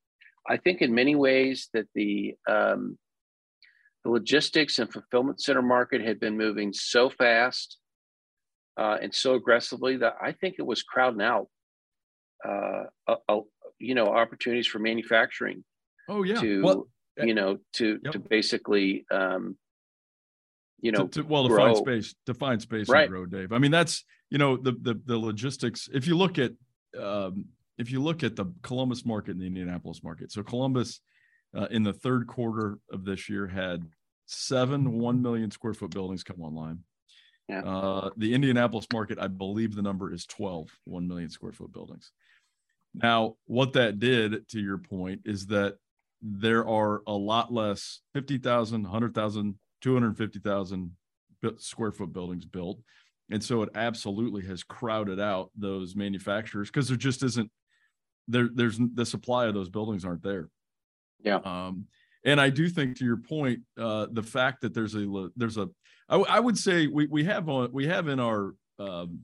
I 0.49 0.57
think 0.57 0.83
in 0.83 0.95
many 0.95 1.15
ways 1.15 1.69
that 1.75 1.87
the 1.95 2.35
um, 2.49 2.99
the 4.05 4.11
logistics 4.11 4.79
and 4.79 4.93
fulfillment 4.93 5.41
center 5.41 5.63
market 5.63 6.01
had 6.01 6.19
been 6.19 6.37
moving 6.37 6.73
so 6.73 7.11
fast 7.11 7.79
uh, 8.77 8.97
and 9.03 9.15
so 9.15 9.35
aggressively 9.35 9.99
that 9.99 10.17
I 10.23 10.33
think 10.33 10.57
it 10.59 10.67
was 10.67 10.83
crowding 10.83 11.21
out, 11.21 11.49
uh, 12.47 12.85
a, 13.07 13.17
a, 13.29 13.41
you 13.79 13.95
know, 13.95 14.07
opportunities 14.07 14.67
for 14.67 14.79
manufacturing. 14.79 15.65
Oh 16.09 16.23
yeah. 16.23 16.41
To 16.41 16.63
well, 16.63 16.87
you 17.23 17.35
know 17.35 17.59
to 17.75 17.99
yep. 18.03 18.13
to 18.13 18.19
basically 18.19 19.05
um, 19.11 19.57
you 20.81 20.93
know 20.93 21.07
to, 21.07 21.23
to, 21.23 21.29
well 21.29 21.49
grow. 21.49 21.69
define 21.69 21.77
space 21.77 22.15
define 22.27 22.61
space 22.61 22.89
Right. 22.89 23.03
and 23.03 23.11
grow 23.11 23.27
dave 23.27 23.53
i 23.53 23.59
mean 23.59 23.71
that's 23.71 24.05
you 24.31 24.39
know 24.39 24.57
the 24.57 24.73
the, 24.73 25.01
the 25.05 25.19
logistics 25.19 25.89
if 25.93 26.07
you 26.07 26.17
look 26.17 26.39
at 26.39 26.53
um, 26.99 27.47
if 27.81 27.91
you 27.91 28.01
look 28.03 28.23
at 28.23 28.37
the 28.37 28.47
columbus 28.63 29.05
market 29.05 29.33
and 29.33 29.41
the 29.41 29.47
indianapolis 29.47 30.03
market 30.05 30.31
so 30.31 30.43
columbus 30.43 31.01
uh, 31.57 31.67
in 31.71 31.83
the 31.83 31.93
third 31.93 32.27
quarter 32.27 32.79
of 32.93 33.05
this 33.05 33.29
year 33.29 33.47
had 33.47 33.85
seven 34.27 34.93
1 34.93 35.23
million 35.23 35.51
square 35.51 35.75
foot 35.75 35.91
buildings 35.91 36.23
come 36.23 36.41
online 36.41 36.79
Yeah. 37.49 37.63
uh, 37.63 38.11
the 38.17 38.35
indianapolis 38.35 38.87
market 38.93 39.19
i 39.19 39.27
believe 39.27 39.75
the 39.75 39.83
number 39.83 40.13
is 40.13 40.27
12 40.27 40.69
1 40.85 41.09
million 41.09 41.31
square 41.31 41.53
foot 41.53 41.73
buildings 41.73 42.13
now 42.95 43.35
what 43.47 43.73
that 43.73 43.99
did 43.99 44.49
to 44.51 44.61
your 44.61 44.79
point 44.79 45.23
is 45.25 45.47
that 45.47 45.77
there 46.23 46.67
are 46.69 47.03
a 47.07 47.13
lot 47.13 47.53
less 47.53 48.01
50,000, 48.15 48.83
100,000, 48.83 49.59
250,000 49.81 50.91
square 51.59 51.93
foot 51.93 52.13
buildings 52.13 52.45
built. 52.45 52.81
And 53.31 53.43
so 53.43 53.63
it 53.63 53.71
absolutely 53.75 54.43
has 54.47 54.63
crowded 54.63 55.21
out 55.21 55.51
those 55.57 55.97
manufacturers 55.97 56.69
because 56.69 56.89
there 56.89 56.97
just 56.97 57.23
isn't 57.23 57.51
there 58.31 58.49
there's 58.53 58.79
the 58.95 59.07
supply 59.07 59.47
of 59.47 59.55
those 59.55 59.69
buildings 59.69 60.05
aren't 60.05 60.23
there. 60.23 60.49
Yeah. 61.23 61.41
Um 61.45 61.87
and 62.25 62.41
I 62.41 62.51
do 62.51 62.69
think 62.69 62.99
to 62.99 63.05
your 63.05 63.17
point 63.17 63.61
uh 63.79 64.07
the 64.11 64.23
fact 64.23 64.63
that 64.63 64.75
there's 64.75 64.95
a 64.95 65.29
there's 65.37 65.57
a 65.57 65.69
I, 66.09 66.17
I 66.17 66.41
would 66.41 66.59
say 66.59 66.87
we 66.87 67.07
we 67.07 67.25
have 67.25 67.49
on 67.49 67.71
we 67.73 67.87
have 67.87 68.09
in 68.09 68.21
our 68.21 68.55
um 68.79 69.21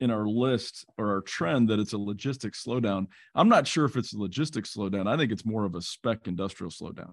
in 0.00 0.10
our 0.10 0.26
list 0.26 0.84
or 0.98 1.12
our 1.14 1.20
trend 1.22 1.68
that 1.68 1.78
it's 1.78 1.94
a 1.94 1.98
logistics 1.98 2.64
slowdown. 2.64 3.06
I'm 3.34 3.48
not 3.48 3.66
sure 3.66 3.86
if 3.86 3.96
it's 3.96 4.12
a 4.12 4.18
logistics 4.18 4.74
slowdown. 4.74 5.06
I 5.06 5.16
think 5.16 5.32
it's 5.32 5.46
more 5.46 5.64
of 5.64 5.74
a 5.74 5.80
spec 5.80 6.26
industrial 6.26 6.70
slowdown. 6.70 7.12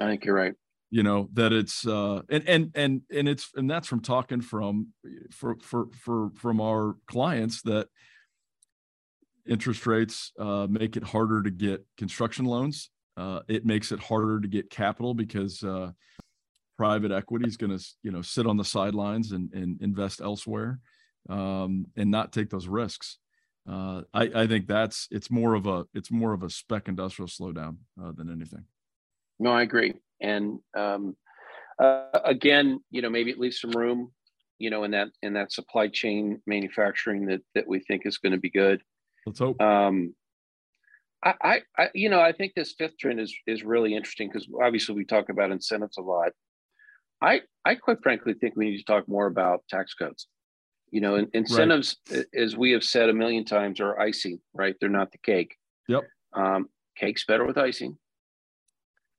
I 0.00 0.06
think 0.06 0.24
you're 0.24 0.34
right. 0.34 0.54
You 0.90 1.02
know 1.02 1.28
that 1.34 1.52
it's 1.52 1.86
uh 1.86 2.22
and 2.30 2.48
and 2.48 2.70
and 2.74 3.02
and 3.14 3.28
it's 3.28 3.50
and 3.54 3.70
that's 3.70 3.86
from 3.86 4.00
talking 4.00 4.40
from 4.40 4.88
for 5.30 5.56
for 5.62 5.88
for 5.92 6.30
from 6.34 6.60
our 6.60 6.96
clients 7.06 7.62
that 7.62 7.88
interest 9.48 9.86
rates 9.86 10.32
uh, 10.38 10.66
make 10.68 10.96
it 10.96 11.02
harder 11.02 11.42
to 11.42 11.50
get 11.50 11.84
construction 11.96 12.44
loans. 12.44 12.90
Uh, 13.16 13.40
it 13.48 13.66
makes 13.66 13.90
it 13.90 13.98
harder 13.98 14.40
to 14.40 14.46
get 14.46 14.70
capital 14.70 15.14
because 15.14 15.62
uh, 15.64 15.90
private 16.76 17.10
equity 17.10 17.48
is 17.48 17.56
going 17.56 17.76
to 17.76 17.84
you 18.02 18.12
know 18.12 18.22
sit 18.22 18.46
on 18.46 18.56
the 18.56 18.64
sidelines 18.64 19.32
and, 19.32 19.52
and 19.52 19.80
invest 19.82 20.20
elsewhere 20.20 20.78
um, 21.28 21.86
and 21.96 22.10
not 22.10 22.32
take 22.32 22.50
those 22.50 22.68
risks. 22.68 23.18
Uh, 23.68 24.02
I, 24.14 24.30
I 24.34 24.46
think 24.46 24.66
that's 24.66 25.08
it's 25.10 25.30
more 25.30 25.54
of 25.54 25.66
a 25.66 25.84
it's 25.92 26.10
more 26.10 26.32
of 26.32 26.42
a 26.42 26.50
spec 26.50 26.88
industrial 26.88 27.28
slowdown 27.28 27.78
uh, 28.02 28.12
than 28.12 28.30
anything. 28.30 28.64
No, 29.38 29.50
I 29.50 29.62
agree. 29.62 29.94
And 30.20 30.60
um, 30.76 31.16
uh, 31.82 32.20
again, 32.24 32.80
you 32.90 33.02
know, 33.02 33.10
maybe 33.10 33.30
it 33.30 33.38
leaves 33.38 33.60
some 33.60 33.72
room, 33.72 34.12
you 34.58 34.70
know, 34.70 34.84
in 34.84 34.92
that 34.92 35.08
in 35.22 35.34
that 35.34 35.52
supply 35.52 35.88
chain 35.88 36.40
manufacturing 36.46 37.26
that 37.26 37.40
that 37.54 37.68
we 37.68 37.80
think 37.80 38.06
is 38.06 38.18
going 38.18 38.32
to 38.32 38.38
be 38.38 38.50
good. 38.50 38.80
Let's 39.28 39.38
hope. 39.40 39.60
Um, 39.60 40.14
I, 41.24 41.34
I, 41.42 41.60
I, 41.76 41.88
you 41.94 42.08
know, 42.08 42.20
I 42.20 42.32
think 42.32 42.52
this 42.54 42.74
fifth 42.78 42.96
trend 42.98 43.20
is 43.20 43.34
is 43.46 43.62
really 43.64 43.94
interesting 43.94 44.28
because 44.28 44.48
obviously 44.62 44.94
we 44.94 45.04
talk 45.04 45.28
about 45.28 45.50
incentives 45.50 45.98
a 45.98 46.02
lot. 46.02 46.30
I, 47.20 47.40
I 47.64 47.74
quite 47.74 47.98
frankly 48.02 48.34
think 48.34 48.54
we 48.56 48.70
need 48.70 48.78
to 48.78 48.84
talk 48.84 49.08
more 49.08 49.26
about 49.26 49.64
tax 49.68 49.94
codes. 49.94 50.28
You 50.90 51.00
know, 51.00 51.16
in, 51.16 51.28
incentives, 51.34 51.96
as 52.34 52.56
we 52.56 52.70
have 52.72 52.84
said 52.84 53.08
a 53.10 53.12
million 53.12 53.44
times, 53.44 53.80
are 53.80 53.98
icing, 54.00 54.40
right? 54.54 54.74
They're 54.80 54.88
not 54.88 55.10
the 55.12 55.18
cake. 55.18 55.56
Yep. 55.88 56.04
Um, 56.34 56.68
cake's 56.96 57.24
better 57.26 57.44
with 57.44 57.58
icing. 57.58 57.98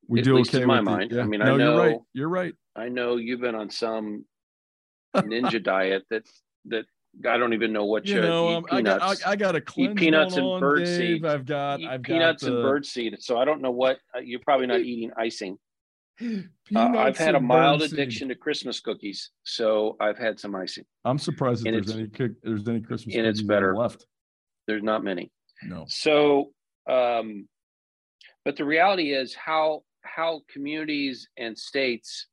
we 0.07 0.19
at 0.19 0.25
do 0.25 0.35
least 0.35 0.55
okay 0.55 0.61
in 0.63 0.67
my 0.67 0.77
with 0.79 0.85
the- 0.85 0.91
mind. 0.91 1.13
I 1.13 1.15
yeah. 1.17 1.23
mean, 1.25 1.41
I 1.41 1.45
no, 1.45 1.57
you're 1.57 1.77
right. 1.77 1.91
know- 1.91 2.05
You're 2.13 2.29
right. 2.29 2.53
I 2.75 2.89
know 2.89 3.17
you've 3.17 3.41
been 3.41 3.55
on 3.55 3.69
some 3.69 4.25
ninja 5.15 5.61
diet 5.61 6.05
that 6.09 6.23
that 6.65 6.85
I 7.27 7.37
don't 7.37 7.53
even 7.53 7.73
know 7.73 7.85
what 7.85 8.05
You 8.05 8.15
you, 8.15 8.21
know, 8.21 8.49
um, 8.57 8.65
I 8.71 8.81
got. 8.81 9.01
I, 9.01 9.31
I 9.31 9.35
got 9.35 9.55
a 9.55 9.61
cleanse 9.61 9.99
peanuts 9.99 10.35
going 10.35 10.45
and 10.45 10.53
on, 10.53 10.59
bird 10.59 10.83
Dave. 10.85 10.97
seed. 10.97 11.25
I've 11.25 11.45
got 11.45 11.79
eat 11.79 11.87
I've 11.87 12.03
peanuts 12.03 12.43
got 12.43 12.49
and 12.49 12.57
the- 12.57 12.61
bird 12.61 12.85
seed. 12.85 13.15
So 13.19 13.37
I 13.37 13.45
don't 13.45 13.61
know 13.61 13.71
what 13.71 13.97
uh, 14.15 14.19
you're 14.19 14.39
probably 14.41 14.67
not 14.67 14.81
eating 14.81 15.11
icing. 15.17 15.57
Uh, 16.75 16.79
I've 16.95 17.17
had 17.17 17.33
a 17.33 17.39
mild 17.39 17.81
addiction 17.81 18.27
to 18.29 18.35
Christmas 18.35 18.79
cookies, 18.79 19.31
so 19.43 19.97
I've 19.99 20.19
had 20.19 20.39
some 20.39 20.53
icing. 20.53 20.83
I'm 21.03 21.17
surprised 21.17 21.65
if 21.65 21.73
and 21.73 21.75
there's 21.75 21.95
any 21.97 22.07
there's 22.43 22.67
any 22.67 22.79
Christmas 22.81 23.15
and 23.15 23.25
it's 23.25 23.41
better. 23.41 23.75
left. 23.75 24.05
There's 24.67 24.83
not 24.83 25.03
many. 25.03 25.31
No. 25.63 25.85
So, 25.87 26.51
um, 26.87 27.47
but 28.45 28.55
the 28.55 28.65
reality 28.65 29.13
is 29.13 29.33
how 29.33 29.81
how 30.03 30.41
communities 30.53 31.27
and 31.37 31.57
states 31.57 32.27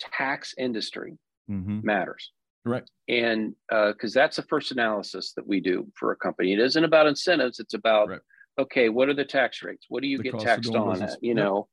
tax 0.00 0.54
industry 0.56 1.18
hmm 1.46 1.80
matters. 1.82 2.32
Right. 2.64 2.84
And 3.08 3.54
because 3.70 4.12
that's 4.12 4.36
the 4.36 4.42
first 4.42 4.70
analysis 4.72 5.32
that 5.34 5.46
we 5.46 5.60
do 5.60 5.86
for 5.96 6.12
a 6.12 6.16
company. 6.16 6.52
It 6.52 6.58
isn't 6.60 6.84
about 6.84 7.06
incentives. 7.06 7.58
It's 7.58 7.74
about 7.74 8.08
Right. 8.08 8.20
okay, 8.58 8.88
what 8.90 9.08
are 9.08 9.14
the 9.14 9.24
tax 9.24 9.62
rates? 9.62 9.86
What 9.88 10.02
do 10.02 10.08
you 10.08 10.18
The 10.18 10.24
get 10.24 10.38
taxed 10.40 10.74
on? 10.74 10.90
business. 10.90 11.16
You 11.22 11.34
know, 11.34 11.68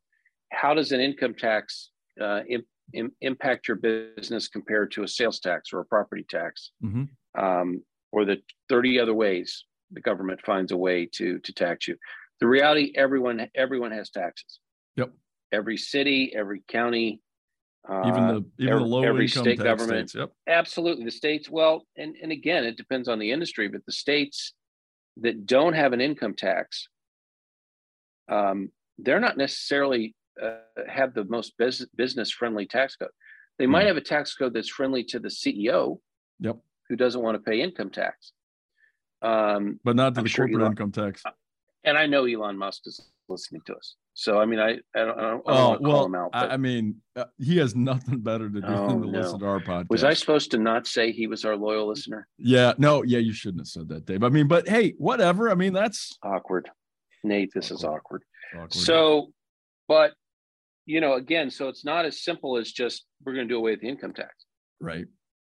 how 0.52 0.73
does 0.73 0.91
an 0.93 1.02
income 1.02 1.36
tax 1.36 1.91
uh, 2.21 2.41
im- 2.50 2.65
im- 2.93 3.12
impact 3.21 3.67
your 3.67 3.78
business 3.78 4.47
compared 4.47 4.91
to 4.93 5.04
a 5.04 5.08
sales 5.08 5.39
tax 5.39 5.71
or 5.73 5.80
a 5.82 5.86
property 5.86 6.26
tax, 6.30 6.71
hmm 6.82 7.04
um, 7.38 7.84
or 8.13 8.23
the 8.26 8.38
thirty 8.69 9.00
other 9.00 9.13
ways 9.13 9.65
the 9.91 10.02
government 10.02 10.39
finds 10.45 10.71
a 10.71 10.78
way 10.78 11.06
to 11.06 11.38
to 11.39 11.54
tax 11.54 11.88
you? 11.88 11.97
The 12.39 12.47
reality, 12.47 12.93
everyone 12.95 13.50
everyone 13.56 13.91
has 13.91 14.10
taxes. 14.10 14.60
Yep. 14.95 15.12
Every 15.52 15.78
city, 15.78 16.34
every 16.36 16.63
county. 16.67 17.19
Even 18.05 18.23
uh, 18.23 18.31
the 18.33 18.45
even 18.59 18.73
every- 18.73 18.83
the 18.83 18.89
low 18.89 19.03
every 19.03 19.25
income 19.25 19.43
state 19.43 19.59
government 19.59 20.09
states. 20.09 20.15
Yep. 20.15 20.31
absolutely 20.47 21.05
the 21.05 21.11
states 21.11 21.49
well 21.49 21.85
and, 21.97 22.15
and 22.21 22.31
again 22.33 22.65
it 22.65 22.75
depends 22.75 23.07
on 23.07 23.17
the 23.17 23.31
industry 23.31 23.67
but 23.69 23.85
the 23.85 23.91
states 23.93 24.53
that 25.17 25.45
don't 25.45 25.73
have 25.73 25.93
an 25.93 26.01
income 26.01 26.33
tax 26.33 26.89
um, 28.29 28.71
they're 28.97 29.19
not 29.19 29.37
necessarily 29.37 30.15
uh, 30.41 30.57
have 30.87 31.13
the 31.13 31.23
most 31.25 31.53
business 31.95 32.31
friendly 32.31 32.65
tax 32.65 32.95
code 32.95 33.09
they 33.57 33.65
might 33.65 33.85
Mhm. 33.85 33.87
have 33.87 33.97
a 33.97 34.01
tax 34.01 34.35
code 34.35 34.53
that's 34.53 34.69
friendly 34.69 35.03
to 35.05 35.19
the 35.19 35.29
ceo 35.29 35.99
Yep. 36.39 36.57
who 36.89 36.95
doesn't 36.95 37.21
want 37.21 37.35
to 37.35 37.39
pay 37.49 37.61
income 37.61 37.89
tax 37.89 38.33
um, 39.21 39.79
But 39.83 39.95
not 39.95 40.13
to 40.15 40.19
I'm 40.19 40.23
the 40.25 40.29
sure 40.29 40.45
corporate 40.45 40.61
Elon- 40.61 40.71
income 40.73 40.91
tax. 40.91 41.23
and 41.85 41.97
i 41.97 42.05
know 42.05 42.25
elon 42.25 42.57
musk 42.57 42.81
is 42.85 42.99
listening 43.29 43.61
to 43.67 43.75
us 43.75 43.95
so 44.19 44.39
i 44.39 44.45
mean 44.45 44.60
i, 44.60 44.71
I 44.95 45.06
don't, 45.06 45.19
I 45.19 45.21
don't, 45.21 45.43
Oh 45.45 45.69
want 45.69 45.80
to 45.82 45.86
call 45.86 45.93
well, 45.93 46.06
him 46.06 46.15
out 46.15 46.30
I, 46.34 46.41
but 46.41 46.51
I 46.51 46.58
mean, 46.58 46.95
uh, 47.15 47.25
he 47.38 47.58
has 47.58 47.75
nothing 47.75 48.19
better 48.21 48.49
to 48.49 48.62
do 48.62 48.67
Oh, 48.67 48.88
than 48.89 49.01
to 49.03 49.08
no. 49.12 49.19
listen 49.19 49.39
to 49.39 49.45
our 49.45 49.60
podcast. 49.60 49.89
was 49.91 50.03
i 50.03 50.13
supposed 50.13 50.49
to 50.51 50.58
not 50.58 50.88
say 50.88 51.12
he 51.12 51.27
was 51.27 51.45
our 51.45 51.56
loyal 51.56 51.88
listener 51.88 52.27
Yeah, 52.39 52.73
no, 52.80 53.03
yeah, 53.03 53.19
you 53.19 53.32
shouldn't 53.34 53.62
have 53.62 53.67
said 53.67 53.88
that, 53.89 54.06
Dave. 54.08 54.23
I 54.23 54.30
mean, 54.30 54.47
but 54.47 54.67
hey, 54.67 54.95
whatever. 54.97 55.49
I 55.51 55.56
mean, 55.56 55.73
that's 55.73 56.17
awkward 56.23 56.69
Nate, 57.23 57.51
this 57.53 57.71
awkward. 57.71 57.77
is 57.80 57.84
awkward. 57.84 58.23
awkward. 58.56 58.73
So, 58.73 59.27
but 59.88 60.13
you 60.86 60.99
know, 61.01 61.13
again, 61.13 61.49
so 61.51 61.67
it's 61.67 61.84
not 61.86 62.06
as 62.06 62.23
simple 62.23 62.58
as 62.58 62.71
just 62.71 63.06
we're 63.23 63.34
going 63.34 63.47
to 63.47 63.53
do 63.53 63.58
away 63.58 63.71
with 63.71 63.82
the 63.82 63.88
income 63.89 64.13
tax. 64.13 64.34
Right. 64.80 65.06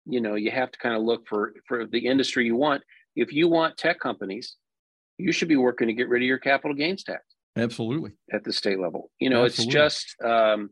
You 0.06 0.22
know, 0.22 0.36
you 0.36 0.52
have 0.52 0.72
to 0.72 0.78
kind 0.80 0.96
of 0.96 1.02
look 1.02 1.28
for 1.28 1.54
for 1.68 1.86
the 1.88 2.06
industry 2.06 2.46
you 2.46 2.56
want. 2.56 2.84
If 3.16 3.34
you 3.34 3.48
want 3.48 3.76
tech 3.78 4.00
companies, 4.00 4.56
you 5.18 5.32
should 5.32 5.48
be 5.48 5.56
working 5.56 5.88
to 5.88 5.94
get 5.94 6.08
rid 6.10 6.22
of 6.22 6.28
your 6.28 6.38
capital 6.38 6.76
gains 6.76 7.04
tax. 7.04 7.24
Absolutely. 7.56 8.12
At 8.32 8.44
the 8.44 8.54
state 8.54 8.80
level, 8.80 9.12
you 9.20 9.30
know, 9.30 9.46
Absolutely. 9.46 9.66
it's 9.66 9.74
just 9.74 10.16
um, 10.24 10.70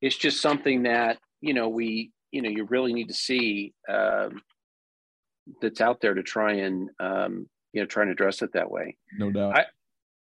it's 0.00 0.16
just 0.16 0.40
something 0.40 0.84
that 0.84 1.18
you 1.40 1.54
know 1.54 1.68
we 1.68 2.12
you 2.32 2.42
know 2.42 2.48
you 2.48 2.64
really 2.64 2.92
need 2.92 3.08
to 3.08 3.14
see 3.14 3.74
um, 3.88 4.40
that's 5.60 5.80
out 5.80 6.00
there 6.00 6.14
to 6.14 6.22
try 6.22 6.54
and 6.54 6.88
um, 7.00 7.48
you 7.72 7.82
know 7.82 7.86
try 7.86 8.02
and 8.02 8.12
address 8.12 8.42
it 8.42 8.52
that 8.54 8.70
way. 8.70 8.96
No 9.18 9.30
doubt. 9.30 9.66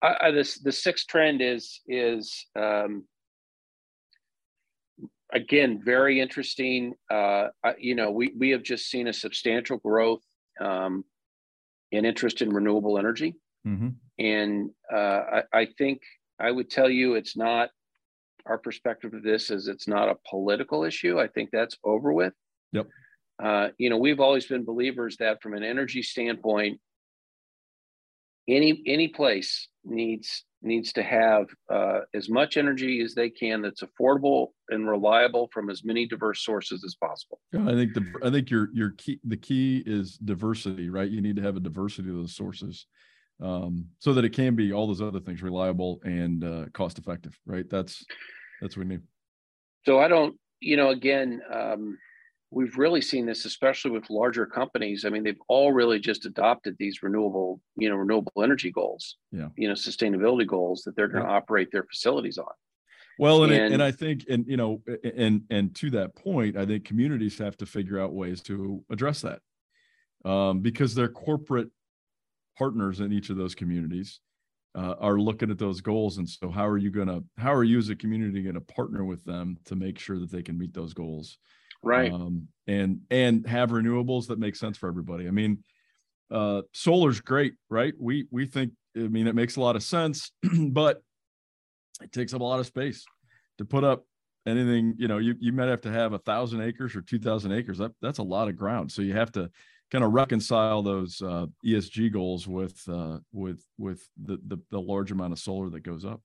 I, 0.02 0.16
I, 0.22 0.32
this 0.32 0.60
the 0.60 0.72
sixth 0.72 1.08
trend 1.08 1.42
is 1.42 1.82
is 1.88 2.48
um, 2.56 3.06
again, 5.32 5.82
very 5.84 6.20
interesting. 6.20 6.94
Uh, 7.12 7.50
you 7.78 7.96
know, 7.96 8.12
we 8.12 8.34
we 8.38 8.50
have 8.52 8.64
just 8.64 8.90
seen 8.90 9.08
a 9.08 9.14
substantial 9.14 9.78
growth 9.78 10.24
um, 10.60 11.04
in 11.92 12.06
interest 12.06 12.42
in 12.42 12.50
renewable 12.50 12.98
energy, 12.98 13.36
mm-hmm. 13.66 13.90
and 14.20 14.70
uh, 14.94 15.42
I, 15.54 15.62
I, 15.62 15.68
think 15.78 16.02
I 16.40 16.52
would 16.52 16.70
tell 16.70 16.90
you 16.90 17.16
it's 17.16 17.36
not 17.36 17.70
our 18.46 18.58
perspective 18.58 19.14
of 19.14 19.24
this 19.24 19.50
is 19.50 19.68
it's 19.68 19.88
not 19.88 20.10
a 20.10 20.18
political 20.30 20.84
issue. 20.84 21.20
I 21.20 21.28
think 21.28 21.50
that's 21.52 21.78
over 21.84 22.14
with. 22.14 22.34
Yep. 22.74 22.88
Uh, 23.42 23.70
you 23.78 23.90
know, 23.90 23.98
we've 23.98 24.20
always 24.20 24.46
been 24.46 24.64
believers 24.64 25.18
that 25.18 25.42
from 25.42 25.54
an 25.54 25.64
energy 25.64 26.02
standpoint, 26.02 26.80
any 28.48 28.82
any 28.86 29.08
place 29.08 29.68
needs 29.84 30.44
needs 30.62 30.94
to 30.94 31.04
have 31.04 31.48
uh, 31.72 32.00
as 32.14 32.30
much 32.30 32.58
energy 32.58 33.02
as 33.02 33.14
they 33.14 33.30
can 33.30 33.62
that's 33.62 33.84
affordable 33.84 34.48
and 34.70 34.90
reliable 34.90 35.50
from 35.54 35.70
as 35.70 35.84
many 35.84 36.08
diverse 36.08 36.44
sources 36.44 36.84
as 36.84 36.96
possible. 36.96 37.40
Yeah, 37.52 37.68
I 37.68 37.74
think 37.74 37.94
the 37.94 38.06
I 38.24 38.30
think 38.30 38.50
your 38.50 38.70
your 38.74 38.92
key 38.92 39.20
the 39.24 39.38
key 39.38 39.84
is 39.86 40.18
diversity, 40.18 40.90
right? 40.90 41.10
You 41.10 41.22
need 41.22 41.36
to 41.38 41.42
have 41.42 41.58
a 41.58 41.62
diversity 41.62 42.10
of 42.10 42.16
those 42.16 42.36
sources 42.36 42.86
um, 43.42 43.88
so 44.00 44.14
that 44.14 44.26
it 44.26 44.34
can 44.34 44.56
be 44.56 44.72
all 44.72 44.88
those 44.88 45.02
other 45.02 45.20
things 45.20 45.42
reliable 45.42 46.02
and 46.04 46.44
uh, 46.44 46.66
cost 46.74 46.98
effective, 46.98 47.38
right? 47.46 47.70
That's 47.70 48.06
that's 48.62 48.78
what 48.78 48.86
we 48.86 48.96
need. 48.96 49.02
So 49.86 50.00
I 50.00 50.08
don't, 50.08 50.36
you 50.60 50.78
know, 50.78 50.90
again, 50.90 51.42
um, 51.54 51.98
we've 52.50 52.78
really 52.78 53.02
seen 53.02 53.26
this, 53.26 53.46
especially 53.46 53.92
with 53.92 54.10
larger 54.10 54.46
companies. 54.46 55.06
I 55.06 55.10
mean, 55.10 55.24
they've 55.24 55.42
all 55.48 55.74
really 55.74 56.00
just 56.00 56.26
adopted 56.26 56.76
these 56.80 57.04
renewable, 57.04 57.62
you 57.76 57.90
know, 57.90 57.96
renewable 57.96 58.42
energy 58.42 58.72
goals, 58.72 59.18
yeah, 59.32 59.50
you 59.58 59.68
know, 59.68 59.74
sustainability 59.74 60.48
goals 60.48 60.84
that 60.84 60.96
they're 60.96 61.08
going 61.08 61.24
to 61.24 61.30
yeah. 61.30 61.36
operate 61.36 61.72
their 61.72 61.84
facilities 61.84 62.38
on. 62.38 62.54
Well, 63.18 63.44
and, 63.44 63.54
and, 63.54 63.76
and 63.76 63.84
I 63.84 63.92
think, 63.92 64.26
and 64.30 64.46
you 64.48 64.58
know, 64.58 64.82
and 65.04 65.44
and 65.50 65.74
to 65.76 65.90
that 65.92 66.16
point, 66.16 66.58
I 66.58 66.66
think 66.66 66.84
communities 66.84 67.38
have 67.38 67.56
to 67.58 67.66
figure 67.66 68.00
out 68.00 68.14
ways 68.14 68.42
to 68.44 68.84
address 68.90 69.22
that, 69.22 69.40
um, 70.30 70.60
because 70.60 70.96
they're 70.96 71.08
corporate 71.08 71.70
partners 72.58 73.00
in 73.00 73.12
each 73.12 73.30
of 73.30 73.38
those 73.38 73.56
communities 73.56 74.20
uh, 74.76 74.96
are 75.00 75.20
looking 75.20 75.52
at 75.52 75.58
those 75.58 75.82
goals, 75.82 76.18
and 76.18 76.28
so 76.28 76.50
how 76.50 76.68
are 76.68 76.78
you 76.78 76.92
going 76.92 77.08
to, 77.08 77.24
how 77.38 77.54
are 77.54 77.64
you 77.64 77.78
as 77.78 77.90
a 77.90 77.96
community 77.96 78.42
going 78.42 78.56
to 78.56 78.62
partner 78.62 79.06
with 79.06 79.24
them 79.24 79.58
to 79.66 79.76
make 79.76 80.00
sure 80.00 80.20
that 80.20 80.32
they 80.32 80.44
can 80.44 80.58
meet 80.58 80.74
those 80.74 80.94
goals? 80.94 81.38
right. 81.86 82.12
Um, 82.12 82.48
and 82.68 83.02
and 83.12 83.48
have 83.48 83.70
renewables 83.70 84.28
that 84.28 84.40
make 84.40 84.56
sense 84.56 84.78
for 84.78 84.90
everybody. 84.90 85.28
I 85.28 85.32
mean 85.32 85.64
uh 86.32 86.64
solar's 86.74 87.22
great 87.22 87.54
right? 87.70 87.94
We 88.00 88.26
we 88.32 88.48
think 88.48 88.74
i 88.98 89.02
mean 89.02 89.28
it 89.28 89.36
makes 89.36 89.58
a 89.58 89.62
lot 89.62 89.76
of 89.76 89.84
sense 89.84 90.32
but 90.70 91.02
it 92.02 92.12
takes 92.12 92.34
up 92.34 92.42
a 92.42 92.44
lot 92.44 92.60
of 92.60 92.66
space 92.66 93.06
to 93.60 93.66
put 93.66 93.84
up 93.84 94.06
anything 94.48 94.96
you 94.98 95.08
know 95.08 95.20
you, 95.20 95.36
you 95.40 95.52
might 95.54 95.68
have 95.68 95.82
to 95.82 95.92
have 95.92 96.14
a 96.14 96.20
thousand 96.20 96.62
acres 96.62 96.96
or 96.96 97.02
two 97.02 97.20
thousand 97.20 97.52
acres. 97.52 97.78
That, 97.78 97.92
that's 98.02 98.20
a 98.20 98.24
lot 98.24 98.48
of 98.48 98.56
ground. 98.56 98.92
So 98.92 99.02
you 99.02 99.14
have 99.14 99.32
to 99.34 99.50
kind 99.96 100.04
of 100.06 100.14
reconcile 100.14 100.82
those 100.82 101.22
uh, 101.22 101.46
esg 101.66 102.12
goals 102.12 102.48
with 102.48 102.82
uh, 102.90 103.18
with 103.32 103.64
with 103.78 104.08
the, 104.24 104.38
the 104.48 104.58
the 104.72 104.80
large 104.80 105.12
amount 105.12 105.34
of 105.34 105.40
solar 105.40 105.70
that 105.70 105.82
goes 105.82 106.06
up 106.06 106.22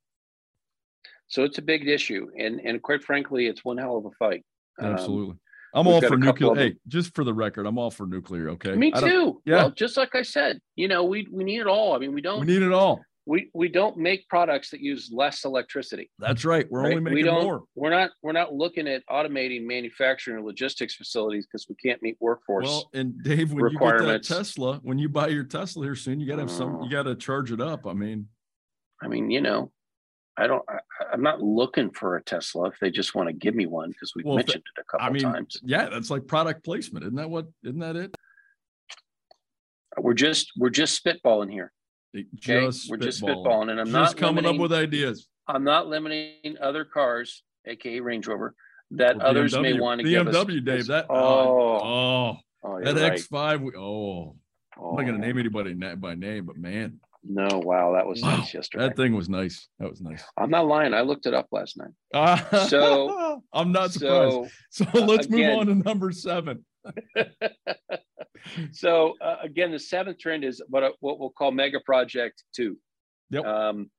so 1.28 1.44
it's 1.44 1.58
a 1.58 1.62
big 1.62 1.86
issue 1.86 2.28
and 2.38 2.60
and 2.60 2.82
quite 2.82 3.02
frankly 3.02 3.46
it's 3.46 3.64
one 3.64 3.78
hell 3.78 3.96
of 3.96 4.04
a 4.04 4.10
fight 4.18 4.44
um, 4.80 4.92
absolutely 4.92 5.32
um, 5.32 5.40
I'm 5.72 5.86
all 5.86 6.00
for 6.00 6.16
nuclear. 6.16 6.54
Hey, 6.56 6.74
just 6.88 7.14
for 7.14 7.22
the 7.22 7.32
record, 7.32 7.64
I'm 7.64 7.78
all 7.78 7.92
for 7.92 8.04
nuclear. 8.04 8.48
Okay. 8.50 8.74
Me 8.74 8.90
too. 8.90 9.40
Yeah. 9.44 9.56
Well, 9.56 9.70
just 9.70 9.96
like 9.96 10.16
I 10.16 10.22
said, 10.22 10.58
you 10.74 10.88
know, 10.88 11.04
we 11.04 11.28
we 11.30 11.44
need 11.44 11.60
it 11.60 11.68
all. 11.68 11.94
I 11.94 11.98
mean, 11.98 12.12
we 12.12 12.20
don't. 12.20 12.40
We 12.40 12.46
need 12.46 12.62
it 12.62 12.72
all. 12.72 13.00
We 13.26 13.50
we 13.54 13.68
don't 13.68 13.96
make 13.96 14.26
products 14.28 14.70
that 14.70 14.80
use 14.80 15.10
less 15.12 15.44
electricity. 15.44 16.10
That's 16.18 16.44
right. 16.44 16.66
We're 16.70 16.82
right? 16.82 16.92
only 16.92 17.02
making 17.02 17.16
we 17.16 17.22
don't, 17.22 17.44
more. 17.44 17.62
We're 17.74 17.90
not 17.90 18.10
we're 18.22 18.32
not 18.32 18.54
looking 18.54 18.88
at 18.88 19.06
automating 19.08 19.66
manufacturing 19.66 20.38
or 20.38 20.42
logistics 20.42 20.94
facilities 20.94 21.46
because 21.46 21.66
we 21.68 21.74
can't 21.76 22.02
meet 22.02 22.16
workforce. 22.18 22.66
Well, 22.66 22.90
and 22.94 23.22
Dave, 23.22 23.52
when 23.52 23.70
you 23.70 23.78
get 23.78 23.98
that 23.98 24.22
Tesla, 24.22 24.80
when 24.82 24.98
you 24.98 25.08
buy 25.08 25.28
your 25.28 25.44
Tesla 25.44 25.84
here 25.84 25.94
soon, 25.94 26.18
you 26.18 26.26
got 26.26 26.36
to 26.36 26.42
have 26.42 26.50
some. 26.50 26.82
You 26.82 26.88
mm. 26.88 26.92
got 26.92 27.02
to 27.04 27.14
charge 27.14 27.52
it 27.52 27.60
up. 27.60 27.86
I 27.86 27.92
mean, 27.92 28.26
I 29.02 29.08
mean, 29.08 29.30
you 29.30 29.40
know, 29.42 29.70
I 30.36 30.46
don't. 30.46 30.64
I, 30.68 30.78
am 31.12 31.22
not 31.22 31.42
looking 31.42 31.90
for 31.90 32.16
a 32.16 32.22
Tesla 32.22 32.68
if 32.68 32.74
they 32.80 32.90
just 32.90 33.14
want 33.14 33.28
to 33.28 33.32
give 33.32 33.54
me 33.54 33.66
one 33.66 33.90
because 33.90 34.12
we've 34.16 34.24
well, 34.24 34.36
mentioned 34.36 34.62
that, 34.76 34.80
it 34.80 34.84
a 34.88 34.90
couple 34.90 35.06
I 35.06 35.10
mean, 35.10 35.22
times. 35.22 35.58
Yeah, 35.62 35.88
that's 35.88 36.10
like 36.10 36.26
product 36.26 36.64
placement, 36.64 37.04
isn't 37.04 37.16
that 37.16 37.28
what? 37.28 37.46
Isn't 37.64 37.80
that 37.80 37.96
it? 37.96 38.14
We're 39.98 40.14
just 40.14 40.52
we're 40.56 40.70
just 40.70 41.04
spitballing 41.04 41.50
here. 41.50 41.72
Okay? 42.16 42.26
Just 42.66 42.90
we're 42.90 42.96
just 42.96 43.22
spitballing, 43.22 43.70
and 43.70 43.80
I'm 43.80 43.86
just 43.86 43.92
not 43.92 44.16
coming 44.16 44.46
up 44.46 44.56
with 44.56 44.72
ideas. 44.72 45.28
I'm 45.46 45.64
not 45.64 45.88
limiting 45.88 46.56
other 46.60 46.84
cars, 46.84 47.42
aka 47.66 48.00
Range 48.00 48.26
Rover, 48.26 48.54
that 48.92 49.18
well, 49.18 49.26
others 49.26 49.54
BMW, 49.54 49.62
may 49.62 49.80
want 49.80 50.00
to 50.00 50.06
BMW, 50.06 50.12
give 50.12 50.28
us. 50.28 50.64
Dave. 50.64 50.86
That 50.88 51.06
oh 51.08 51.16
oh, 51.16 52.36
oh 52.64 52.80
that 52.82 52.96
right. 52.96 53.12
X5. 53.12 53.74
Oh, 53.76 53.80
oh, 53.80 54.36
I'm 54.78 54.96
not 54.96 55.06
gonna 55.06 55.18
name 55.18 55.36
oh. 55.36 55.40
anybody 55.40 55.74
by 55.74 56.14
name, 56.14 56.46
but 56.46 56.56
man, 56.56 56.98
no, 57.22 57.48
wow, 57.64 57.92
that 57.92 58.06
was 58.06 58.22
wow, 58.22 58.38
nice 58.38 58.54
yesterday. 58.54 58.88
That 58.88 58.96
thing 58.96 59.14
was 59.14 59.28
nice. 59.28 59.68
That 59.78 59.90
was 59.90 60.00
nice. 60.00 60.24
I'm 60.38 60.50
not 60.50 60.66
lying. 60.66 60.94
I 60.94 61.02
looked 61.02 61.26
it 61.26 61.34
up 61.34 61.48
last 61.52 61.76
night. 61.76 61.90
Uh, 62.14 62.66
so 62.68 63.42
I'm 63.52 63.72
not 63.72 63.92
surprised. 63.92 64.50
So, 64.70 64.84
so 64.84 65.04
let's 65.04 65.26
again, 65.26 65.50
move 65.50 65.58
on 65.58 65.66
to 65.66 65.74
number 65.74 66.12
seven. 66.12 66.64
so 68.72 69.14
uh, 69.20 69.36
again, 69.42 69.70
the 69.70 69.78
seventh 69.78 70.18
trend 70.18 70.44
is 70.44 70.62
what 70.68 70.94
what 71.00 71.18
we'll 71.18 71.30
call 71.30 71.50
mega 71.50 71.80
project 71.80 72.42
two. 72.54 72.76
Yep. 73.30 73.44
Um, 73.44 73.90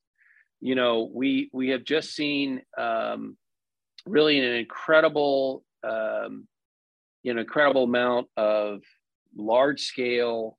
you 0.60 0.76
know, 0.76 1.10
we 1.14 1.50
we 1.54 1.70
have 1.70 1.84
just 1.84 2.16
seen 2.16 2.62
um, 2.78 3.38
really 4.06 4.40
an 4.40 4.56
incredible, 4.56 5.64
um, 5.84 6.48
an 7.26 7.38
incredible 7.38 7.84
amount 7.84 8.28
of 8.38 8.82
large 9.36 9.82
scale 9.82 10.58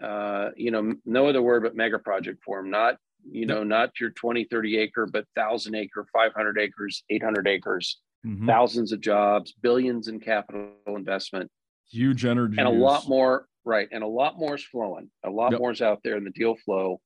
uh, 0.00 0.50
you 0.56 0.70
know, 0.70 0.94
no 1.04 1.28
other 1.28 1.42
word 1.42 1.62
but 1.62 1.76
mega 1.76 1.98
project 1.98 2.42
form, 2.42 2.70
not, 2.70 2.96
you 3.30 3.44
know, 3.44 3.62
not 3.62 4.00
your 4.00 4.10
20, 4.10 4.44
30 4.44 4.78
acre, 4.78 5.06
but 5.06 5.26
thousand 5.36 5.74
acre, 5.74 6.06
500 6.12 6.58
acres, 6.58 7.04
800 7.10 7.46
acres, 7.46 8.00
mm-hmm. 8.26 8.46
thousands 8.46 8.92
of 8.92 9.00
jobs, 9.00 9.52
billions 9.60 10.08
in 10.08 10.18
capital 10.18 10.70
investment, 10.86 11.50
huge 11.90 12.24
energy, 12.24 12.56
and 12.58 12.66
a 12.66 12.70
lot 12.70 13.08
more, 13.08 13.46
right. 13.64 13.88
And 13.92 14.02
a 14.02 14.06
lot 14.06 14.38
more 14.38 14.54
is 14.54 14.64
flowing, 14.64 15.10
a 15.24 15.30
lot 15.30 15.52
yep. 15.52 15.60
more 15.60 15.70
is 15.70 15.82
out 15.82 16.00
there 16.04 16.16
in 16.16 16.24
the 16.24 16.30
deal 16.30 16.56
flow. 16.64 17.00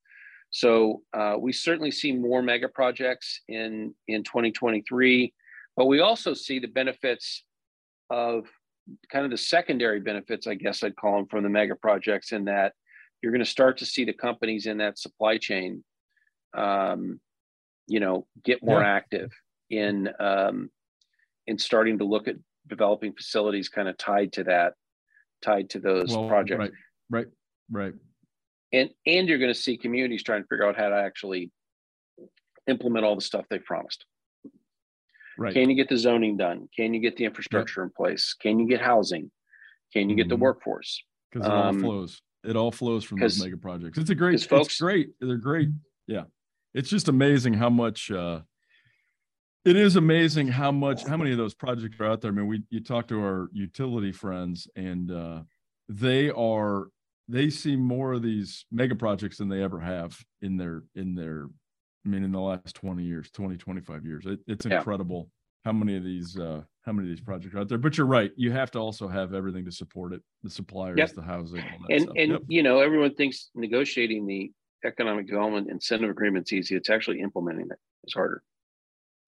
So 0.51 1.03
uh, 1.13 1.37
we 1.39 1.53
certainly 1.53 1.91
see 1.91 2.13
more 2.13 2.41
mega 2.41 2.69
projects 2.69 3.41
in, 3.49 3.93
in 4.07 4.23
2023, 4.23 5.35
but 5.77 5.87
we 5.87 6.01
also 6.01 6.33
see 6.33 6.61
the 6.61 6.69
benefits 6.69 7.45
of 8.09 8.47
kind 9.11 9.25
of 9.25 9.31
the 9.31 9.37
secondary 9.37 9.99
benefits, 9.99 10.47
I 10.47 10.55
guess 10.55 10.85
I'd 10.85 10.95
call 10.95 11.17
them 11.17 11.27
from 11.27 11.43
the 11.43 11.49
mega 11.49 11.75
projects 11.75 12.33
in 12.33 12.45
that 12.45 12.75
you're 13.25 13.33
going 13.33 13.45
to 13.45 13.51
start 13.51 13.79
to 13.79 13.87
see 13.87 14.05
the 14.05 14.13
companies 14.13 14.67
in 14.67 14.79
that 14.79 14.99
supply 14.99 15.39
chain, 15.39 15.83
um, 16.55 17.19
you 17.87 17.99
know, 17.99 18.27
get 18.45 18.63
more 18.63 18.83
yeah. 18.83 18.89
active 18.89 19.33
in 19.71 20.11
um, 20.21 20.69
in 21.47 21.59
starting 21.59 21.99
to 21.99 22.05
look 22.05 22.29
at 22.29 22.37
developing 22.69 23.13
facilities 23.13 23.69
kind 23.69 23.89
of 23.89 23.97
tied 23.97 24.33
to 24.35 24.45
that, 24.45 24.75
tied 25.43 25.71
to 25.71 25.79
those 25.79 26.11
well, 26.11 26.29
projects. 26.29 26.59
Right, 26.59 26.73
right, 27.11 27.27
right. 27.71 27.93
And 28.73 28.91
and 29.07 29.29
you're 29.29 29.39
going 29.39 29.53
to 29.53 29.59
see 29.59 29.77
communities 29.77 30.23
trying 30.23 30.43
to 30.43 30.49
figure 30.49 30.67
out 30.67 30.77
how 30.77 30.89
to 30.89 30.97
actually 30.97 31.51
implement 32.67 33.05
all 33.05 33.15
the 33.15 33.21
stuff 33.21 33.45
they 33.51 33.59
promised. 33.59 34.05
Right. 35.37 35.53
Can 35.53 35.69
you 35.69 35.77
get 35.77 35.89
the 35.89 35.99
zoning 35.99 36.37
done? 36.37 36.69
Can 36.77 36.95
you 36.95 37.01
get 37.01 37.17
the 37.17 37.25
infrastructure 37.25 37.81
yep. 37.81 37.87
in 37.87 37.93
place? 37.97 38.35
Can 38.41 38.59
you 38.59 38.69
get 38.69 38.81
housing? 38.81 39.31
Can 39.93 40.09
you 40.09 40.17
get 40.17 40.25
mm-hmm. 40.25 40.31
the 40.31 40.37
workforce? 40.37 41.03
Because 41.31 41.47
it 41.47 41.53
all 41.53 41.63
um, 41.65 41.81
flows. 41.81 42.21
It 42.45 42.57
all 42.57 42.71
flows 42.71 43.05
from 43.05 43.19
those 43.19 43.43
mega 43.43 43.57
projects. 43.57 43.99
It's 43.99 44.11
a 44.11 44.15
great, 44.15 44.41
folks, 44.43 44.67
it's 44.67 44.81
great. 44.81 45.11
They're 45.21 45.37
great. 45.37 45.71
Yeah. 46.07 46.25
It's 46.75 46.91
just 46.91 47.09
amazing 47.09 47.55
how 47.55 47.71
much, 47.71 48.11
uh, 48.11 48.41
it 49.65 49.77
is 49.77 49.97
amazing 49.97 50.49
how 50.49 50.71
much, 50.71 51.05
how 51.07 51.17
many 51.17 51.33
of 51.33 51.39
those 51.39 51.55
projects 51.55 51.99
are 52.01 52.07
out 52.07 52.21
there. 52.21 52.31
I 52.31 52.35
mean, 52.35 52.47
we, 52.47 52.63
you 52.71 52.81
talk 52.81 53.09
to 53.09 53.21
our 53.21 53.49
utility 53.53 54.13
friends 54.13 54.69
and, 54.77 55.11
uh, 55.11 55.43
they 55.89 56.31
are 56.31 56.89
they 57.29 57.51
see 57.51 57.77
more 57.77 58.15
of 58.15 58.23
these 58.23 58.65
mega 58.71 58.95
projects 58.95 59.37
than 59.39 59.49
they 59.51 59.63
ever 59.63 59.79
have 59.81 60.19
in 60.41 60.57
their 60.57 60.83
in 60.95 61.15
their 61.15 61.47
i 62.07 62.09
mean 62.09 62.25
in 62.25 62.33
the 62.33 62.41
last 62.41 62.75
20 62.75 63.03
years 63.03 63.31
20 63.33 63.59
25 63.59 64.07
years 64.07 64.25
it, 64.25 64.41
it's 64.47 64.65
Yeah. 64.65 64.79
incredible 64.79 65.29
how 65.67 65.73
many 65.73 65.95
of 65.99 66.03
these 66.03 66.39
uh 66.39 66.63
how 66.87 66.93
many 66.93 67.07
of 67.11 67.15
these 67.15 67.23
projects 67.25 67.55
are 67.55 67.59
out 67.59 67.69
there 67.69 67.77
but 67.77 67.99
you're 67.99 68.07
right 68.07 68.33
you 68.37 68.51
have 68.51 68.71
to 68.71 68.79
also 68.79 69.07
have 69.09 69.35
everything 69.35 69.67
to 69.67 69.71
support 69.73 70.15
it 70.15 70.23
the 70.43 70.49
suppliers 70.49 70.97
Yep. 70.99 71.11
the 71.17 71.23
housing 71.23 71.63
And 71.91 72.01
stuff. 72.05 72.15
and 72.17 72.33
Yep. 72.33 72.43
you 72.49 72.63
know, 72.63 72.81
everyone 72.81 73.15
thinks 73.15 73.51
negotiating 73.55 74.27
the 74.27 74.51
economic 74.87 75.27
development 75.27 75.71
incentive 75.71 76.09
agreement's 76.09 76.51
easy. 76.53 76.77
It's 76.77 76.89
actually 76.89 77.21
implementing 77.21 77.67
it 77.71 77.79
is 78.07 78.15
harder. 78.15 78.43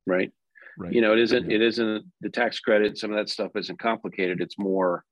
Right. 0.06 0.30
right 0.78 0.92
You 0.92 1.00
know, 1.00 1.12
it 1.12 1.18
isn't 1.18 1.50
Yeah. 1.50 1.56
it 1.56 1.62
isn't 1.62 2.04
the 2.20 2.30
tax 2.30 2.60
credit, 2.60 2.96
some 2.98 3.10
of 3.12 3.16
that 3.16 3.28
stuff 3.28 3.52
isn't 3.56 3.78
complicated. 3.78 4.40
It's 4.40 4.58
more 4.58 5.04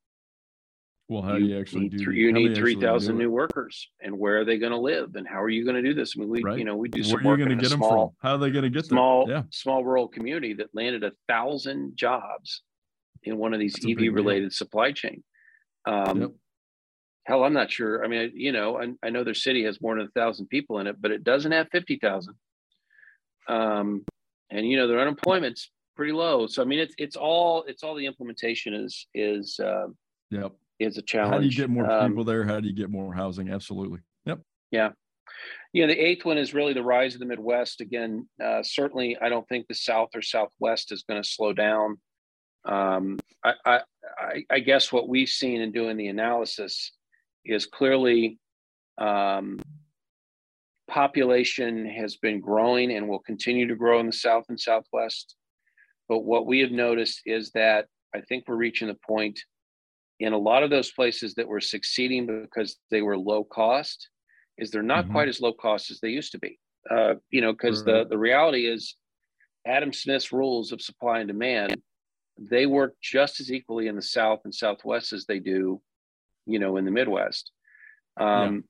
well 1.08 1.20
how 1.20 1.36
do 1.38 1.44
you 1.44 1.60
actually 1.60 1.82
need 1.88 1.98
do 1.98 2.12
you 2.12 2.32
need 2.32 2.56
three 2.56 2.74
thousand 2.76 3.18
new 3.18 3.30
workers 3.30 3.90
and 4.00 4.18
where 4.18 4.38
are 4.40 4.44
they 4.46 4.56
going 4.58 4.72
to 4.72 4.78
live 4.78 5.16
and 5.16 5.28
how 5.28 5.42
are 5.42 5.50
you 5.50 5.64
going 5.64 5.76
to 5.76 5.82
do 5.82 5.92
this? 5.94 6.14
I 6.16 6.20
mean, 6.20 6.30
we 6.30 6.42
Right. 6.42 6.58
you 6.58 6.64
know 6.64 6.76
we 6.76 6.88
do 6.88 7.00
where 7.00 7.04
some 7.10 7.18
are 7.18 7.22
you 7.22 7.28
work 7.28 7.38
going 7.38 7.48
to 7.48 7.52
in 7.54 7.58
a 7.58 7.62
get 7.62 7.70
them 7.70 7.78
small 7.80 8.08
from 8.08 8.16
how 8.28 8.34
are 8.36 8.38
they 8.38 8.50
going 8.50 8.62
to 8.64 8.70
get 8.70 8.82
them? 8.88 8.96
small 8.96 9.26
yeah 9.28 9.42
small 9.50 9.84
rural 9.84 10.08
community 10.08 10.54
that 10.54 10.68
landed 10.74 11.04
a 11.04 11.12
thousand 11.28 11.96
jobs 11.96 12.62
in 13.24 13.36
one 13.38 13.52
of 13.54 13.60
these 13.60 13.72
That's 13.74 13.86
EV 13.86 13.98
deal. 13.98 14.12
related 14.12 14.52
supply 14.52 14.92
chain. 14.92 15.22
Um, 15.86 16.20
Yep. 16.20 16.30
Hell, 17.26 17.42
I'm 17.44 17.54
not 17.54 17.72
sure. 17.72 18.04
I 18.04 18.08
mean, 18.08 18.32
you 18.34 18.52
know, 18.52 18.78
I, 18.78 18.92
I 19.02 19.08
know 19.08 19.24
their 19.24 19.32
city 19.32 19.64
has 19.64 19.80
more 19.80 19.96
than 19.96 20.06
a 20.06 20.10
thousand 20.10 20.48
people 20.48 20.78
in 20.80 20.86
it, 20.86 20.96
but 21.00 21.10
it 21.10 21.24
doesn't 21.24 21.52
have 21.52 21.68
fifty 21.72 21.96
thousand. 21.98 22.34
Um, 23.48 24.04
and 24.54 24.68
you 24.68 24.76
know, 24.76 24.86
their 24.86 25.00
unemployment's 25.00 25.70
pretty 25.96 26.12
low. 26.12 26.46
So 26.46 26.62
I 26.62 26.64
mean, 26.64 26.78
it's 26.78 26.94
it's 26.98 27.16
all 27.16 27.64
it's 27.64 27.82
all 27.82 27.94
the 27.94 28.06
implementation 28.06 28.74
is 28.74 29.06
is 29.14 29.58
uh, 29.60 29.86
yep 30.30 30.52
is 30.78 30.98
a 30.98 31.02
challenge. 31.02 31.32
how 31.32 31.40
do 31.40 31.46
you 31.46 31.56
get 31.56 31.70
more 31.70 31.90
Um, 31.90 32.10
people 32.10 32.24
there 32.24 32.44
how 32.44 32.60
do 32.60 32.66
you 32.66 32.74
get 32.74 32.90
more 32.90 33.14
housing 33.14 33.50
absolutely 33.50 34.00
yep 34.24 34.40
you 35.72 35.82
know, 35.82 35.88
the 35.92 35.98
eighth 35.98 36.24
one 36.24 36.38
is 36.38 36.54
really 36.54 36.72
the 36.72 36.82
rise 36.82 37.14
of 37.14 37.20
the 37.20 37.26
Midwest. 37.26 37.80
Again, 37.80 38.28
uh, 38.42 38.62
certainly, 38.62 39.16
I 39.20 39.28
don't 39.28 39.46
think 39.48 39.66
the 39.66 39.74
South 39.74 40.10
or 40.14 40.22
Southwest 40.22 40.92
is 40.92 41.02
going 41.02 41.20
to 41.20 41.28
slow 41.28 41.52
down. 41.52 41.98
Um, 42.64 43.18
I, 43.44 43.54
I, 43.64 43.80
I, 44.18 44.44
I 44.50 44.58
guess 44.60 44.92
what 44.92 45.08
we've 45.08 45.28
seen 45.28 45.60
in 45.60 45.72
doing 45.72 45.96
the 45.96 46.08
analysis 46.08 46.92
is 47.44 47.66
clearly 47.66 48.38
um, 48.98 49.58
population 50.94 51.84
has 51.86 52.16
been 52.16 52.40
growing 52.40 52.92
and 52.92 53.08
will 53.08 53.18
continue 53.18 53.66
to 53.66 53.74
grow 53.74 53.98
in 53.98 54.06
the 54.06 54.12
South 54.12 54.44
and 54.48 54.60
Southwest. 54.60 55.34
But 56.08 56.20
what 56.20 56.46
we 56.46 56.60
have 56.60 56.70
noticed 56.70 57.22
is 57.26 57.50
that 57.50 57.88
I 58.14 58.20
think 58.20 58.44
we're 58.46 58.54
reaching 58.54 58.86
the 58.86 58.94
point 58.94 59.40
in 60.20 60.32
a 60.32 60.38
lot 60.38 60.62
of 60.62 60.70
those 60.70 60.92
places 60.92 61.34
that 61.34 61.48
were 61.48 61.60
succeeding 61.60 62.26
because 62.26 62.78
they 62.92 63.02
were 63.02 63.18
low 63.18 63.42
cost 63.42 64.08
is 64.56 64.70
they're 64.70 64.84
not 64.84 65.06
Mhm. 65.06 65.10
quite 65.10 65.28
as 65.28 65.40
low 65.40 65.52
cost 65.52 65.90
as 65.90 65.98
they 65.98 66.10
used 66.10 66.30
to 66.30 66.38
be. 66.38 66.60
Uh, 66.88 67.16
you 67.30 67.40
know, 67.40 67.52
because 67.52 67.82
the 67.82 68.04
the 68.04 68.18
reality 68.18 68.66
is 68.66 68.96
Adam 69.66 69.92
Smith's 69.92 70.32
rules 70.32 70.70
of 70.70 70.80
supply 70.80 71.18
and 71.18 71.26
demand, 71.26 71.82
they 72.38 72.66
work 72.66 72.94
just 73.00 73.40
as 73.40 73.50
equally 73.50 73.88
in 73.88 73.96
the 73.96 74.02
South 74.02 74.42
and 74.44 74.54
Southwest 74.54 75.12
as 75.12 75.26
they 75.26 75.40
do, 75.40 75.82
you 76.46 76.60
know, 76.60 76.76
in 76.76 76.84
the 76.84 76.92
Midwest. 76.92 77.50
Um, 78.16 78.68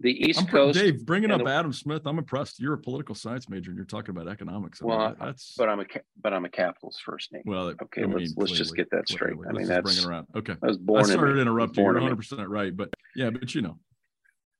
The 0.00 0.10
East 0.28 0.40
I'm 0.40 0.46
Coast, 0.46 0.78
Dave, 0.78 1.06
bringing 1.06 1.30
up 1.30 1.44
the- 1.44 1.50
Adam 1.50 1.72
Smith, 1.72 2.02
I'm 2.04 2.18
impressed. 2.18 2.58
You're 2.60 2.74
a 2.74 2.78
political 2.78 3.14
science 3.14 3.48
major 3.48 3.70
and 3.70 3.76
you're 3.78 3.86
talking 3.86 4.10
about 4.10 4.28
economics. 4.28 4.82
I 4.82 4.86
Well, 4.86 4.98
that- 4.98 5.18
that's 5.20 5.54
but 5.56 5.68
I'm 5.68 5.80
a 5.80 5.86
but 6.20 6.32
I'm 6.34 6.44
a 6.44 6.48
capitalist 6.48 7.02
first 7.02 7.32
name. 7.32 7.42
well. 7.46 7.68
okay, 7.80 8.02
I 8.02 8.06
let's- 8.06 8.34
let's 8.36 8.52
just 8.52 8.74
get 8.74 8.90
that 8.90 9.08
straight. 9.08 9.34
I 9.48 9.52
mean, 9.52 9.66
that's- 9.68 9.98
it 9.98 10.06
around. 10.06 10.26
Okay, 10.34 10.56
I 10.62 10.66
was 10.66 10.78
born 10.78 11.00
in 11.00 11.06
started 11.06 11.32
it. 11.32 11.34
to 11.36 11.40
interrupt 11.42 11.76
you. 11.76 11.82
born 11.84 11.94
You're 11.94 12.02
100 12.02 12.16
percent 12.16 12.48
right, 12.48 12.76
but 12.76 12.92
yeah, 13.14 13.30
but 13.30 13.54
you 13.54 13.62
know, 13.62 13.78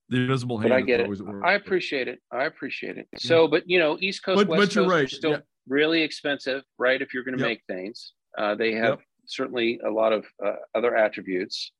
the 0.08 0.18
invisible 0.18 0.58
hand. 0.58 0.70
But 0.70 0.76
I 0.76 0.80
get 0.82 1.00
it. 1.00 1.04
always 1.04 1.20
at 1.20 1.26
work. 1.26 1.42
I 1.44 1.54
appreciate 1.54 2.06
it. 2.06 2.22
I 2.30 2.44
appreciate 2.44 2.96
it. 2.96 3.08
So, 3.18 3.48
but 3.48 3.68
you 3.68 3.78
know, 3.80 3.98
East 4.00 4.22
Coast, 4.22 4.36
But- 4.38 4.46
West 4.48 4.60
but 4.60 4.74
you're 4.76 4.84
Coast 4.84 4.94
are 4.94 4.98
right. 4.98 5.10
still 5.10 5.30
Yeah. 5.32 5.40
really 5.66 6.02
expensive, 6.02 6.62
right? 6.78 7.02
If 7.02 7.12
you're 7.12 7.24
going 7.24 7.36
to 7.38 7.42
Yep. 7.42 7.48
make 7.50 7.62
things, 7.66 8.12
uh, 8.38 8.54
they 8.54 8.72
have 8.74 9.00
certainly 9.26 9.80
a 9.84 9.90
lot 9.90 10.12
of 10.12 10.26
uh, 10.44 10.56
other 10.74 10.94
attributes. 10.94 11.72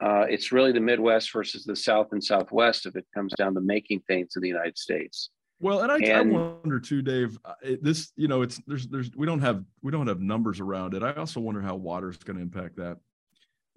Uh, 0.00 0.24
it's 0.28 0.50
really 0.52 0.72
the 0.72 0.80
Midwest 0.80 1.32
versus 1.32 1.64
the 1.64 1.76
South 1.76 2.08
and 2.12 2.22
Southwest 2.22 2.86
if 2.86 2.96
it 2.96 3.06
comes 3.14 3.32
down 3.34 3.54
to 3.54 3.60
making 3.60 4.00
things 4.00 4.32
in 4.36 4.42
the 4.42 4.48
United 4.48 4.78
States. 4.78 5.30
Well, 5.60 5.80
and 5.82 5.92
I, 5.92 5.96
And- 5.98 6.34
I 6.36 6.40
wonder 6.40 6.80
too, 6.80 7.02
Dave. 7.02 7.38
uh, 7.44 7.52
It, 7.62 7.82
this, 7.84 8.12
you 8.16 8.28
know, 8.28 8.40
it's 8.40 8.58
there's 8.66 8.88
there's 8.88 9.10
we 9.14 9.26
don't 9.26 9.40
have 9.40 9.62
we 9.82 9.92
don't 9.92 10.06
have 10.06 10.20
numbers 10.20 10.58
around 10.58 10.94
it. 10.94 11.02
I 11.02 11.12
also 11.12 11.40
wonder 11.40 11.60
how 11.60 11.76
water 11.76 12.08
is 12.08 12.16
going 12.16 12.36
to 12.36 12.42
impact 12.42 12.76
that. 12.76 12.96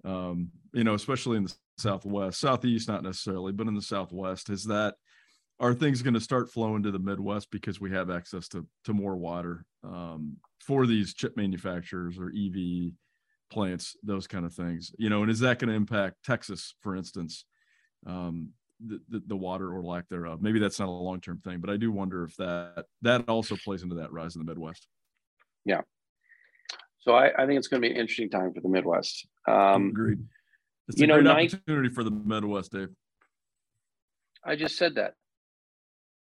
Um, 0.04 0.50
you 0.72 0.84
know, 0.84 0.94
especially 0.94 1.36
in 1.36 1.44
the 1.44 1.54
Southwest, 1.78 2.40
Southeast, 2.40 2.88
not 2.88 3.02
necessarily, 3.02 3.52
but 3.52 3.66
in 3.68 3.74
the 3.74 3.82
Southwest, 3.82 4.48
is 4.50 4.64
that 4.64 4.94
are 5.60 5.74
things 5.74 6.02
going 6.02 6.14
to 6.14 6.20
start 6.20 6.50
flowing 6.50 6.82
to 6.82 6.90
the 6.90 6.98
Midwest 6.98 7.50
because 7.50 7.80
we 7.80 7.90
have 7.90 8.10
access 8.10 8.48
to 8.48 8.66
to 8.84 8.94
more 8.94 9.16
water 9.16 9.66
um, 9.82 10.38
for 10.60 10.86
these 10.86 11.12
chip 11.12 11.36
manufacturers 11.36 12.18
or 12.18 12.32
EV 12.34 12.92
plants, 13.54 13.96
those 14.02 14.26
kind 14.26 14.44
of 14.44 14.52
things. 14.52 14.92
You 14.98 15.08
know, 15.08 15.22
and 15.22 15.30
is 15.30 15.40
that 15.40 15.58
going 15.58 15.70
to 15.70 15.74
impact 15.74 16.16
Texas, 16.24 16.74
for 16.82 16.94
instance? 16.96 17.44
Um, 18.06 18.50
the, 18.84 19.00
the, 19.08 19.22
the 19.28 19.36
water 19.36 19.72
or 19.74 19.82
lack 19.82 20.08
thereof. 20.08 20.42
Maybe 20.42 20.58
that's 20.58 20.78
not 20.78 20.88
a 20.88 20.90
long 20.90 21.20
term 21.20 21.38
thing, 21.38 21.60
but 21.60 21.70
I 21.70 21.76
do 21.76 21.90
wonder 21.90 22.24
if 22.24 22.36
that 22.36 22.84
that 23.02 23.28
also 23.28 23.56
plays 23.64 23.82
into 23.82 23.94
that 23.94 24.12
rise 24.12 24.34
in 24.34 24.44
the 24.44 24.50
Midwest. 24.50 24.86
Yeah. 25.64 25.82
So 27.00 27.12
I, 27.12 27.30
I 27.40 27.46
think 27.46 27.58
it's 27.58 27.68
going 27.68 27.80
to 27.80 27.88
be 27.88 27.94
an 27.94 28.00
interesting 28.00 28.30
time 28.30 28.52
for 28.52 28.60
the 28.60 28.68
Midwest. 28.68 29.26
Um, 29.46 29.88
Agreed. 29.88 30.18
It's 30.88 30.98
you 30.98 31.04
a 31.04 31.06
know, 31.06 31.14
great 31.14 31.24
ninth- 31.24 31.54
opportunity 31.54 31.94
for 31.94 32.04
the 32.04 32.10
Midwest, 32.10 32.72
Dave. 32.72 32.88
I 34.44 34.56
just 34.56 34.76
said 34.76 34.96
that. 34.96 35.14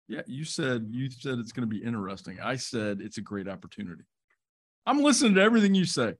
Yeah, 0.08 0.22
you 0.26 0.44
said 0.44 0.88
you 0.90 1.10
said 1.10 1.38
it's 1.38 1.52
going 1.52 1.68
to 1.68 1.74
be 1.74 1.82
interesting. 1.82 2.38
I 2.40 2.56
said 2.56 3.00
it's 3.00 3.18
a 3.18 3.22
great 3.22 3.48
opportunity. 3.48 4.04
I'm 4.84 5.02
listening 5.02 5.34
to 5.34 5.42
everything 5.42 5.74
you 5.74 5.84
say. 5.84 6.14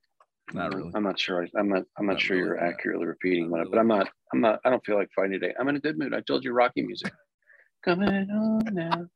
Not 0.52 0.74
really. 0.74 0.92
I'm 0.94 1.02
not 1.02 1.18
sure. 1.18 1.46
I'm 1.58 1.68
not. 1.68 1.82
I'm 1.98 2.06
not, 2.06 2.14
Not 2.14 2.20
sure 2.20 2.36
really, 2.36 2.48
you're 2.48 2.64
accurately 2.64 3.06
repeating 3.06 3.50
what. 3.50 3.70
But. 3.70 3.78
I'm 3.78 3.88
not. 3.88 4.08
I'm 4.32 4.40
not. 4.40 4.60
I 4.64 4.70
don't 4.70 4.84
feel 4.84 4.96
like 4.96 5.08
fighting 5.14 5.32
today. 5.32 5.52
I'm 5.58 5.68
in 5.68 5.76
a 5.76 5.80
good 5.80 5.98
mood. 5.98 6.14
I 6.14 6.20
told 6.20 6.44
you, 6.44 6.52
Rocky 6.52 6.82
music. 6.82 7.12
Coming 7.84 8.30
on 8.30 8.62
now. 8.72 9.06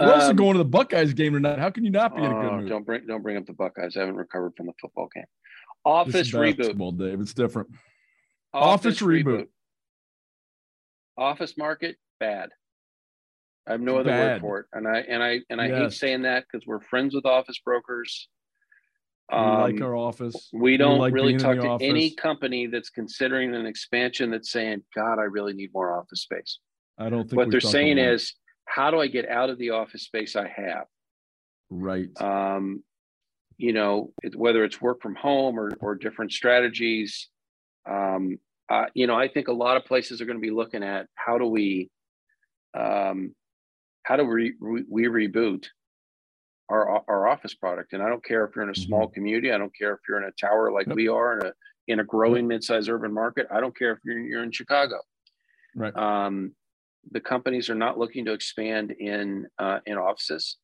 We're 0.00 0.12
also 0.12 0.30
Um, 0.30 0.36
going 0.36 0.52
to 0.52 0.58
the 0.58 0.64
Buckeyes 0.64 1.12
game 1.12 1.34
tonight. 1.34 1.58
How 1.58 1.70
can 1.70 1.84
you 1.84 1.90
not 1.90 2.16
be 2.16 2.22
in 2.22 2.30
a 2.30 2.34
good 2.34 2.44
oh, 2.52 2.56
mood? 2.58 2.68
Don't 2.68 2.86
bring. 2.86 3.06
Don't 3.06 3.22
bring 3.22 3.36
up 3.36 3.46
the 3.46 3.52
Buckeyes. 3.52 3.96
I 3.96 4.00
haven't 4.00 4.16
recovered 4.16 4.52
from 4.56 4.66
the 4.66 4.72
football 4.80 5.08
game. 5.14 5.24
Office 5.84 6.32
reboot. 6.32 6.98
Dave. 6.98 7.20
It's 7.20 7.34
different. 7.34 7.68
Office 8.54 9.00
reboot. 9.00 9.48
Office 11.18 11.56
market 11.58 11.96
bad. 12.18 12.50
I 13.66 13.72
have 13.72 13.80
no 13.80 13.96
other 13.98 14.10
Bad. 14.10 14.40
word 14.42 14.48
for 14.48 14.60
it, 14.60 14.66
and 14.72 14.88
I 14.88 14.98
and 15.00 15.22
I 15.22 15.40
and 15.50 15.60
I 15.60 15.68
hate 15.68 15.92
saying 15.92 16.22
that 16.22 16.44
because 16.50 16.66
we're 16.66 16.80
friends 16.80 17.14
with 17.14 17.26
office 17.26 17.60
brokers. 17.64 18.28
We 19.32 19.38
like 19.38 19.76
Um, 19.76 19.82
our 19.82 19.96
office. 19.96 20.48
we 20.52 20.76
don't 20.76 20.98
like 20.98 21.14
really 21.14 21.36
talk 21.36 21.56
to 21.58 21.84
any 21.84 22.10
company 22.14 22.66
that's 22.66 22.90
considering 22.90 23.54
an 23.54 23.66
expansion 23.66 24.30
that's 24.30 24.50
saying, 24.50 24.82
"God, 24.94 25.18
I 25.18 25.22
really 25.24 25.54
need 25.54 25.70
more 25.72 25.98
office 25.98 26.22
space." 26.22 26.58
I 26.98 27.08
don't 27.08 27.28
think 27.28 27.38
What 27.38 27.50
they're 27.50 27.60
saying 27.60 27.96
lot. 27.96 28.08
is, 28.08 28.34
"How 28.66 28.90
do 28.90 29.00
I 29.00 29.06
get 29.06 29.28
out 29.28 29.48
of 29.50 29.58
the 29.58 29.70
office 29.70 30.02
space 30.04 30.36
I 30.36 30.48
have?" 30.48 30.86
right. 31.70 32.08
um, 32.20 32.84
you 33.56 33.72
know, 33.72 34.12
it, 34.22 34.36
whether 34.36 34.64
it's 34.64 34.80
work 34.82 35.00
from 35.00 35.14
home 35.14 35.58
or, 35.58 35.70
or 35.80 35.94
different 35.94 36.32
strategies. 36.32 37.28
Um, 37.88 38.38
uh, 38.68 38.86
you 38.94 39.06
know, 39.06 39.14
I 39.14 39.28
think 39.28 39.48
a 39.48 39.52
lot 39.52 39.76
of 39.76 39.84
places 39.84 40.20
are 40.20 40.24
going 40.24 40.38
to 40.38 40.42
be 40.42 40.50
looking 40.50 40.82
at 40.82 41.06
how 41.14 41.38
do 41.38 41.46
we, 41.46 41.90
um, 42.74 43.34
how 44.04 44.16
do 44.16 44.24
we, 44.24 44.54
we, 44.60 44.84
we 44.88 45.04
reboot 45.04 45.66
our, 46.72 47.02
our 47.08 47.28
office 47.28 47.54
product? 47.54 47.92
And 47.92 48.02
I 48.02 48.08
don't 48.08 48.24
care 48.24 48.44
if 48.44 48.56
you're 48.56 48.64
in 48.64 48.70
a 48.70 48.74
small 48.74 49.06
community. 49.08 49.52
I 49.52 49.58
don't 49.58 49.76
care 49.76 49.92
if 49.94 50.00
you're 50.08 50.18
in 50.22 50.28
a 50.28 50.32
tower 50.32 50.72
like 50.72 50.86
Yep. 50.86 50.96
we 50.96 51.08
are 51.08 51.38
in 51.38 51.46
a, 51.46 51.52
in 51.88 52.00
a 52.00 52.04
growing 52.04 52.46
mid-sized 52.48 52.88
urban 52.88 53.12
market. 53.12 53.46
I 53.52 53.60
don't 53.60 53.76
care 53.76 53.92
if 53.92 53.98
you're, 54.04 54.18
you're 54.18 54.42
in 54.42 54.52
Chicago. 54.52 54.96
right. 55.76 55.94
Um, 55.96 56.54
the 57.10 57.20
companies 57.20 57.68
are 57.68 57.74
not 57.74 57.98
looking 57.98 58.24
to 58.26 58.32
expand 58.32 58.92
in 58.92 59.46
uh, 59.58 59.80
in 59.86 59.98
offices, 59.98 60.56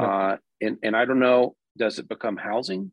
Yep. 0.00 0.08
uh, 0.08 0.36
and 0.62 0.78
and 0.82 0.96
I 0.96 1.04
don't 1.04 1.18
know. 1.18 1.54
Does 1.76 1.98
it 1.98 2.08
become 2.08 2.38
housing? 2.38 2.92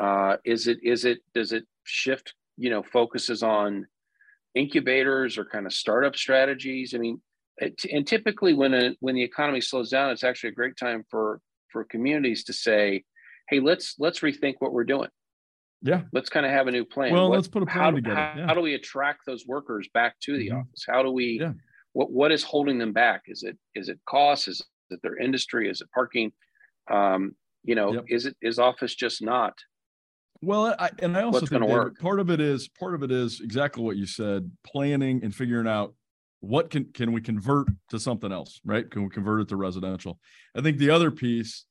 Uh, 0.00 0.36
is 0.44 0.68
it 0.68 0.78
is 0.82 1.04
it 1.04 1.18
does 1.34 1.52
it 1.52 1.64
shift? 1.84 2.32
You 2.56 2.70
know, 2.70 2.82
focuses 2.82 3.42
on 3.42 3.86
incubators 4.54 5.36
or 5.38 5.44
kind 5.44 5.66
of 5.66 5.72
startup 5.74 6.16
strategies. 6.16 6.94
I 6.94 6.98
mean, 6.98 7.20
it, 7.58 7.74
and 7.92 8.06
typically 8.06 8.54
when 8.54 8.72
a 8.72 8.96
when 9.00 9.14
the 9.14 9.22
economy 9.22 9.60
slows 9.60 9.90
down, 9.90 10.10
it's 10.10 10.24
actually 10.24 10.50
a 10.50 10.54
great 10.54 10.78
time 10.78 11.04
for 11.10 11.40
for 11.72 11.84
communities 11.84 12.44
to 12.44 12.52
say, 12.52 13.04
"Hey, 13.48 13.60
let's 13.60 13.96
let's 13.98 14.20
rethink 14.20 14.56
what 14.60 14.72
we're 14.72 14.84
doing. 14.84 15.08
Yeah. 15.84 16.02
Let's 16.12 16.28
kind 16.30 16.46
of 16.46 16.52
have 16.52 16.68
a 16.68 16.70
new 16.70 16.84
plan. 16.84 17.12
Well, 17.12 17.28
What- 17.30 17.36
let's 17.36 17.48
put 17.48 17.64
a 17.64 17.66
how, 17.70 17.80
plan 17.90 17.94
do- 17.94 18.00
together. 18.02 18.14
how, 18.20 18.34
yeah. 18.38 18.46
how 18.46 18.54
do 18.54 18.60
we 18.60 18.74
attract 18.74 19.26
those 19.26 19.44
workers 19.46 19.88
back 19.92 20.18
to 20.20 20.36
the 20.38 20.50
Mhm. 20.50 20.60
office? 20.60 20.84
How 20.86 21.02
do 21.02 21.10
we? 21.10 21.38
Yeah. 21.40 21.54
What 21.94 22.10
what 22.12 22.30
is 22.32 22.42
holding 22.44 22.78
them 22.78 22.92
back? 22.92 23.22
Is 23.26 23.42
it 23.42 23.58
is 23.74 23.88
it 23.88 23.98
cost? 24.08 24.46
Is 24.48 24.62
it 24.90 25.00
their 25.02 25.16
industry? 25.16 25.68
Is 25.68 25.80
it 25.80 25.90
parking? 25.92 26.32
Um, 26.90 27.34
you 27.64 27.74
know, 27.74 27.94
Yep. 27.94 28.04
is 28.08 28.26
it 28.26 28.36
is 28.42 28.58
office 28.58 28.94
just 28.94 29.22
not 29.22 29.54
Well, 30.40 30.74
I, 30.78 30.90
and 31.00 31.16
I 31.16 31.22
also 31.22 31.46
think 31.46 31.62
David, 31.62 31.94
part 32.00 32.18
of 32.18 32.28
it 32.28 32.40
is 32.40 32.66
part 32.68 32.94
of 32.94 33.02
it 33.04 33.10
is 33.12 33.40
exactly 33.40 33.82
what 33.84 33.96
you 33.96 34.06
said: 34.06 34.50
planning 34.64 35.22
and 35.22 35.32
figuring 35.34 35.68
out 35.68 35.94
what 36.42 36.70
can 36.70 36.86
can 36.92 37.12
we 37.12 37.20
convert 37.20 37.68
to 37.90 37.98
something 37.98 38.32
else, 38.32 38.60
right? 38.64 38.90
Can 38.90 39.04
we 39.04 39.08
convert 39.08 39.40
it 39.42 39.48
to 39.48 39.56
residential? 39.56 40.18
I 40.56 40.60
think 40.60 40.78
the 40.78 40.90
other 40.90 41.10
piece 41.10 41.64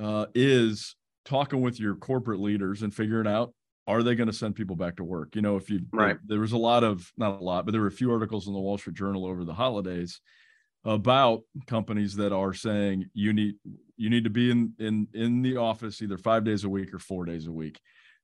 uh, 0.00 0.26
is 0.34 0.96
talking 1.24 1.62
with 1.62 1.78
your 1.78 1.94
corporate 1.94 2.40
leaders 2.40 2.82
and 2.82 2.92
figuring 2.92 3.26
out 3.26 3.54
are 3.88 4.02
they 4.02 4.16
going 4.16 4.26
to 4.26 4.32
send 4.32 4.56
people 4.56 4.74
back 4.74 4.96
to 4.96 5.04
work? 5.04 5.36
You 5.36 5.42
know, 5.42 5.56
if 5.56 5.70
you 5.70 5.80
right, 5.92 6.18
there, 6.26 6.40
was 6.40 6.50
a 6.50 6.58
lot 6.58 6.82
of 6.82 7.08
not 7.16 7.40
a 7.40 7.44
lot, 7.44 7.64
but 7.64 7.72
there 7.72 7.80
were 7.80 7.86
a 7.86 7.92
few 7.92 8.12
articles 8.12 8.48
in 8.48 8.52
the 8.52 8.58
Wall 8.58 8.76
Street 8.76 8.96
Journal 8.96 9.24
over 9.24 9.44
the 9.44 9.54
holidays 9.54 10.20
about 10.84 11.42
companies 11.68 12.16
that 12.16 12.32
are 12.32 12.52
saying 12.52 13.08
you 13.14 13.32
need 13.32 13.54
you 13.96 14.10
need 14.10 14.24
to 14.24 14.30
be 14.30 14.50
in 14.50 14.72
in 14.80 15.06
in 15.14 15.42
the 15.42 15.56
office 15.56 16.02
either 16.02 16.18
five 16.18 16.44
days 16.44 16.64
a 16.64 16.68
week 16.68 16.92
or 16.92 16.98
four 16.98 17.24
days 17.24 17.48
a 17.48 17.52
week 17.52 17.80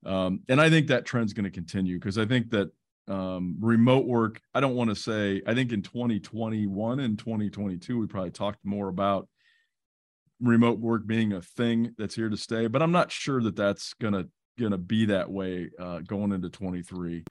um, 0.06 0.40
and 0.48 0.60
i 0.60 0.70
think 0.70 0.86
that 0.86 1.04
trend's 1.04 1.32
going 1.32 1.44
to 1.44 1.50
continue 1.50 1.98
because 1.98 2.18
i 2.18 2.24
think 2.24 2.50
that 2.50 2.70
um, 3.08 3.56
remote 3.60 4.06
work 4.06 4.40
i 4.54 4.60
don't 4.60 4.76
want 4.76 4.90
to 4.90 4.96
say 4.96 5.42
i 5.46 5.54
think 5.54 5.72
in 5.72 5.82
2021 5.82 7.00
and 7.00 7.18
2022 7.18 7.98
we 7.98 8.06
probably 8.06 8.30
talked 8.30 8.64
more 8.64 8.88
about 8.88 9.28
remote 10.40 10.78
work 10.78 11.06
being 11.06 11.32
a 11.32 11.42
thing 11.42 11.94
that's 11.98 12.14
here 12.14 12.28
to 12.28 12.36
stay 12.36 12.66
but 12.66 12.82
i'm 12.82 12.92
not 12.92 13.10
sure 13.10 13.42
that 13.42 13.56
that's 13.56 13.94
going 13.94 14.14
to 14.14 14.28
going 14.58 14.72
to 14.72 14.78
be 14.78 15.06
that 15.06 15.30
way 15.30 15.70
uh, 15.78 16.00
going 16.00 16.30
into 16.30 16.48
23 16.48 17.24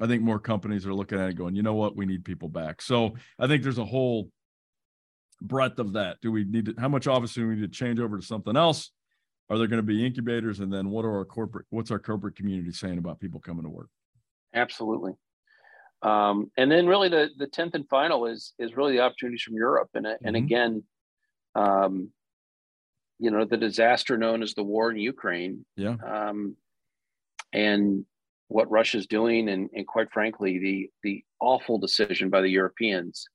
i 0.00 0.06
think 0.06 0.22
more 0.22 0.38
companies 0.38 0.86
are 0.86 0.94
looking 0.94 1.18
at 1.18 1.28
it 1.28 1.34
going 1.34 1.54
you 1.54 1.62
know 1.62 1.74
what 1.74 1.96
we 1.96 2.06
need 2.06 2.24
people 2.24 2.48
back 2.48 2.80
so 2.80 3.14
i 3.38 3.46
think 3.46 3.62
there's 3.62 3.78
a 3.78 3.84
whole 3.84 4.30
breadth 5.40 5.78
of 5.78 5.92
that? 5.94 6.20
Do 6.20 6.32
we 6.32 6.44
need 6.44 6.66
to, 6.66 6.74
how 6.78 6.88
much 6.88 7.06
office 7.06 7.34
do 7.34 7.46
we 7.46 7.56
need 7.56 7.62
to 7.62 7.68
change 7.68 8.00
over 8.00 8.16
to 8.16 8.24
something 8.24 8.56
else? 8.56 8.90
Are 9.50 9.58
there 9.58 9.66
going 9.66 9.78
to 9.78 9.86
be 9.86 10.04
incubators? 10.04 10.60
And 10.60 10.72
then 10.72 10.90
what 10.90 11.04
are 11.04 11.16
our 11.16 11.24
corporate, 11.24 11.66
what's 11.70 11.90
our 11.90 11.98
corporate 11.98 12.36
community 12.36 12.72
saying 12.72 12.98
about 12.98 13.20
people 13.20 13.40
coming 13.40 13.64
to 13.64 13.70
work? 13.70 13.88
Absolutely. 14.54 15.12
Um, 16.02 16.50
and 16.56 16.70
then 16.70 16.86
really 16.86 17.08
the, 17.08 17.28
the 17.36 17.46
10th 17.46 17.74
and 17.74 17.88
final 17.88 18.26
is, 18.26 18.54
is 18.58 18.76
really 18.76 18.92
the 18.92 19.00
opportunities 19.02 19.42
from 19.42 19.54
Europe. 19.54 19.90
And, 19.94 20.06
and 20.06 20.18
mm-hmm. 20.20 20.36
again, 20.36 20.84
um, 21.54 22.10
you 23.18 23.30
know, 23.30 23.44
the 23.44 23.56
disaster 23.56 24.16
known 24.16 24.42
as 24.42 24.54
the 24.54 24.62
war 24.62 24.90
in 24.90 24.98
Ukraine. 24.98 25.64
Yeah. 25.76 25.96
Um, 26.06 26.56
and 27.52 28.04
what 28.48 28.70
Russia's 28.70 29.06
doing, 29.06 29.48
and, 29.48 29.68
and 29.74 29.86
quite 29.86 30.10
frankly, 30.12 30.58
the 30.58 30.90
the 31.02 31.24
awful 31.40 31.78
decision 31.78 32.30
by 32.30 32.40
the 32.40 32.48
Europeans 32.48 33.26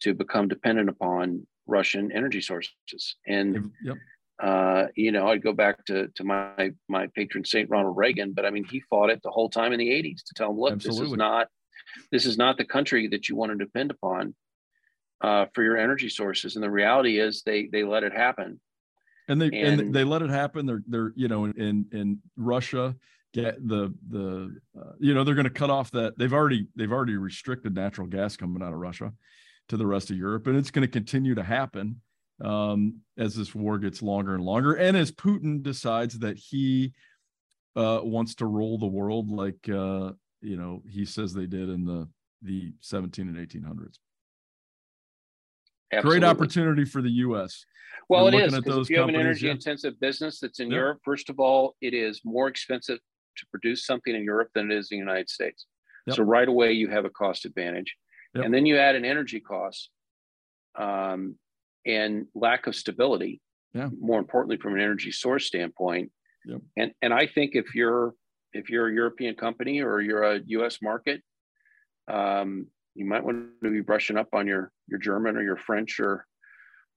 to 0.00 0.14
become 0.14 0.48
dependent 0.48 0.88
upon 0.88 1.46
Russian 1.66 2.12
energy 2.12 2.40
sources. 2.40 3.16
And 3.26 3.70
yep. 3.82 3.96
Uh, 4.40 4.86
you 4.94 5.10
know, 5.10 5.28
I'd 5.28 5.42
go 5.42 5.52
back 5.52 5.84
to 5.86 6.08
to 6.14 6.24
my 6.24 6.70
my 6.88 7.08
patron 7.08 7.44
saint 7.44 7.70
Ronald 7.70 7.96
Reagan, 7.96 8.32
but 8.32 8.44
I 8.44 8.50
mean, 8.50 8.64
he 8.64 8.80
fought 8.80 9.10
it 9.10 9.20
the 9.22 9.30
whole 9.30 9.50
time 9.50 9.72
in 9.72 9.78
the 9.78 9.88
'80s 9.88 10.22
to 10.26 10.34
tell 10.36 10.50
him, 10.50 10.58
look, 10.58 10.74
Absolutely. 10.74 11.02
this 11.02 11.10
is 11.10 11.16
not 11.16 11.48
this 12.12 12.26
is 12.26 12.38
not 12.38 12.56
the 12.56 12.64
country 12.64 13.08
that 13.08 13.28
you 13.28 13.36
want 13.36 13.50
to 13.50 13.58
depend 13.58 13.90
upon 13.90 14.34
uh, 15.22 15.46
for 15.54 15.64
your 15.64 15.76
energy 15.76 16.08
sources. 16.08 16.54
And 16.54 16.62
the 16.62 16.70
reality 16.70 17.18
is, 17.18 17.42
they 17.44 17.66
they 17.66 17.82
let 17.82 18.04
it 18.04 18.12
happen. 18.12 18.60
And 19.26 19.42
they 19.42 19.46
and, 19.46 19.80
and 19.80 19.94
they 19.94 20.04
let 20.04 20.22
it 20.22 20.30
happen. 20.30 20.66
They're 20.66 20.82
they're 20.86 21.12
you 21.16 21.26
know 21.26 21.46
in 21.46 21.86
in 21.92 22.20
Russia 22.36 22.94
get 23.34 23.56
the 23.66 23.92
the 24.08 24.56
uh, 24.78 24.92
you 25.00 25.14
know 25.14 25.24
they're 25.24 25.34
going 25.34 25.44
to 25.44 25.50
cut 25.50 25.70
off 25.70 25.90
that 25.90 26.16
they've 26.16 26.32
already 26.32 26.68
they've 26.76 26.92
already 26.92 27.16
restricted 27.16 27.74
natural 27.74 28.06
gas 28.06 28.36
coming 28.36 28.62
out 28.62 28.72
of 28.72 28.78
Russia 28.78 29.12
to 29.68 29.76
the 29.76 29.86
rest 29.86 30.10
of 30.10 30.16
Europe. 30.16 30.46
And 30.46 30.56
it's 30.56 30.70
going 30.70 30.86
to 30.86 30.90
continue 30.90 31.34
to 31.34 31.42
happen 31.42 32.00
um, 32.44 33.00
as 33.16 33.34
this 33.34 33.54
war 33.54 33.78
gets 33.78 34.02
longer 34.02 34.34
and 34.34 34.44
longer. 34.44 34.74
And 34.74 34.96
as 34.96 35.10
Putin 35.10 35.62
decides 35.62 36.18
that 36.20 36.36
he 36.36 36.92
uh, 37.76 38.00
wants 38.02 38.34
to 38.36 38.46
rule 38.46 38.78
the 38.78 38.86
world 38.86 39.30
like, 39.30 39.68
uh, 39.68 40.12
you 40.40 40.56
know, 40.56 40.82
he 40.88 41.04
says 41.04 41.32
they 41.32 41.46
did 41.46 41.68
in 41.68 41.84
the, 41.84 42.08
the 42.42 42.72
17 42.80 43.28
and 43.28 43.36
1800s. 43.36 43.98
Absolutely. 45.92 46.20
Great 46.20 46.28
opportunity 46.28 46.84
for 46.84 47.00
the 47.00 47.10
U.S. 47.10 47.64
Well, 48.08 48.24
We're 48.24 48.42
it 48.42 48.52
is 48.52 48.54
because 48.54 48.86
if 48.86 48.90
you 48.90 48.98
have 48.98 49.08
an 49.08 49.16
energy 49.16 49.48
intensive 49.48 49.98
business 50.00 50.38
that's 50.38 50.60
in 50.60 50.70
yeah. 50.70 50.76
Europe, 50.76 51.00
first 51.04 51.30
of 51.30 51.40
all, 51.40 51.76
it 51.80 51.94
is 51.94 52.20
more 52.24 52.48
expensive 52.48 52.98
to 53.38 53.46
produce 53.50 53.86
something 53.86 54.14
in 54.14 54.22
Europe 54.22 54.50
than 54.54 54.70
it 54.70 54.76
is 54.76 54.90
in 54.90 54.98
the 54.98 55.00
United 55.00 55.30
States. 55.30 55.66
Yep. 56.06 56.16
So 56.16 56.22
right 56.22 56.48
away, 56.48 56.72
you 56.72 56.88
have 56.88 57.04
a 57.04 57.10
cost 57.10 57.44
advantage. 57.44 57.96
Yep. 58.34 58.44
And 58.44 58.54
then 58.54 58.66
you 58.66 58.76
add 58.76 58.96
an 58.96 59.04
energy 59.04 59.40
cost 59.40 59.90
um, 60.78 61.36
and 61.88 62.26
lack 62.34 62.66
of 62.66 62.76
stability. 62.76 63.40
Yeah. 63.74 63.88
More 63.98 64.18
importantly, 64.18 64.58
from 64.58 64.74
an 64.74 64.80
energy 64.80 65.10
source 65.10 65.46
standpoint. 65.46 66.12
Yep. 66.44 66.60
And 66.76 66.92
and 67.02 67.12
I 67.12 67.26
think 67.26 67.52
if 67.54 67.74
you're 67.74 68.14
if 68.52 68.70
you're 68.70 68.88
a 68.88 68.94
European 68.94 69.34
company 69.34 69.82
or 69.82 70.00
you're 70.00 70.22
a 70.22 70.40
U.S. 70.46 70.78
market, 70.80 71.22
um, 72.08 72.66
you 72.94 73.04
might 73.04 73.24
want 73.24 73.48
to 73.62 73.70
be 73.70 73.80
brushing 73.80 74.16
up 74.16 74.28
on 74.32 74.46
your 74.46 74.70
your 74.86 75.00
German 75.00 75.36
or 75.36 75.42
your 75.42 75.56
French 75.56 75.98
or 76.00 76.24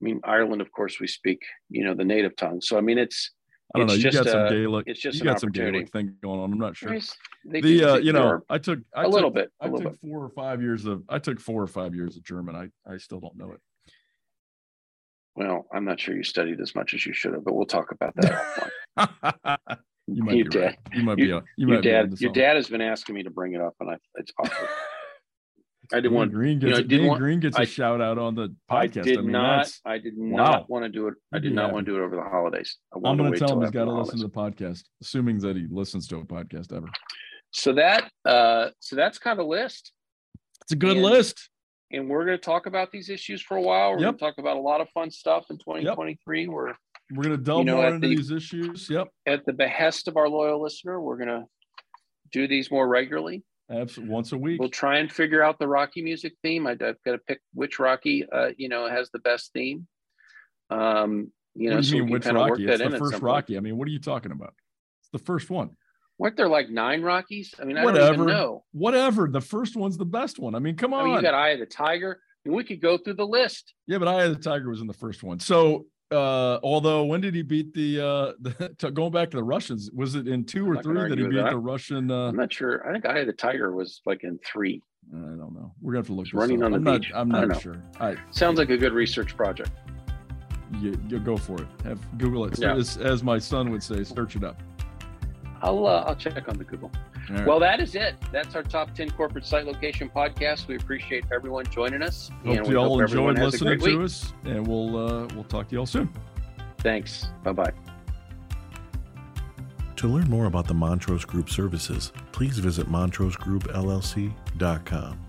I 0.02 0.06
mean 0.06 0.22
Ireland, 0.24 0.62
of 0.62 0.72
course, 0.72 1.00
we 1.00 1.08
speak 1.08 1.42
you 1.70 1.84
know 1.84 1.94
the 1.94 2.06
native 2.06 2.36
tongue. 2.36 2.62
So 2.62 2.78
I 2.78 2.82
mean 2.82 2.98
it's 2.98 3.32
I 3.74 3.80
don't 3.80 3.88
know. 3.88 3.94
You 3.94 4.12
got 4.12 4.28
some 4.28 4.50
Gaelic. 4.50 4.84
It's 4.88 5.00
just 5.00 5.20
you 5.20 5.24
got 5.24 5.40
some 5.40 5.52
Gaelic 5.52 5.92
thing 5.92 6.16
going 6.22 6.40
on. 6.40 6.52
I'm 6.52 6.60
not 6.60 6.76
sure. 6.76 6.98
the 7.46 7.84
uh, 7.84 7.98
you 7.98 8.12
know, 8.12 8.42
I 8.50 8.58
took 8.58 8.80
I 8.94 9.02
a 9.02 9.06
took, 9.06 9.14
little 9.14 9.30
bit. 9.30 9.50
A 9.62 9.66
I 9.66 9.70
took 9.70 9.84
bit. 9.84 10.00
four 10.02 10.24
or 10.24 10.30
five 10.30 10.62
years 10.62 10.86
of. 10.86 11.04
I 11.08 11.20
took 11.20 11.40
four 11.40 11.62
or 11.62 11.68
five 11.68 11.96
years 11.96 12.18
of 12.18 12.24
German. 12.24 12.56
I 12.56 12.92
I 12.92 12.98
still 12.98 13.20
don't 13.22 13.38
know 13.38 13.52
it. 13.52 13.62
Well, 15.36 15.66
I'm 15.74 15.86
not 15.86 16.00
sure 16.00 16.16
you 16.16 16.24
studied 16.24 16.60
as 16.60 16.76
much 16.76 16.94
as 16.94 17.06
you 17.06 17.14
should 17.14 17.34
have, 17.34 17.46
but 17.46 17.56
we'll 17.56 17.66
talk 17.66 17.92
about 17.92 18.14
that. 18.18 18.70
you 20.08 20.24
might 20.24 20.36
your 20.36 20.46
be 20.46 20.52
dad, 20.52 20.66
right. 20.66 20.78
You 20.94 21.04
might 21.04 21.18
you, 21.20 21.26
be. 21.26 21.46
You 21.58 21.68
might 21.68 21.84
your 21.84 22.04
dad. 22.04 22.20
Your 22.20 22.34
dad 22.34 22.56
has 22.58 22.68
been 22.68 22.82
asking 22.82 23.16
me 23.16 23.24
to 23.24 23.30
bring 23.30 23.54
it 23.54 23.62
up, 23.62 23.76
and 23.80 23.92
I, 23.92 23.98
it's 24.16 24.32
awkward. 24.38 24.70
I 25.94 25.98
didn't 25.98 26.14
want 26.14 26.32
Green 26.32 26.60
gets, 26.60 26.70
you 26.70 26.84
know, 26.84 26.88
didn't 26.88 27.08
want, 27.08 27.20
Green 27.20 27.40
gets 27.40 27.58
a 27.58 27.62
I, 27.62 27.66
shout 27.66 28.02
out 28.02 28.18
on 28.18 28.36
the 28.36 28.56
podcast. 28.70 29.00
I 29.00 29.04
did 29.04 29.18
I 29.18 29.22
mean, 29.22 29.32
not. 29.32 29.72
I 29.86 29.98
did 29.98 30.18
not 30.18 30.70
want 30.70 30.86
to 30.86 30.90
do 30.90 31.08
it. 31.08 31.16
I 31.34 31.40
did 31.40 31.54
not 31.54 31.74
want 31.74 31.86
to 31.86 31.92
do 31.92 31.98
it 31.98 32.04
over 32.04 32.16
the 32.16 32.24
holidays. 32.24 32.78
I 32.94 33.10
am 33.10 33.18
going 33.18 33.32
to 33.32 33.40
tell 33.40 33.54
him 33.54 33.62
he's 33.62 33.72
got 33.72 33.86
to 33.86 33.92
listen 33.92 34.18
to 34.20 34.24
the 34.24 34.30
podcast, 34.30 34.84
assuming 35.02 35.40
that 35.40 35.56
he 35.56 35.68
listens 35.70 36.08
to 36.08 36.18
a 36.18 36.24
podcast 36.24 36.76
ever. 36.76 36.88
So 37.52 37.74
that, 37.74 38.10
uh, 38.26 38.70
so 38.80 38.96
that's 38.96 39.18
kind 39.18 39.38
of 39.38 39.46
a 39.46 39.50
list. 39.50 39.92
It's 40.62 40.72
a 40.72 40.78
good 40.78 40.98
and, 40.98 41.06
list. 41.06 41.50
And 41.94 42.10
we're 42.10 42.26
going 42.26 42.38
to 42.38 42.44
talk 42.44 42.66
about 42.66 42.92
these 42.92 43.10
issues 43.10 43.42
for 43.42 43.58
a 43.58 43.62
while. 43.62 43.92
We're 43.92 44.00
yep. 44.00 44.04
going 44.04 44.14
to 44.18 44.20
talk 44.20 44.38
about 44.38 44.58
a 44.58 44.62
lot 44.62 44.82
of 44.82 44.90
fun 44.90 45.12
stuff 45.12 45.46
in 45.50 45.58
2023. 45.58 46.42
Yep. 46.42 46.50
We're 46.50 46.74
we're 47.14 47.24
going 47.24 47.38
to 47.38 47.44
delve 47.44 47.60
you 47.60 47.66
know, 47.66 47.78
more 47.78 47.88
into 47.88 48.08
the, 48.08 48.16
these 48.16 48.32
issues. 48.32 48.90
Yep. 48.90 49.10
At 49.26 49.46
the 49.46 49.54
behest 49.54 50.08
of 50.08 50.16
our 50.16 50.30
loyal 50.30 50.62
listener, 50.62 51.02
we're 51.02 51.18
going 51.18 51.28
to 51.28 51.44
do 52.32 52.48
these 52.48 52.72
more 52.72 52.88
regularly. 52.88 53.44
Absolutely. 53.70 54.14
Once 54.14 54.32
a 54.32 54.38
week. 54.38 54.60
We'll 54.60 54.70
try 54.70 54.98
and 54.98 55.12
figure 55.12 55.44
out 55.44 55.60
the 55.60 55.68
Rocky 55.68 56.02
music 56.02 56.34
theme. 56.42 56.68
I, 56.68 56.72
have 56.72 56.80
got 56.80 57.12
to 57.12 57.18
pick 57.18 57.42
which 57.54 57.80
Rocky, 57.80 58.26
uh, 58.30 58.52
you 58.58 58.70
know, 58.70 58.90
has 58.90 59.10
the 59.12 59.20
best 59.20 59.52
theme. 59.54 59.88
Um, 60.70 61.32
you 61.54 61.70
know, 61.70 61.78
what 61.78 61.84
do 61.84 61.88
you 61.90 62.00
so 62.00 62.06
mean 62.06 62.14
which 62.14 62.26
Rocky? 62.26 62.68
It's 62.68 62.82
the 62.82 62.98
first 62.98 63.22
Rocky. 63.22 63.58
I 63.58 63.60
mean, 63.60 63.78
what 63.78 63.88
are 63.88 63.92
you 63.92 64.00
talking 64.00 64.32
about? 64.32 64.54
It's 65.02 65.10
the 65.12 65.26
first 65.26 65.50
one. 65.50 65.72
Weren't 66.18 66.38
there 66.38 66.48
like 66.48 66.70
nine 66.70 67.02
Rockies? 67.02 67.54
I 67.60 67.66
mean, 67.66 67.78
I 67.78 67.84
whatever, 67.84 68.06
don't 68.06 68.14
even 68.14 68.28
know. 68.28 68.64
Whatever. 68.74 69.28
The 69.28 69.42
first 69.42 69.76
one's 69.76 69.98
the 69.98 70.06
best 70.06 70.40
one. 70.40 70.54
I 70.54 70.60
mean, 70.60 70.76
come 70.76 70.94
on. 70.94 71.02
I 71.02 71.06
mean, 71.06 71.16
you 71.16 71.22
got 71.22 71.34
Eye 71.34 71.50
of 71.50 71.60
the 71.60 71.66
Tiger. 71.66 72.20
and 72.46 72.54
we 72.54 72.64
could 72.64 72.82
go 72.82 72.98
through 72.98 73.16
the 73.16 73.26
list. 73.26 73.74
Yeah, 73.88 73.98
but 73.98 74.08
Eye 74.08 74.24
of 74.24 74.36
the 74.36 74.42
Tiger 74.42 74.70
was 74.70 74.82
in 74.82 74.88
the 74.88 74.94
first 74.94 75.24
one. 75.24 75.40
So 75.40 75.86
uh, 76.12 76.60
although 76.62 77.06
when 77.06 77.22
did 77.22 77.34
he 77.34 77.42
beat 77.42 77.74
the 77.74 78.00
uh 78.00 78.34
the, 78.80 78.92
going 78.92 79.12
back 79.12 79.32
to 79.32 79.38
the 79.38 79.44
Russians? 79.44 79.90
Was 79.94 80.16
it 80.16 80.28
in 80.28 80.46
two 80.46 80.70
or 80.70 80.82
three 80.82 81.10
that 81.10 81.18
he 81.18 81.26
beat 81.26 81.36
that. 81.36 81.52
the 81.52 81.58
Russian? 81.58 82.12
Uh, 82.12 82.28
I'm 82.28 82.36
not 82.36 82.54
sure. 82.54 82.88
I 82.88 82.92
think 82.92 83.06
Eye 83.06 83.20
of 83.20 83.28
the 83.28 83.34
Tiger 83.34 83.74
was 83.76 84.02
like 84.06 84.24
in 84.24 84.40
three. 84.46 84.82
I 85.14 85.18
don't 85.18 85.54
know. 85.54 85.74
We're 85.82 85.94
gonna 85.94 86.00
have 86.00 86.08
to 86.08 86.14
look. 86.14 86.28
running 86.34 86.62
up. 86.62 86.68
on 86.68 86.84
the 86.84 86.92
I'm 86.92 87.00
beach. 87.00 87.12
Not, 87.12 87.20
I'm 87.20 87.30
not 87.30 87.62
sure. 87.62 87.82
Sounds 88.32 88.60
like 88.60 88.70
a 88.70 88.78
good 88.78 88.94
research 88.94 89.36
project. 89.36 89.72
You, 90.80 90.98
you 91.10 91.20
go 91.20 91.36
for 91.36 91.62
it. 91.62 91.68
Have 91.84 92.18
Google 92.18 92.46
it. 92.46 92.58
Yeah. 92.58 92.76
As, 92.76 92.98
as 92.98 93.24
my 93.24 93.38
son 93.38 93.72
would 93.72 93.84
say, 93.84 94.04
search 94.04 94.36
it 94.36 94.44
up. 94.44 94.62
I'll 95.62 95.86
uh, 95.86 96.06
I'll 96.08 96.16
check 96.16 96.48
on 96.48 96.58
the 96.58 96.64
Google. 96.64 96.92
Right. 97.30 97.46
Well, 97.46 97.60
that 97.60 97.80
is 97.80 97.94
it. 97.96 98.16
That's 98.32 98.56
our 98.56 98.64
top 98.64 98.96
10 98.96 99.12
corporate 99.12 99.46
site 99.46 99.66
location 99.66 100.10
podcast. 100.14 100.68
We 100.68 100.76
appreciate 100.76 101.26
everyone 101.34 101.66
joining 101.66 102.02
us. 102.02 102.32
Hope 102.44 102.68
you 102.68 102.78
all 102.78 103.00
enjoyed 103.00 103.38
listening 103.38 103.80
to 103.80 104.04
us, 104.04 104.34
and 104.44 104.66
we'll 104.66 104.98
uh, 104.98 105.28
we'll 105.36 105.44
talk 105.44 105.68
to 105.70 105.74
you 105.74 105.80
all 105.80 105.86
soon. 105.86 106.12
Thanks. 106.80 107.28
Bye 107.44 107.52
bye. 107.52 107.72
To 109.98 110.08
learn 110.08 110.28
more 110.32 110.48
about 110.48 110.68
the 110.68 110.74
Montrose 110.74 111.26
Group 111.26 111.52
services, 111.52 112.12
please 112.32 112.58
visit 112.58 112.90
montrosegroupllc.com. 112.90 115.20